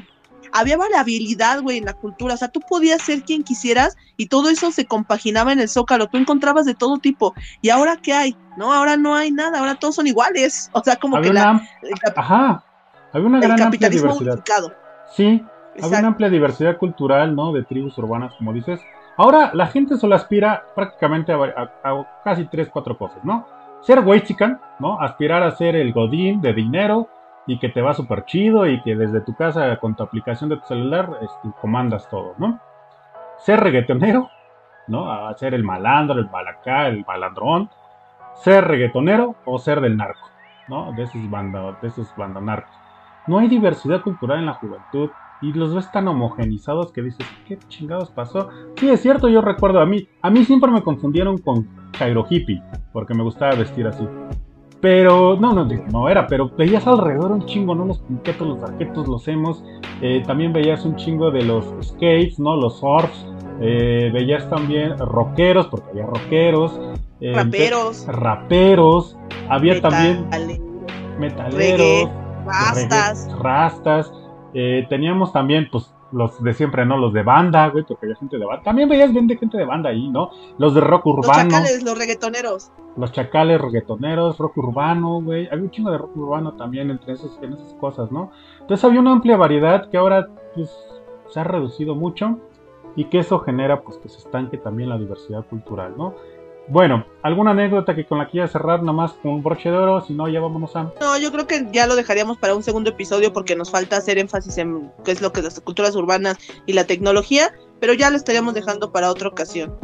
Había 0.50 0.78
variabilidad, 0.78 1.60
güey, 1.60 1.76
en 1.76 1.84
la 1.84 1.92
cultura. 1.92 2.32
O 2.32 2.36
sea, 2.38 2.48
tú 2.48 2.60
podías 2.60 3.02
ser 3.02 3.22
quien 3.22 3.42
quisieras 3.42 3.98
y 4.16 4.28
todo 4.28 4.48
eso 4.48 4.70
se 4.70 4.86
compaginaba 4.86 5.52
en 5.52 5.60
el 5.60 5.68
zócalo. 5.68 6.06
Tú 6.06 6.16
encontrabas 6.16 6.64
de 6.64 6.74
todo 6.74 6.96
tipo. 6.96 7.34
¿Y 7.60 7.68
ahora 7.68 7.98
qué 7.98 8.14
hay? 8.14 8.36
No, 8.56 8.72
ahora 8.72 8.96
no 8.96 9.14
hay 9.14 9.30
nada. 9.30 9.58
Ahora 9.58 9.74
todos 9.74 9.96
son 9.96 10.06
iguales. 10.06 10.70
O 10.78 10.82
sea, 10.82 10.96
como 10.96 11.20
que 11.20 11.34
la. 11.34 11.60
Ajá. 12.16 12.64
Había 13.12 13.26
una 13.26 13.40
gran 13.40 13.58
capitalismo 13.58 14.16
diversidad. 14.16 14.72
Sí, 15.14 15.42
hay 15.82 15.90
una 15.98 16.08
amplia 16.08 16.28
diversidad 16.28 16.76
cultural, 16.76 17.34
¿no? 17.34 17.52
De 17.52 17.62
tribus 17.64 17.96
urbanas, 17.98 18.34
como 18.34 18.52
dices. 18.52 18.80
Ahora 19.16 19.50
la 19.52 19.66
gente 19.66 19.96
solo 19.96 20.14
aspira 20.14 20.64
prácticamente 20.74 21.32
a, 21.32 22.20
casi 22.24 22.46
tres, 22.46 22.68
cuatro 22.72 22.96
cosas, 22.96 23.24
¿no? 23.24 23.46
Ser 23.80 24.02
chican, 24.22 24.60
¿no? 24.78 25.00
Aspirar 25.00 25.42
a 25.42 25.52
ser 25.52 25.76
el 25.76 25.92
godín 25.92 26.40
de 26.40 26.52
dinero 26.52 27.08
y 27.46 27.58
que 27.58 27.68
te 27.68 27.80
va 27.80 27.94
súper 27.94 28.24
chido 28.26 28.66
y 28.66 28.80
que 28.82 28.94
desde 28.94 29.20
tu 29.20 29.34
casa 29.34 29.76
con 29.78 29.96
tu 29.96 30.02
aplicación 30.02 30.50
de 30.50 30.58
tu 30.58 30.66
celular 30.66 31.18
este, 31.22 31.48
comandas 31.60 32.08
todo, 32.08 32.34
¿no? 32.38 32.60
Ser 33.38 33.60
reggaetonero, 33.60 34.30
¿no? 34.86 35.10
A 35.10 35.36
ser 35.36 35.54
el 35.54 35.64
malandro, 35.64 36.18
el 36.18 36.26
balacá, 36.26 36.88
el 36.88 37.04
malandrón. 37.04 37.70
Ser 38.34 38.64
reggaetonero 38.66 39.34
o 39.44 39.58
ser 39.58 39.80
del 39.80 39.96
narco, 39.96 40.28
¿no? 40.68 40.92
De 40.92 41.04
esos, 41.04 41.28
bandos, 41.28 41.80
de 41.80 41.88
esos 41.88 42.14
bandonarcos. 42.16 42.74
No 43.26 43.38
hay 43.38 43.48
diversidad 43.48 44.00
cultural 44.02 44.38
en 44.38 44.46
la 44.46 44.54
juventud 44.54 45.10
y 45.42 45.52
los 45.52 45.74
ves 45.74 45.90
tan 45.92 46.08
homogenizados 46.08 46.92
que 46.92 47.02
dices, 47.02 47.26
¿qué 47.46 47.58
chingados 47.68 48.10
pasó? 48.10 48.48
Sí, 48.76 48.88
es 48.90 49.00
cierto, 49.00 49.28
yo 49.28 49.40
recuerdo 49.40 49.80
a 49.80 49.86
mí, 49.86 50.08
a 50.22 50.30
mí 50.30 50.44
siempre 50.44 50.70
me 50.70 50.82
confundieron 50.82 51.38
con 51.38 51.68
Cairo 51.98 52.26
Hippie, 52.28 52.62
porque 52.92 53.14
me 53.14 53.22
gustaba 53.22 53.54
vestir 53.54 53.86
así. 53.86 54.06
Pero, 54.80 55.36
no, 55.40 55.52
no, 55.52 55.64
no 55.64 56.08
era, 56.08 56.26
pero 56.28 56.50
veías 56.56 56.86
alrededor 56.86 57.32
un 57.32 57.44
chingo, 57.46 57.74
¿no? 57.74 57.84
Los 57.84 57.98
pinquetos, 57.98 58.46
los 58.46 58.62
arquetos, 58.62 59.08
los 59.08 59.26
hemos. 59.26 59.64
Eh, 60.00 60.22
también 60.24 60.52
veías 60.52 60.84
un 60.84 60.94
chingo 60.94 61.32
de 61.32 61.42
los 61.44 61.64
skates, 61.82 62.38
¿no? 62.38 62.54
Los 62.56 62.78
surfs. 62.78 63.26
Eh, 63.60 64.10
veías 64.14 64.48
también 64.48 64.96
rockeros, 64.98 65.66
porque 65.66 65.90
había 65.90 66.06
rockeros. 66.06 66.80
eh, 67.20 67.32
Raperos. 67.34 68.06
Raperos. 68.06 69.16
Había 69.48 69.80
también 69.80 70.24
metale- 70.30 70.60
metaleros. 71.18 71.56
reggae, 71.58 72.08
rastas. 72.46 73.26
reggae, 73.26 73.42
rastas. 73.42 74.12
Eh, 74.60 74.86
teníamos 74.88 75.32
también, 75.32 75.68
pues, 75.70 75.94
los 76.10 76.42
de 76.42 76.52
siempre, 76.52 76.84
¿no? 76.84 76.96
Los 76.96 77.12
de 77.12 77.22
banda, 77.22 77.68
güey, 77.68 77.84
porque 77.84 78.06
había 78.06 78.16
gente 78.16 78.38
de 78.38 78.44
banda. 78.44 78.64
También 78.64 78.88
veías 78.88 79.12
bien 79.12 79.28
de 79.28 79.36
gente 79.36 79.56
de 79.56 79.64
banda 79.64 79.90
ahí, 79.90 80.08
¿no? 80.08 80.30
Los 80.58 80.74
de 80.74 80.80
rock 80.80 81.06
Los 81.06 81.18
urbano. 81.18 81.48
chacales, 81.48 81.84
los 81.84 81.96
reggaetoneros. 81.96 82.72
Los 82.96 83.12
chacales 83.12 83.60
reggaetoneros, 83.60 84.36
rock 84.38 84.56
urbano, 84.56 85.20
güey. 85.20 85.46
Había 85.46 85.62
un 85.62 85.70
chingo 85.70 85.92
de 85.92 85.98
rock 85.98 86.16
urbano 86.16 86.54
también 86.54 86.90
entre 86.90 87.12
esos, 87.12 87.38
en 87.40 87.52
esas 87.52 87.72
cosas, 87.74 88.10
¿no? 88.10 88.32
Entonces 88.60 88.84
había 88.84 88.98
una 88.98 89.12
amplia 89.12 89.36
variedad 89.36 89.88
que 89.90 89.96
ahora 89.96 90.26
pues, 90.56 90.76
se 91.28 91.38
ha 91.38 91.44
reducido 91.44 91.94
mucho 91.94 92.40
y 92.96 93.04
que 93.04 93.20
eso 93.20 93.38
genera 93.38 93.82
pues 93.82 93.96
que 93.98 94.08
se 94.08 94.18
estanque 94.18 94.58
también 94.58 94.88
la 94.88 94.98
diversidad 94.98 95.46
cultural, 95.46 95.94
¿no? 95.96 96.16
Bueno, 96.70 97.06
¿alguna 97.22 97.52
anécdota 97.52 97.94
que 97.94 98.04
con 98.04 98.18
la 98.18 98.26
que 98.26 98.32
quieras 98.32 98.52
cerrar 98.52 98.82
nomás 98.82 99.12
con 99.14 99.32
un 99.32 99.42
broche 99.42 99.70
de 99.70 99.76
oro? 99.76 100.02
Si 100.02 100.12
no, 100.12 100.28
ya 100.28 100.40
vámonos 100.40 100.76
a... 100.76 100.92
No, 101.00 101.18
yo 101.18 101.32
creo 101.32 101.46
que 101.46 101.66
ya 101.72 101.86
lo 101.86 101.96
dejaríamos 101.96 102.36
para 102.36 102.54
un 102.54 102.62
segundo 102.62 102.90
episodio 102.90 103.32
porque 103.32 103.56
nos 103.56 103.70
falta 103.70 103.96
hacer 103.96 104.18
énfasis 104.18 104.58
en 104.58 104.92
qué 105.02 105.12
es 105.12 105.22
lo 105.22 105.32
que 105.32 105.40
las 105.40 105.60
culturas 105.60 105.96
urbanas 105.96 106.36
y 106.66 106.74
la 106.74 106.84
tecnología, 106.84 107.54
pero 107.80 107.94
ya 107.94 108.10
lo 108.10 108.16
estaríamos 108.16 108.52
dejando 108.52 108.92
para 108.92 109.10
otra 109.10 109.28
ocasión. 109.28 109.74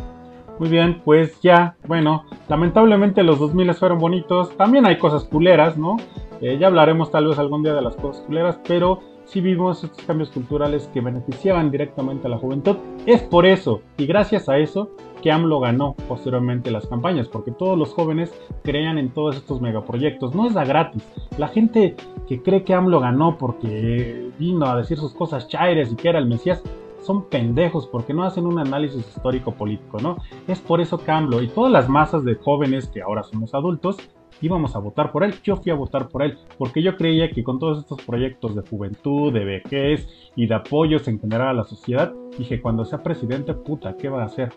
Muy 0.58 0.68
bien, 0.68 1.00
pues 1.04 1.40
ya, 1.40 1.74
bueno, 1.86 2.26
lamentablemente 2.48 3.22
los 3.22 3.38
2000 3.38 3.74
fueron 3.74 3.98
bonitos. 3.98 4.54
También 4.56 4.84
hay 4.84 4.98
cosas 4.98 5.24
culeras, 5.24 5.78
¿no? 5.78 5.96
Eh, 6.42 6.58
ya 6.60 6.66
hablaremos 6.66 7.10
tal 7.10 7.26
vez 7.26 7.38
algún 7.38 7.62
día 7.62 7.72
de 7.72 7.82
las 7.82 7.96
cosas 7.96 8.22
culeras, 8.26 8.60
pero 8.68 9.00
sí 9.24 9.40
vimos 9.40 9.82
estos 9.82 10.04
cambios 10.04 10.30
culturales 10.30 10.88
que 10.92 11.00
beneficiaban 11.00 11.70
directamente 11.70 12.26
a 12.26 12.30
la 12.30 12.38
juventud. 12.38 12.76
Es 13.06 13.22
por 13.22 13.46
eso, 13.46 13.80
y 13.96 14.06
gracias 14.06 14.48
a 14.48 14.58
eso, 14.58 14.90
que 15.24 15.32
AMLO 15.32 15.58
ganó 15.58 15.94
posteriormente 16.06 16.70
las 16.70 16.86
campañas, 16.86 17.28
porque 17.28 17.50
todos 17.50 17.78
los 17.78 17.94
jóvenes 17.94 18.30
creían 18.62 18.98
en 18.98 19.08
todos 19.08 19.36
estos 19.36 19.58
megaproyectos. 19.62 20.34
No 20.34 20.46
es 20.46 20.54
a 20.54 20.66
gratis. 20.66 21.02
La 21.38 21.48
gente 21.48 21.96
que 22.28 22.42
cree 22.42 22.62
que 22.62 22.74
AMLO 22.74 23.00
ganó 23.00 23.38
porque 23.38 24.30
vino 24.38 24.66
a 24.66 24.76
decir 24.76 24.98
sus 24.98 25.14
cosas 25.14 25.48
chaires 25.48 25.90
y 25.90 25.96
que 25.96 26.10
era 26.10 26.18
el 26.18 26.26
Mesías, 26.26 26.62
son 27.00 27.30
pendejos 27.30 27.86
porque 27.86 28.12
no 28.12 28.24
hacen 28.24 28.44
un 28.44 28.58
análisis 28.58 28.98
histórico 28.98 29.52
político, 29.52 29.98
¿no? 29.98 30.18
Es 30.46 30.60
por 30.60 30.82
eso 30.82 30.98
que 30.98 31.10
AMLO 31.10 31.40
y 31.40 31.48
todas 31.48 31.72
las 31.72 31.88
masas 31.88 32.22
de 32.26 32.34
jóvenes 32.34 32.88
que 32.88 33.00
ahora 33.00 33.22
somos 33.22 33.54
adultos 33.54 33.96
íbamos 34.42 34.76
a 34.76 34.78
votar 34.78 35.10
por 35.10 35.24
él. 35.24 35.34
Yo 35.42 35.56
fui 35.56 35.72
a 35.72 35.74
votar 35.74 36.08
por 36.08 36.22
él 36.22 36.36
porque 36.58 36.82
yo 36.82 36.98
creía 36.98 37.30
que 37.30 37.42
con 37.42 37.58
todos 37.58 37.78
estos 37.78 38.02
proyectos 38.02 38.54
de 38.54 38.60
juventud, 38.68 39.32
de 39.32 39.44
vejez 39.46 40.06
y 40.36 40.46
de 40.46 40.54
apoyos 40.54 41.08
en 41.08 41.18
general 41.18 41.48
a 41.48 41.54
la 41.54 41.64
sociedad, 41.64 42.12
dije, 42.36 42.60
cuando 42.60 42.84
sea 42.84 43.02
presidente, 43.02 43.54
puta, 43.54 43.96
¿qué 43.96 44.10
va 44.10 44.20
a 44.22 44.26
hacer? 44.26 44.52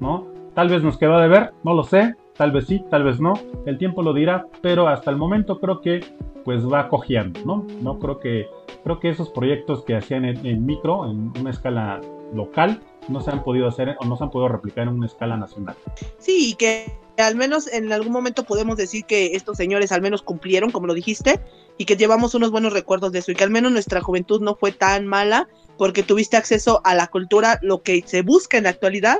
¿No? 0.00 0.26
Tal 0.54 0.68
vez 0.68 0.82
nos 0.82 0.98
quedó 0.98 1.18
de 1.18 1.28
ver, 1.28 1.52
no 1.64 1.74
lo 1.74 1.82
sé, 1.84 2.14
tal 2.36 2.52
vez 2.52 2.66
sí, 2.66 2.84
tal 2.90 3.02
vez 3.02 3.20
no, 3.20 3.34
el 3.66 3.78
tiempo 3.78 4.02
lo 4.02 4.12
dirá, 4.12 4.46
pero 4.62 4.88
hasta 4.88 5.10
el 5.10 5.16
momento 5.16 5.60
creo 5.60 5.80
que 5.80 6.04
pues 6.44 6.64
va 6.66 6.88
cojeando, 6.88 7.40
¿no? 7.44 7.66
No 7.80 7.98
creo 7.98 8.20
que 8.20 8.46
creo 8.84 9.00
que 9.00 9.08
esos 9.08 9.30
proyectos 9.30 9.82
que 9.84 9.96
hacían 9.96 10.24
en, 10.24 10.44
en 10.44 10.64
micro, 10.64 11.10
en 11.10 11.32
una 11.40 11.50
escala 11.50 12.00
local, 12.34 12.80
no 13.08 13.20
se 13.20 13.30
han 13.30 13.42
podido 13.42 13.66
hacer 13.66 13.96
o 13.98 14.04
no 14.04 14.16
se 14.16 14.24
han 14.24 14.30
podido 14.30 14.48
replicar 14.48 14.84
en 14.84 14.94
una 14.94 15.06
escala 15.06 15.36
nacional. 15.36 15.74
Sí, 16.18 16.50
y 16.50 16.54
que 16.54 16.92
al 17.16 17.36
menos 17.36 17.72
en 17.72 17.92
algún 17.92 18.12
momento 18.12 18.44
podemos 18.44 18.76
decir 18.76 19.04
que 19.04 19.34
estos 19.34 19.56
señores 19.56 19.92
al 19.92 20.02
menos 20.02 20.22
cumplieron, 20.22 20.70
como 20.70 20.86
lo 20.86 20.94
dijiste, 20.94 21.40
y 21.78 21.84
que 21.84 21.96
llevamos 21.96 22.34
unos 22.34 22.50
buenos 22.50 22.72
recuerdos 22.72 23.12
de 23.12 23.20
eso, 23.20 23.32
y 23.32 23.34
que 23.34 23.44
al 23.44 23.50
menos 23.50 23.72
nuestra 23.72 24.00
juventud 24.00 24.40
no 24.40 24.54
fue 24.54 24.72
tan 24.72 25.06
mala 25.06 25.48
porque 25.78 26.02
tuviste 26.02 26.36
acceso 26.36 26.80
a 26.84 26.94
la 26.94 27.08
cultura, 27.08 27.58
lo 27.62 27.82
que 27.82 28.02
se 28.06 28.22
busca 28.22 28.58
en 28.58 28.64
la 28.64 28.70
actualidad 28.70 29.18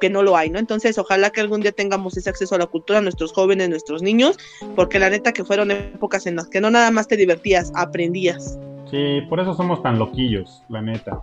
que 0.00 0.10
no 0.10 0.22
lo 0.22 0.36
hay, 0.36 0.50
¿no? 0.50 0.58
Entonces, 0.58 0.98
ojalá 0.98 1.30
que 1.30 1.40
algún 1.40 1.60
día 1.60 1.72
tengamos 1.72 2.16
ese 2.16 2.30
acceso 2.30 2.54
a 2.54 2.58
la 2.58 2.66
cultura, 2.66 3.00
nuestros 3.00 3.32
jóvenes, 3.32 3.68
nuestros 3.68 4.02
niños, 4.02 4.38
porque 4.76 4.98
la 4.98 5.10
neta 5.10 5.32
que 5.32 5.44
fueron 5.44 5.70
épocas 5.70 6.26
en 6.26 6.36
las 6.36 6.48
que 6.48 6.60
no 6.60 6.70
nada 6.70 6.90
más 6.90 7.08
te 7.08 7.16
divertías, 7.16 7.72
aprendías. 7.74 8.58
Sí, 8.90 9.20
por 9.28 9.40
eso 9.40 9.54
somos 9.54 9.82
tan 9.82 9.98
loquillos, 9.98 10.62
la 10.68 10.82
neta. 10.82 11.22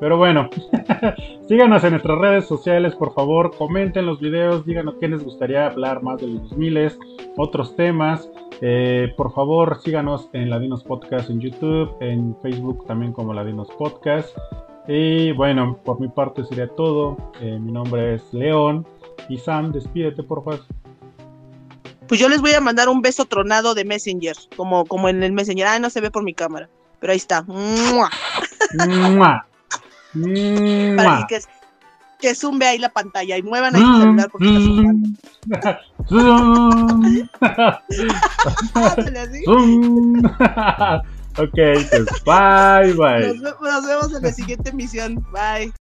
Pero 0.00 0.18
bueno, 0.18 0.50
síganos 1.48 1.84
en 1.84 1.90
nuestras 1.92 2.18
redes 2.18 2.46
sociales, 2.46 2.94
por 2.96 3.14
favor, 3.14 3.56
comenten 3.56 4.06
los 4.06 4.20
videos, 4.20 4.66
díganos 4.66 4.96
qué 5.00 5.08
les 5.08 5.22
gustaría 5.22 5.66
hablar 5.66 6.02
más 6.02 6.20
de 6.20 6.26
los 6.26 6.50
2000, 6.50 6.92
otros 7.36 7.76
temas. 7.76 8.28
Eh, 8.60 9.12
por 9.16 9.32
favor, 9.32 9.80
síganos 9.82 10.28
en 10.32 10.50
Ladinos 10.50 10.82
Podcast 10.82 11.30
en 11.30 11.40
YouTube, 11.40 11.96
en 12.00 12.36
Facebook 12.42 12.86
también 12.86 13.12
como 13.12 13.32
Ladinos 13.32 13.68
Podcast. 13.78 14.36
Y 14.86 15.32
bueno, 15.32 15.78
por 15.84 16.00
mi 16.00 16.08
parte 16.08 16.44
sería 16.44 16.68
todo. 16.68 17.16
Eh, 17.40 17.58
mi 17.58 17.72
nombre 17.72 18.14
es 18.16 18.22
León. 18.32 18.86
Y 19.28 19.38
Sam, 19.38 19.72
despídete, 19.72 20.22
por 20.22 20.44
favor. 20.44 20.64
Pues 22.06 22.20
yo 22.20 22.28
les 22.28 22.40
voy 22.42 22.52
a 22.52 22.60
mandar 22.60 22.88
un 22.88 23.00
beso 23.00 23.24
tronado 23.24 23.74
de 23.74 23.84
Messenger, 23.84 24.36
como, 24.56 24.84
como 24.84 25.08
en 25.08 25.22
el 25.22 25.32
Messenger. 25.32 25.66
Ah, 25.66 25.78
no 25.78 25.88
se 25.88 26.02
ve 26.02 26.10
por 26.10 26.22
mi 26.22 26.34
cámara, 26.34 26.68
pero 27.00 27.12
ahí 27.12 27.16
está. 27.16 27.42
¡Mua! 27.42 28.10
¡Mua! 28.86 29.46
Para 30.96 31.26
que, 31.26 31.40
que 32.20 32.34
zumbe 32.34 32.66
ahí 32.66 32.78
la 32.78 32.90
pantalla 32.90 33.38
y 33.38 33.42
muevan 33.42 33.74
ahí 33.74 33.82
el 33.82 34.00
celular 34.00 34.28
porque 34.30 34.46
está 34.46 34.60
zumbando. 34.60 35.08
Ok, 41.36 41.58
pues 41.90 42.06
bye 42.24 42.92
bye. 42.94 43.34
Nos, 43.40 43.60
nos 43.60 43.86
vemos 43.86 44.14
en 44.14 44.22
la 44.22 44.32
siguiente 44.32 44.70
emisión. 44.70 45.24
Bye. 45.32 45.72